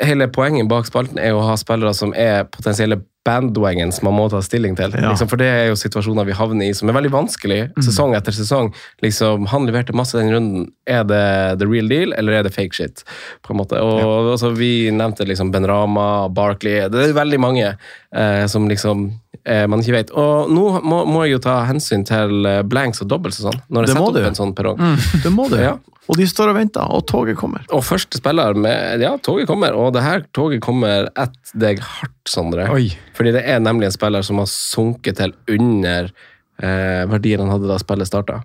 Hele 0.00 0.28
poenget 0.32 0.68
bak 0.70 0.88
spalten 0.88 1.18
er 1.20 1.36
å 1.36 1.44
ha 1.44 1.56
spillere 1.60 1.92
som 1.96 2.14
er 2.16 2.46
potensielle 2.48 3.00
bandwagons 3.26 4.00
man 4.02 4.16
må 4.16 4.26
ta 4.32 4.40
stilling 4.44 4.76
til. 4.78 4.94
Ja. 4.96 5.10
Liksom, 5.12 5.28
for 5.30 5.40
det 5.40 5.48
er 5.52 5.66
jo 5.68 5.78
situasjoner 5.78 6.24
vi 6.28 6.36
havner 6.36 6.70
i 6.70 6.76
som 6.76 6.88
er 6.88 6.96
veldig 6.96 7.12
vanskelig 7.12 7.60
sesong 7.84 8.14
etter 8.16 8.34
sesong. 8.36 8.72
Liksom, 9.04 9.46
Han 9.52 9.68
leverte 9.68 9.96
masse 9.96 10.16
den 10.18 10.32
runden. 10.32 10.70
Er 10.88 11.04
det 11.04 11.60
the 11.60 11.68
real 11.68 11.90
deal, 11.90 12.14
eller 12.16 12.38
er 12.38 12.46
det 12.46 12.54
fake 12.54 12.76
shit? 12.76 13.04
På 13.44 13.52
en 13.52 13.60
måte. 13.60 13.80
Og 13.80 14.32
altså, 14.32 14.54
Vi 14.56 14.90
nevnte 14.90 15.28
liksom 15.28 15.52
Ben 15.52 15.68
Rama, 15.68 16.28
Barkley 16.28 16.88
Det 16.88 17.10
er 17.10 17.16
veldig 17.16 17.40
mange 17.40 17.66
eh, 17.70 18.46
som 18.48 18.68
liksom 18.68 19.10
man 19.70 19.80
ikke 19.80 19.94
vet. 19.96 20.10
Og 20.12 20.50
nå 20.52 20.64
må, 20.84 21.04
må 21.08 21.22
jeg 21.24 21.36
jo 21.38 21.40
ta 21.46 21.60
hensyn 21.68 22.02
til 22.08 22.44
eh, 22.46 22.60
blanks 22.66 23.00
og 23.04 23.08
dobbelts 23.12 23.40
og 23.40 23.48
sånn, 23.50 23.62
når 23.72 23.86
jeg 23.86 23.90
Det 23.90 23.94
setter 23.96 24.06
setter 24.06 24.12
du. 24.12 24.20
opp 24.20 24.28
en 24.30 24.38
sånn 24.40 24.54
perrong. 24.58 24.82
Det 25.24 25.32
må 25.32 25.48
du. 25.52 25.56
Ja. 25.68 25.78
Og 26.10 26.16
de 26.18 26.24
står 26.26 26.50
og 26.50 26.56
venter, 26.56 26.82
og 26.90 27.04
toget 27.06 27.36
kommer. 27.38 27.62
Og 27.76 27.84
første 27.86 28.18
spiller 28.18 28.56
med 28.58 28.98
Ja, 29.04 29.12
toget 29.22 29.46
kommer, 29.46 29.76
og 29.78 29.92
det 29.94 30.02
her 30.02 30.24
toget 30.34 30.58
kommer 30.64 31.06
etter 31.12 31.52
deg 31.62 31.78
hardt, 31.86 32.16
Sondre. 32.26 32.64
Oi. 32.74 32.88
Fordi 33.14 33.30
det 33.36 33.44
er 33.46 33.60
nemlig 33.62 33.86
en 33.86 33.94
spiller 33.94 34.24
som 34.26 34.40
har 34.42 34.48
sunket 34.50 35.20
til 35.20 35.36
under 35.54 36.08
eh, 36.58 37.04
verdien 37.12 37.44
han 37.44 37.52
hadde 37.54 37.70
da 37.70 37.78
spillet 37.78 38.10
starta. 38.10 38.40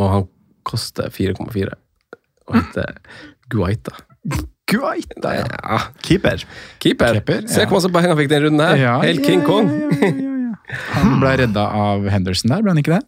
Og 0.00 0.10
han 0.16 0.26
koster 0.66 1.12
4,4. 1.14 1.76
Og 2.50 2.58
heter 2.58 2.98
Guaita. 3.52 3.94
Guaita, 4.70 5.34
ja. 5.34 5.46
Ja, 5.50 5.78
Keeper. 6.06 6.44
keeper. 6.82 7.18
Keeper, 7.20 7.46
Se 7.50 7.64
hvor 7.66 7.78
masse 7.78 7.90
poeng 7.92 8.08
han 8.10 8.18
fikk 8.20 8.30
den 8.32 8.44
runden 8.46 8.64
her. 8.66 8.80
Ja, 8.80 8.96
Helt 9.04 9.24
King 9.26 9.42
Kong. 9.46 9.70
Han 10.94 11.16
ble 11.18 11.36
redda 11.42 11.66
av 11.74 12.06
Henderson 12.12 12.52
der, 12.52 12.62
ble 12.62 12.74
han 12.74 12.82
ikke 12.82 12.98
det? 12.98 13.04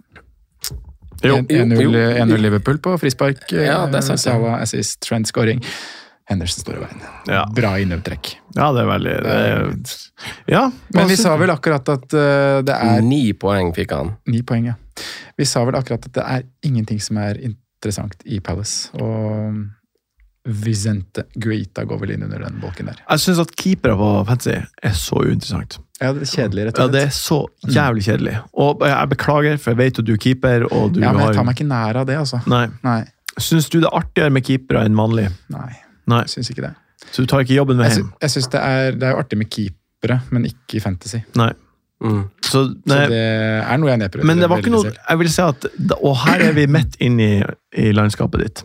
Jo. 1.23 1.37
1-0 1.47 2.39
Liverpool 2.43 2.81
på 2.83 2.97
frispark. 2.99 3.45
Ja, 3.55 3.85
det 3.91 4.01
er 4.01 4.07
sant, 4.07 4.25
ja. 4.27 4.57
Assist, 4.59 4.99
Trent 5.07 5.31
scoring. 5.31 5.63
Henderson 6.31 6.63
står 6.65 6.79
i 6.79 6.83
veien. 6.83 7.03
Ja. 7.31 7.43
Bra 7.55 7.75
innøvtrekk. 7.83 8.33
Ja, 8.57 8.71
det 8.75 8.83
er 8.85 8.89
veldig 8.91 9.15
det 9.27 9.37
er, 9.37 9.63
Ja. 10.51 10.63
Men 10.95 11.11
vi 11.11 11.19
sa 11.19 11.35
vel 11.41 11.53
akkurat 11.55 11.89
at 11.95 12.15
uh, 12.15 12.59
det 12.67 12.75
er 12.75 13.03
Ni 13.07 13.25
poeng 13.39 13.73
fikk 13.77 13.95
han. 13.97 14.15
Ni 14.31 14.43
poeng, 14.47 14.71
ja. 14.73 14.77
Vi 15.39 15.47
sa 15.49 15.65
vel 15.67 15.79
akkurat 15.79 16.07
at 16.09 16.15
det 16.19 16.27
er 16.37 16.47
ingenting 16.67 17.01
som 17.03 17.19
er 17.23 17.39
interessant 17.43 18.19
i 18.25 18.39
Palace. 18.45 18.91
Og 18.99 19.63
Vicente 20.45 21.23
Guita 21.39 21.85
går 21.87 22.01
vel 22.01 22.11
inn 22.17 22.25
under 22.27 22.43
den 22.43 22.59
bolken 22.63 22.89
der. 22.91 22.99
Jeg 23.05 23.23
syns 23.23 23.39
at 23.45 23.53
keepere 23.59 23.95
på 23.99 24.09
fantasy 24.27 24.57
er 24.59 24.97
så 24.99 25.21
uinteressant. 25.23 25.79
Ja, 26.03 26.11
det 26.17 26.25
er 26.27 26.31
kjedelig, 26.33 26.65
rett 26.67 26.79
og 26.83 26.89
slett. 26.89 26.89
Ja, 26.89 26.93
Det 26.97 27.03
er 27.07 27.15
så 27.15 27.39
jævlig 27.77 28.03
kjedelig. 28.09 28.35
Og 28.59 28.83
jeg 28.89 29.11
beklager, 29.13 29.61
for 29.63 29.71
jeg 29.71 29.79
vet 29.79 30.01
jo 30.01 30.05
du 30.09 30.13
er 30.17 30.23
keeper, 30.25 30.67
og 30.73 30.95
du 30.97 31.01
Ja, 31.01 31.13
men 31.15 31.29
jeg 31.29 31.37
tar 31.39 31.47
meg 31.47 31.55
ikke 31.61 31.69
nær 31.71 32.01
av 32.03 32.09
det, 32.11 32.17
altså. 32.19 32.43
Nei. 32.51 32.67
Nei. 32.83 33.01
Syns 33.39 33.71
du 33.71 33.79
det 33.79 33.87
er 33.87 33.99
artigere 34.03 34.35
med 34.35 34.45
keepere 34.45 34.83
enn 34.89 34.99
vanlig? 34.99 35.29
Nei, 35.55 35.71
Nei. 36.11 36.25
jeg 36.27 36.35
syns 36.35 36.51
ikke 36.51 36.67
det. 36.67 36.75
Så 37.13 37.23
du 37.23 37.31
tar 37.31 37.45
ikke 37.47 37.55
jobben 37.55 37.79
med 37.79 37.93
hjem? 37.93 38.11
sy 38.11 38.27
jeg 38.27 38.35
synes 38.35 38.51
det, 38.53 38.61
er, 38.61 38.99
det 38.99 39.09
er 39.09 39.21
artig 39.23 39.39
med 39.39 39.51
keepere, 39.51 40.19
men 40.35 40.51
ikke 40.51 40.81
i 40.81 40.83
fantasy. 40.83 41.23
Nei. 41.39 41.53
Mm. 42.03 42.25
Så, 42.43 42.65
Så 42.67 42.67
det 42.91 42.99
er 43.15 43.79
noe 43.79 43.93
jeg 43.93 44.03
nedprøver. 44.03 44.27
Men 44.27 44.43
det 44.43 44.51
var 44.51 44.59
ikke 44.59 44.75
noe. 44.75 44.91
Jeg 44.91 45.19
vil 45.21 45.31
si 45.31 45.43
at 45.45 45.67
Og 46.01 46.17
her 46.25 46.43
er 46.49 46.57
vi 46.57 46.67
midt 46.67 46.99
inn 46.99 47.21
i, 47.23 47.33
i 47.79 47.93
landskapet 47.95 48.43
ditt. 48.43 48.65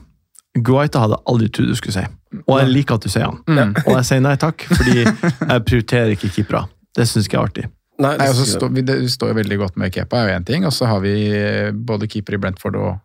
Guaita 0.63 0.99
hadde 1.03 1.17
aldri 1.29 1.49
trodd 1.53 1.69
du 1.71 1.75
skulle 1.77 1.93
si. 1.97 2.05
Og 2.47 2.59
jeg 2.61 2.69
liker 2.71 2.95
at 2.97 3.05
du 3.05 3.09
sier 3.11 3.25
han. 3.27 3.37
Mm. 3.47 3.73
Og 3.85 3.91
jeg 3.97 4.05
sier 4.09 4.21
nei 4.23 4.35
takk, 4.41 4.63
fordi 4.71 5.03
jeg 5.51 5.65
prioriterer 5.67 6.13
ikke 6.15 6.29
keepere. 6.35 6.63
Det 6.97 7.05
syns 7.07 7.27
jeg 7.29 7.37
er 7.37 7.43
artig. 7.43 7.65
Nei, 7.97 8.11
Nei, 8.19 8.27
altså, 8.29 8.45
stå, 8.45 8.67
vi- 8.73 8.83
det 8.85 8.95
står 9.09 9.31
jo 9.31 9.37
veldig 9.39 9.57
godt 9.57 9.77
med 9.81 9.91
Kepa, 9.95 10.19
er 10.21 10.29
jo 10.29 10.39
én 10.39 10.45
ting. 10.45 10.65
Og 10.69 10.73
så 10.75 10.85
har 10.89 10.99
vi 11.01 11.13
eh, 11.33 11.71
både 11.73 12.07
keeper 12.09 12.37
i 12.37 12.41
Brentford 12.43 12.75
og 12.77 12.97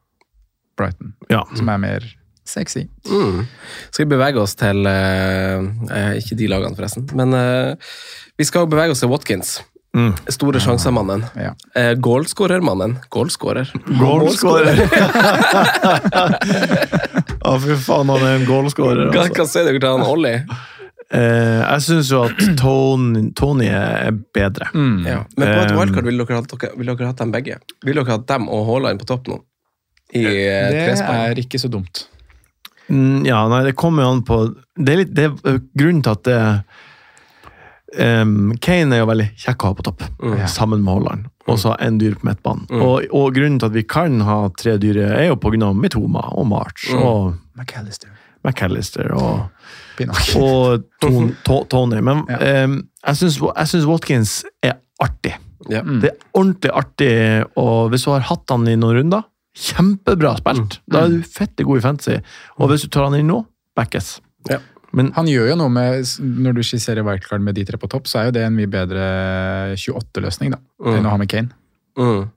Brighton, 0.76 1.14
Ja. 1.32 1.42
som 1.56 1.68
er 1.72 1.78
mer 1.80 2.04
sexy. 2.44 2.86
Mm. 3.08 3.44
Skal 3.90 4.04
vi 4.04 4.10
bevege 4.16 4.40
oss 4.42 4.54
til 4.58 4.84
eh, 4.90 5.62
eh, 5.96 6.12
Ikke 6.20 6.36
de 6.36 6.48
lagene, 6.50 6.76
forresten. 6.76 7.06
Men 7.16 7.32
eh, 7.38 7.92
vi 8.36 8.44
skal 8.48 8.66
bevege 8.68 8.92
oss 8.92 9.00
til 9.04 9.08
Watkins. 9.12 9.60
Mm. 9.92 10.12
Store 10.32 10.60
sjansemannen. 10.64 11.24
Ja. 11.36 11.50
Eh, 11.76 11.92
Goalscorer, 12.00 12.62
mannen. 12.64 12.94
Goalscorer! 13.12 13.68
Å, 17.42 17.56
fy 17.60 17.74
faen, 17.82 18.08
han 18.12 18.22
er 18.24 18.36
en 18.38 18.44
goalscorer. 18.48 19.08
Hva, 19.10 19.24
Altså. 19.26 19.34
hva 19.36 19.46
sier 19.50 19.66
dere 19.68 19.80
til 19.82 19.90
han 19.90 20.04
Ollie? 20.06 20.38
Eh, 21.12 21.60
jeg 21.60 21.80
syns 21.84 22.10
jo 22.12 22.22
at 22.24 22.38
Tony, 22.56 23.26
Tony 23.36 23.66
er 23.68 24.14
bedre. 24.34 24.70
Mm. 24.72 25.02
Ja. 25.08 25.18
Men 25.36 25.50
på 25.50 25.58
et 25.66 25.72
Um, 25.74 25.78
wildcard 25.82 26.06
ville 26.08 26.24
dere, 26.24 26.42
dere, 26.54 26.70
vil 26.78 26.92
dere 26.92 27.10
hatt 27.10 27.20
dem 27.20 27.32
begge? 27.34 27.58
Ville 27.84 28.00
dere 28.04 28.16
hatt 28.16 28.26
dem 28.30 28.48
og 28.48 28.64
Haaland 28.70 29.02
på 29.02 29.08
topp 29.10 29.28
nå? 29.28 29.40
I 30.14 30.24
eh, 30.24 30.70
Det 30.72 30.96
er 31.04 31.36
ikke 31.42 31.60
så 31.60 31.68
dumt. 31.72 32.06
Mm, 32.88 33.24
Ja, 33.28 33.42
nei, 33.48 33.62
det 33.68 33.76
kommer 33.78 34.02
jo 34.04 34.08
an 34.12 34.22
på 34.26 34.36
Det 34.76 34.92
er 34.92 34.98
litt 35.04 35.12
det 35.14 35.24
er 35.30 35.60
grunnen 35.78 36.02
til 36.04 36.12
at 36.16 36.24
det 36.26 36.38
um, 38.00 38.52
Kane 38.60 38.94
er 38.96 39.02
jo 39.02 39.06
veldig 39.10 39.28
kjekk 39.36 39.64
å 39.64 39.70
ha 39.70 39.74
på 39.74 39.82
topp, 39.88 40.02
Mm. 40.22 40.46
sammen 40.48 40.82
med 40.84 40.94
Haaland. 40.94 41.26
Og 41.48 41.58
så 41.58 41.74
en 41.80 41.98
dyr 41.98 42.14
på 42.14 42.24
midtbanen. 42.28 42.66
Mm. 42.70 42.82
Og, 42.82 43.06
og 43.12 43.34
grunnen 43.34 43.58
til 43.58 43.66
at 43.66 43.72
vi 43.74 43.82
kan 43.82 44.20
ha 44.20 44.48
tre 44.56 44.76
dyre, 44.78 45.08
er 45.18 45.28
jo 45.32 45.36
pga. 45.36 45.72
Mitoma 45.74 46.22
og 46.38 46.46
March 46.46 46.88
Mm. 46.92 47.02
og 47.02 47.34
McAllister. 47.58 48.08
McAllister 48.44 49.12
og, 49.14 49.48
og 50.36 50.84
Ton, 51.00 51.36
To- 51.46 51.64
Tony. 51.70 52.00
Men 52.00 52.24
Ja. 52.28 52.64
um, 52.64 52.88
jeg 53.06 53.16
syns 53.16 53.86
Watkins 53.86 54.44
er 54.62 54.78
artig. 55.02 55.34
Ja. 55.68 55.82
Mm. 55.82 56.00
Det 56.00 56.10
er 56.10 56.16
ordentlig 56.34 56.70
artig, 56.74 57.46
og 57.56 57.90
hvis 57.90 58.04
du 58.04 58.10
har 58.10 58.20
hatt 58.20 58.50
han 58.50 58.66
i 58.66 58.74
noen 58.76 58.96
runder, 58.98 59.22
kjempebra 59.54 60.36
spilt. 60.40 60.78
Da 60.90 61.04
er 61.04 61.08
du 61.08 61.22
fette 61.22 61.64
god 61.64 61.78
i 61.78 61.84
fantasy. 61.84 62.16
Og 62.58 62.70
hvis 62.70 62.82
du 62.82 62.88
tar 62.88 63.04
han 63.10 63.14
inn 63.18 63.28
nå, 63.28 63.44
backes. 63.76 64.20
Ja. 64.50 64.58
Men 64.92 65.12
Han 65.16 65.28
gjør 65.30 65.52
jo 65.52 65.56
noe 65.56 65.72
med 65.72 66.04
Når 66.20 66.58
du 66.58 66.62
skisserer 66.66 67.06
wildcard 67.06 67.44
med 67.44 67.56
de 67.56 67.64
tre 67.68 67.80
på 67.80 67.88
topp, 67.90 68.10
så 68.10 68.20
er 68.20 68.28
jo 68.28 68.36
det 68.36 68.44
en 68.46 68.56
mye 68.56 68.70
bedre 68.70 69.06
28-løsning 69.80 70.52
da, 70.54 70.60
uh, 70.84 70.92
enn 70.96 71.08
å 71.08 71.14
ha 71.14 71.20
med 71.20 71.30
Kane. 71.32 71.52
Uh. 71.98 72.28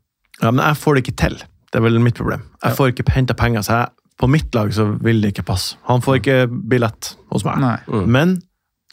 Ja, 0.41 0.51
men 0.51 0.63
jeg 0.63 0.79
får 0.81 0.97
det 0.97 1.05
ikke 1.05 1.19
til. 1.19 1.37
Det 1.71 1.79
er 1.79 1.85
vel 1.85 2.01
mitt 2.03 2.17
problem. 2.17 2.43
Jeg 2.63 2.77
får 2.77 2.91
ikke 2.93 3.07
henta 3.15 3.35
penger, 3.37 3.63
så 3.67 3.79
jeg, 3.79 3.93
på 4.19 4.29
mitt 4.31 4.55
lag 4.55 4.71
så 4.75 4.87
vil 5.03 5.21
det 5.23 5.33
ikke 5.33 5.47
passe. 5.47 5.79
Han 5.89 6.03
får 6.03 6.21
ikke 6.21 6.37
billett 6.71 7.15
hos 7.33 7.43
meg. 7.47 7.59
Nei. 7.63 7.77
Mm. 7.87 8.05
Men 8.15 8.35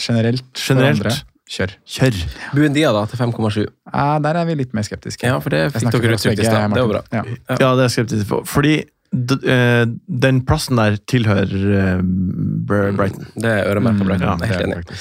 Generelt. 0.03 0.49
for 0.57 0.75
Generelt. 0.75 1.05
andre, 1.05 1.13
Kjør. 1.53 1.75
kjør. 1.87 2.19
Buendia 2.57 2.91
da, 2.97 3.05
til 3.11 3.21
5,7. 3.21 3.61
Ja, 3.93 4.07
der 4.25 4.41
er 4.41 4.49
vi 4.49 4.57
litt 4.63 4.75
mer 4.75 4.87
skeptiske. 4.87 5.29
Ja, 5.29 5.39
for 5.43 5.55
det 5.55 5.67
fikk 5.75 5.91
dere 5.93 6.17
ut 6.17 6.23
skeptisk 6.23 6.49
stad. 6.49 6.75
Det 6.75 6.83
var 6.83 6.91
bra. 6.95 7.03
Ja. 7.13 7.23
Ja, 7.61 7.71
det 7.79 7.87
er 7.87 7.93
skeptisk 7.93 8.27
for. 8.31 8.47
Fordi 8.49 8.81
den 9.13 10.39
plassen 10.49 10.79
der 10.81 10.97
tilhører 11.11 11.53
eh, 11.79 12.03
Brighton. 12.03 13.27
Det 13.37 13.51
er 13.51 13.67
øremerka 13.69 14.05
Brighton. 14.09 14.27
ja, 14.27 14.33
jeg 14.33 14.33
er 14.33 14.39
Det 14.39 14.49
helt 14.49 14.67
enig. 14.67 15.01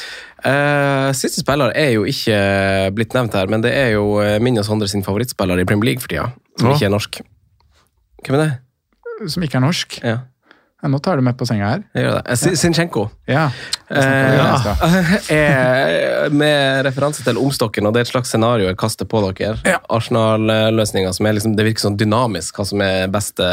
Eh, 0.52 1.12
siste 1.14 1.44
spiller 1.44 1.72
er 1.78 1.92
jo 1.96 2.04
ikke 2.10 2.40
blitt 2.98 3.14
nevnt 3.16 3.34
her, 3.38 3.48
men 3.48 3.62
det 3.64 3.72
er 3.78 3.94
jo 3.96 4.20
eh, 4.24 4.40
min 4.44 4.58
og 4.60 4.66
Sondre 4.68 4.88
sin 4.92 5.04
favorittspiller 5.06 5.62
i 5.62 5.66
Premier 5.70 5.92
League 5.94 6.02
for 6.04 6.08
tida, 6.12 6.32
som 6.60 6.70
Ja. 6.70 6.76
ikke 6.76 6.86
er 6.90 6.96
norsk. 6.96 7.22
Hvem 8.26 8.36
er 8.40 8.44
det? 8.44 9.32
Som 9.32 9.44
ikke 9.44 9.56
er 9.62 9.64
norsk. 9.68 10.00
Ja, 10.04 10.18
Ja, 10.82 10.90
nå 10.90 10.98
tar 11.00 11.18
du 11.18 11.22
med 11.22 11.36
på 11.38 11.46
senga 11.46 11.68
her. 11.70 11.84
jeg 11.94 12.04
gjør 12.08 12.16
det. 12.18 12.22
Eh, 12.34 12.56
Sinchenko. 12.58 13.04
Ja. 13.30 13.44
Stad. 13.86 14.78
er 15.38 16.30
med 16.34 16.86
referanse 16.88 17.24
til 17.26 17.38
omstokken, 17.38 17.86
og 17.86 17.94
det 17.94 18.02
er 18.02 18.08
et 18.08 18.14
slags 18.14 18.32
scenario 18.34 18.66
jeg 18.72 18.78
kaster 18.82 19.06
på 19.10 19.22
dere. 19.28 19.60
Ja. 19.68 19.78
Arsenal-løsninga 19.94 21.14
som 21.14 21.28
er 21.30 21.38
liksom, 21.38 21.54
det 21.58 21.68
virker 21.70 21.86
sånn 21.88 22.00
dynamisk, 22.02 22.58
hva 22.58 22.66
som 22.72 22.82
er 22.86 23.06
beste 23.14 23.48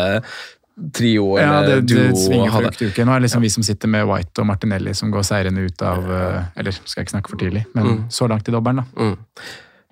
trio 0.94 1.32
eller 1.36 1.52
ja, 1.52 1.62
det 1.66 1.78
duo 1.90 2.04
Det 2.14 2.18
svinger 2.22 2.52
fra 2.54 2.60
det. 2.62 2.68
uke 2.70 2.78
til 2.78 2.92
uke. 2.92 3.04
Nå 3.08 3.12
er 3.16 3.18
det 3.18 3.26
liksom 3.26 3.42
vi 3.42 3.48
som 3.50 3.64
sitter 3.66 3.90
med 3.90 4.06
White 4.06 4.40
og 4.44 4.46
Martinelli 4.46 4.92
som 4.94 5.10
går 5.10 5.24
seirende 5.26 5.64
ut 5.66 5.82
av 5.82 6.06
eh, 6.06 6.44
Eller 6.62 6.76
skal 6.78 7.00
jeg 7.02 7.08
ikke 7.08 7.16
snakke 7.16 7.32
for 7.34 7.40
tidlig, 7.42 7.64
men 7.74 7.88
Mm. 7.88 8.04
så 8.14 8.28
langt 8.30 8.46
i 8.48 8.52
dobbelen, 8.54 8.84
da. 8.84 9.02
Mm. 9.02 9.16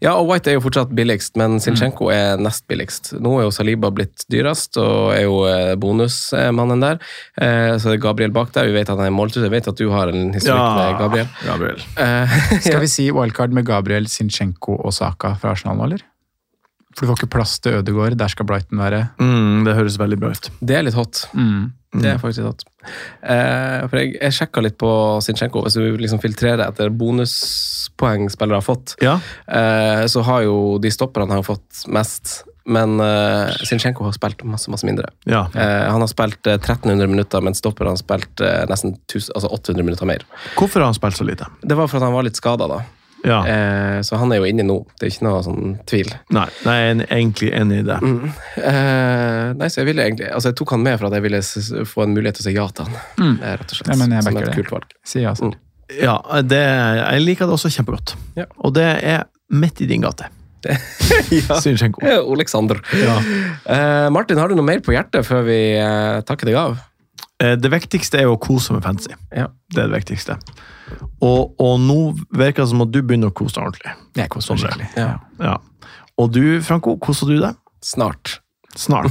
Ja, 0.05 0.13
og 0.21 0.27
White 0.29 0.51
er 0.53 0.59
jo 0.59 0.61
fortsatt 0.61 0.91
billigst, 0.93 1.37
Mm. 1.37 1.41
men 1.41 1.61
Sinchenko 1.65 2.11
er 2.13 2.37
nest 2.37 2.67
billigst. 2.69 3.15
Nå 3.19 3.39
er 3.39 3.45
jo 3.47 3.51
Saliba 3.55 3.89
blitt 3.91 4.27
dyrest, 4.29 4.77
og 4.77 5.15
er 5.17 5.23
jo 5.25 5.39
eh, 5.49 5.75
bonusmannen 5.81 6.81
der. 6.85 6.99
Eh, 7.41 7.79
Så 7.81 7.95
er 7.95 7.97
Gabriel 8.03 8.31
bak 8.31 8.53
der. 8.53 8.67
Vi 8.69 8.73
vet 8.77 8.91
at 8.91 8.99
han 8.99 9.07
er 9.07 9.11
måltid, 9.17 9.43
Jeg 9.43 9.51
vet 9.55 9.69
at 9.69 9.77
du 9.81 9.89
har 9.91 10.09
en 10.13 10.33
historikk 10.35 10.77
med 10.77 10.99
Gabriel. 11.01 11.29
Gabriel. 11.47 11.81
Eh, 11.97 12.37
Skal 12.67 12.81
vi 12.81 12.87
si 12.93 13.11
wildcard 13.11 13.53
med 13.57 13.65
Gabriel, 13.65 14.05
Zinchenko 14.07 14.77
og 14.85 14.93
Saka 14.93 15.35
fra 15.41 15.51
Arsenal 15.57 15.77
nå, 15.81 15.85
eller? 15.89 16.05
For 16.97 17.05
du 17.07 17.13
får 17.13 17.19
ikke 17.25 17.33
plass 17.33 17.59
til 17.61 17.75
Ødegaard, 17.81 18.17
der 18.17 18.29
skal 18.33 18.47
Brighton 18.49 18.79
være. 18.81 19.03
Mm, 19.21 19.65
det 19.67 19.75
høres 19.77 19.99
veldig 20.01 20.17
bra 20.21 20.31
ut. 20.33 20.51
Det 20.65 20.77
er 20.77 20.83
litt 20.87 20.95
hot. 20.97 21.27
Mm. 21.37 21.73
Det 22.03 22.11
er 22.15 22.19
faktisk 22.23 22.45
sant. 22.47 22.65
Eh, 23.23 23.87
for 23.89 23.99
jeg, 24.01 24.17
jeg 24.21 24.37
sjekka 24.37 24.63
litt 24.65 24.77
på 24.79 24.91
Sinchenko. 25.25 25.63
Hvis 25.67 25.79
du 25.79 25.97
liksom 26.01 26.21
filtrerer 26.23 26.67
etter 26.69 26.91
bonuspoeng 26.95 28.29
spillere 28.33 28.61
har 28.61 28.67
fått, 28.67 28.97
Ja, 29.03 29.19
eh, 29.47 30.05
så 30.11 30.23
har 30.27 30.43
jo 30.47 30.79
de 30.83 30.91
stopperne 30.93 31.33
har 31.39 31.43
fått 31.47 31.87
mest. 31.89 32.45
Men 32.67 32.99
eh, 32.99 33.53
Sinchenko 33.63 34.03
har 34.09 34.15
spilt 34.17 34.43
masse, 34.43 34.71
masse 34.71 34.87
mindre. 34.89 35.09
ja. 35.25 35.45
Eh, 35.55 35.85
han 35.87 36.03
har 36.03 36.09
spilt 36.11 36.47
eh, 36.51 36.57
1300 36.59 37.07
minutter, 37.07 37.41
mens 37.41 37.59
stopperne 37.63 37.93
har 37.95 38.01
spilt 38.01 38.41
eh, 38.43 38.65
nesten 38.67 38.97
1000, 39.07 39.31
altså 39.37 39.49
800 39.55 39.85
minutter 39.87 40.07
mer. 40.11 40.25
Hvorfor 40.59 40.83
har 40.83 40.91
han 40.91 40.95
spilt 40.99 41.17
så 41.17 41.25
lite? 41.29 41.47
Det 41.63 41.77
var 41.79 41.87
for 41.87 42.01
at 42.01 42.09
han 42.09 42.17
var 42.17 42.27
litt 42.27 42.37
skada, 42.37 42.67
da. 42.67 42.81
Ja. 43.27 43.41
Eh, 43.51 43.99
så 44.07 44.18
han 44.20 44.33
er 44.33 44.41
jo 44.41 44.47
inne 44.49 44.64
nå. 44.66 44.79
Det 44.97 45.09
er 45.09 45.12
ikke 45.12 45.27
noe 45.27 45.43
sånn 45.45 45.77
tvil. 45.89 46.12
Nei, 46.35 46.47
nei, 46.66 46.77
jeg 46.79 46.95
er 46.95 47.12
egentlig 47.18 47.51
enig 47.59 47.81
i 47.83 47.87
det. 47.89 47.99
Mm. 48.05 48.31
Eh, 48.62 49.43
nei, 49.59 49.70
så 49.72 49.83
jeg 49.83 49.91
ville 49.91 50.07
egentlig 50.07 50.29
Altså, 50.31 50.53
jeg 50.53 50.59
tok 50.61 50.77
han 50.77 50.85
med 50.87 50.99
for 51.01 51.09
at 51.09 51.18
jeg 51.18 51.27
ville 51.27 51.43
få 51.91 52.07
en 52.07 52.14
mulighet 52.14 52.39
til 52.39 52.47
å 52.47 52.49
si 52.49 52.57
ja 52.57 52.66
til 52.70 52.89
han. 52.89 52.99
Mm. 53.18 53.37
Eh, 53.37 53.57
rett 53.61 53.74
og 53.74 53.81
slett. 53.81 53.93
Ja, 53.93 53.99
men 54.03 54.16
jeg 54.16 54.27
Som 54.29 54.39
et 54.39 54.49
det. 54.49 54.57
kult 54.61 54.74
valg. 54.77 54.97
Si 55.07 55.24
ja, 55.24 55.35
mm. 55.35 55.55
Ja, 56.03 56.16
det, 56.43 56.64
jeg 56.99 57.22
liker 57.22 57.47
det 57.47 57.55
også 57.55 57.70
kjempegodt. 57.70 58.16
Ja. 58.39 58.49
Og 58.66 58.74
det 58.74 58.89
er 59.07 59.29
midt 59.55 59.83
i 59.83 59.87
din 59.91 60.03
gate. 60.03 60.31
ja. 61.31 61.61
Sinchenko. 61.62 62.03
Eh, 62.03 62.18
Alexander. 62.18 62.81
Ja. 62.99 63.16
Eh, 63.64 64.11
Martin, 64.11 64.39
har 64.39 64.51
du 64.51 64.57
noe 64.59 64.66
mer 64.66 64.83
på 64.83 64.95
hjertet 64.95 65.27
før 65.27 65.47
vi 65.47 65.61
eh, 65.79 66.20
takker 66.27 66.51
deg 66.51 66.59
av? 66.59 66.79
Eh, 67.43 67.57
Det 67.61 67.70
viktigste 67.72 68.20
er 68.20 68.28
jo 68.28 68.37
å 68.37 68.41
kose 68.41 68.72
med 68.76 68.84
fancy. 68.87 69.12
Ja. 69.34 69.49
Det 69.72 69.82
er 69.82 69.91
det 69.91 69.99
viktigste. 70.01 70.39
Og, 71.20 71.55
og 71.61 71.76
nå 71.82 71.99
virker 72.30 72.62
det 72.64 72.70
som 72.72 72.84
at 72.87 72.93
du 72.95 73.03
begynner 73.03 73.32
å 73.32 73.37
kose 73.37 73.59
deg 73.59 73.68
ordentlig. 73.68 73.95
Jeg 74.16 74.32
koser 74.32 74.57
meg 74.57 74.64
skikkelig. 74.64 74.89
Ja. 74.97 75.12
Ja. 75.43 75.57
Og 76.16 76.32
du, 76.32 76.43
Franco, 76.64 76.97
koser 77.03 77.28
du 77.28 77.39
deg? 77.43 77.59
Snart. 77.84 78.39
Snart. 78.76 79.09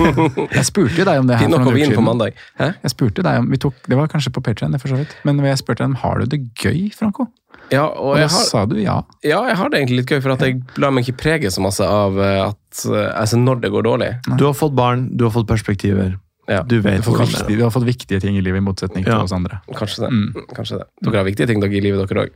Jeg 0.56 0.64
spurte 0.64 0.96
jo 0.96 1.04
deg 1.04 1.18
om 1.20 1.26
det 1.28 1.36
her 1.36 1.44
for 1.44 1.52
noen 1.52 1.66
uker 1.68 1.76
vin 1.76 1.92
på 1.92 2.04
mandag. 2.04 2.38
Hæ? 2.56 2.70
Jeg 2.86 2.92
spurte 2.94 3.24
deg 3.26 3.40
om, 3.42 3.50
vi 3.52 3.58
tok, 3.60 3.76
Det 3.84 3.98
var 3.98 4.08
kanskje 4.08 4.32
på 4.32 4.40
vidt. 4.44 5.12
Men 5.28 5.42
jeg 5.44 5.60
spurte 5.60 5.82
deg 5.82 5.90
om 5.92 5.96
har 6.00 6.22
du 6.22 6.30
det 6.32 6.38
gøy, 6.56 6.86
Franco? 6.96 7.26
Ja, 7.72 7.84
Og 7.84 8.14
og 8.14 8.16
da 8.16 8.24
har, 8.28 8.32
sa 8.48 8.64
du 8.68 8.76
ja. 8.80 8.96
ja, 9.24 9.42
jeg 9.48 9.56
har 9.60 9.68
det 9.72 9.80
egentlig 9.80 9.98
litt 10.02 10.10
gøy, 10.12 10.22
for 10.24 10.34
at 10.34 10.44
jeg 10.44 10.62
lar 10.80 10.92
meg 10.92 11.04
ikke 11.04 11.20
prege 11.20 11.52
så 11.52 11.60
masse 11.64 11.84
av 11.84 12.16
eh, 12.20 12.40
at 12.48 12.84
Altså 13.12 13.38
når 13.40 13.60
det 13.64 13.70
går 13.76 13.86
dårlig. 13.86 14.10
Du 14.40 14.44
har 14.48 14.56
fått 14.56 14.74
barn, 14.76 15.10
du 15.16 15.24
har 15.28 15.32
fått 15.36 15.48
perspektiver. 15.52 16.16
Ja, 16.48 16.62
Du 16.62 16.80
vet 16.80 17.02
Du 17.04 17.10
har, 17.10 17.18
fått 17.18 17.28
viktige, 17.28 17.52
er. 17.52 17.56
du 17.56 17.62
har 17.64 17.70
fått 17.70 17.84
viktige 17.88 18.20
ting 18.20 18.36
i 18.36 18.40
livet, 18.44 18.58
i 18.60 18.64
motsetning 18.64 19.04
til 19.04 19.12
Ja. 19.12 19.22
oss 19.22 19.32
andre. 19.32 19.60
kanskje 19.74 20.00
det. 20.04 20.10
Mm. 20.12 20.46
Kanskje 20.54 20.78
det. 20.78 20.86
Dere 21.02 21.16
har 21.16 21.24
viktige 21.24 21.46
ting 21.46 21.60
dere 21.60 21.72
i 21.72 21.80
livet, 21.80 22.08
dere 22.08 22.26
òg. 22.26 22.30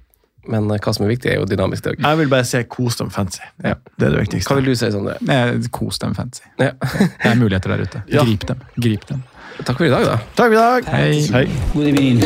Men 0.48 0.70
eh, 0.70 0.78
hva 0.78 0.94
som 0.94 1.04
er 1.04 1.11
viktig, 1.11 1.30
er 1.30 1.34
jo 1.40 1.44
dynamisk. 1.44 1.82
Det. 1.84 1.98
Jeg 2.00 2.16
vil 2.18 2.28
bare 2.28 2.44
si 2.44 2.62
kos 2.64 2.96
dem 2.96 3.11
fancy. 3.11 3.42
Ja. 3.62 3.74
Det 3.98 4.06
er 4.06 4.11
det 4.16 4.20
viktigste. 4.28 4.48
Hva 4.48 4.56
vil 4.56 4.64
du 4.64 4.74
si, 4.74 4.90
Sondre? 4.90 5.18
Kos 5.70 5.98
dem 5.98 6.14
fancy. 6.14 6.42
Ja. 6.59 6.70
Det 6.80 7.32
er 7.32 7.34
muligheter 7.36 7.68
der 7.76 7.82
ute. 7.84 8.02
Ja. 8.09 8.24
Grip 8.24 8.46
dem. 8.46 8.56
Grip 8.80 9.06
dem. 9.09 9.22
Takk 9.64 9.76
for 9.76 9.84
i 9.84 9.90
dag, 9.90 10.04
da. 10.06 10.16
Takk 10.36 10.46
for 10.46 10.52
i 10.52 10.56
dag. 10.56 10.84
Hei. 10.86 11.26
Hei. 11.32 11.46
God 11.74 11.86
evening. 11.86 12.20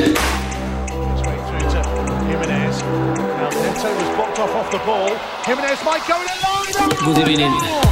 Good 7.05 7.16
through 7.16 7.91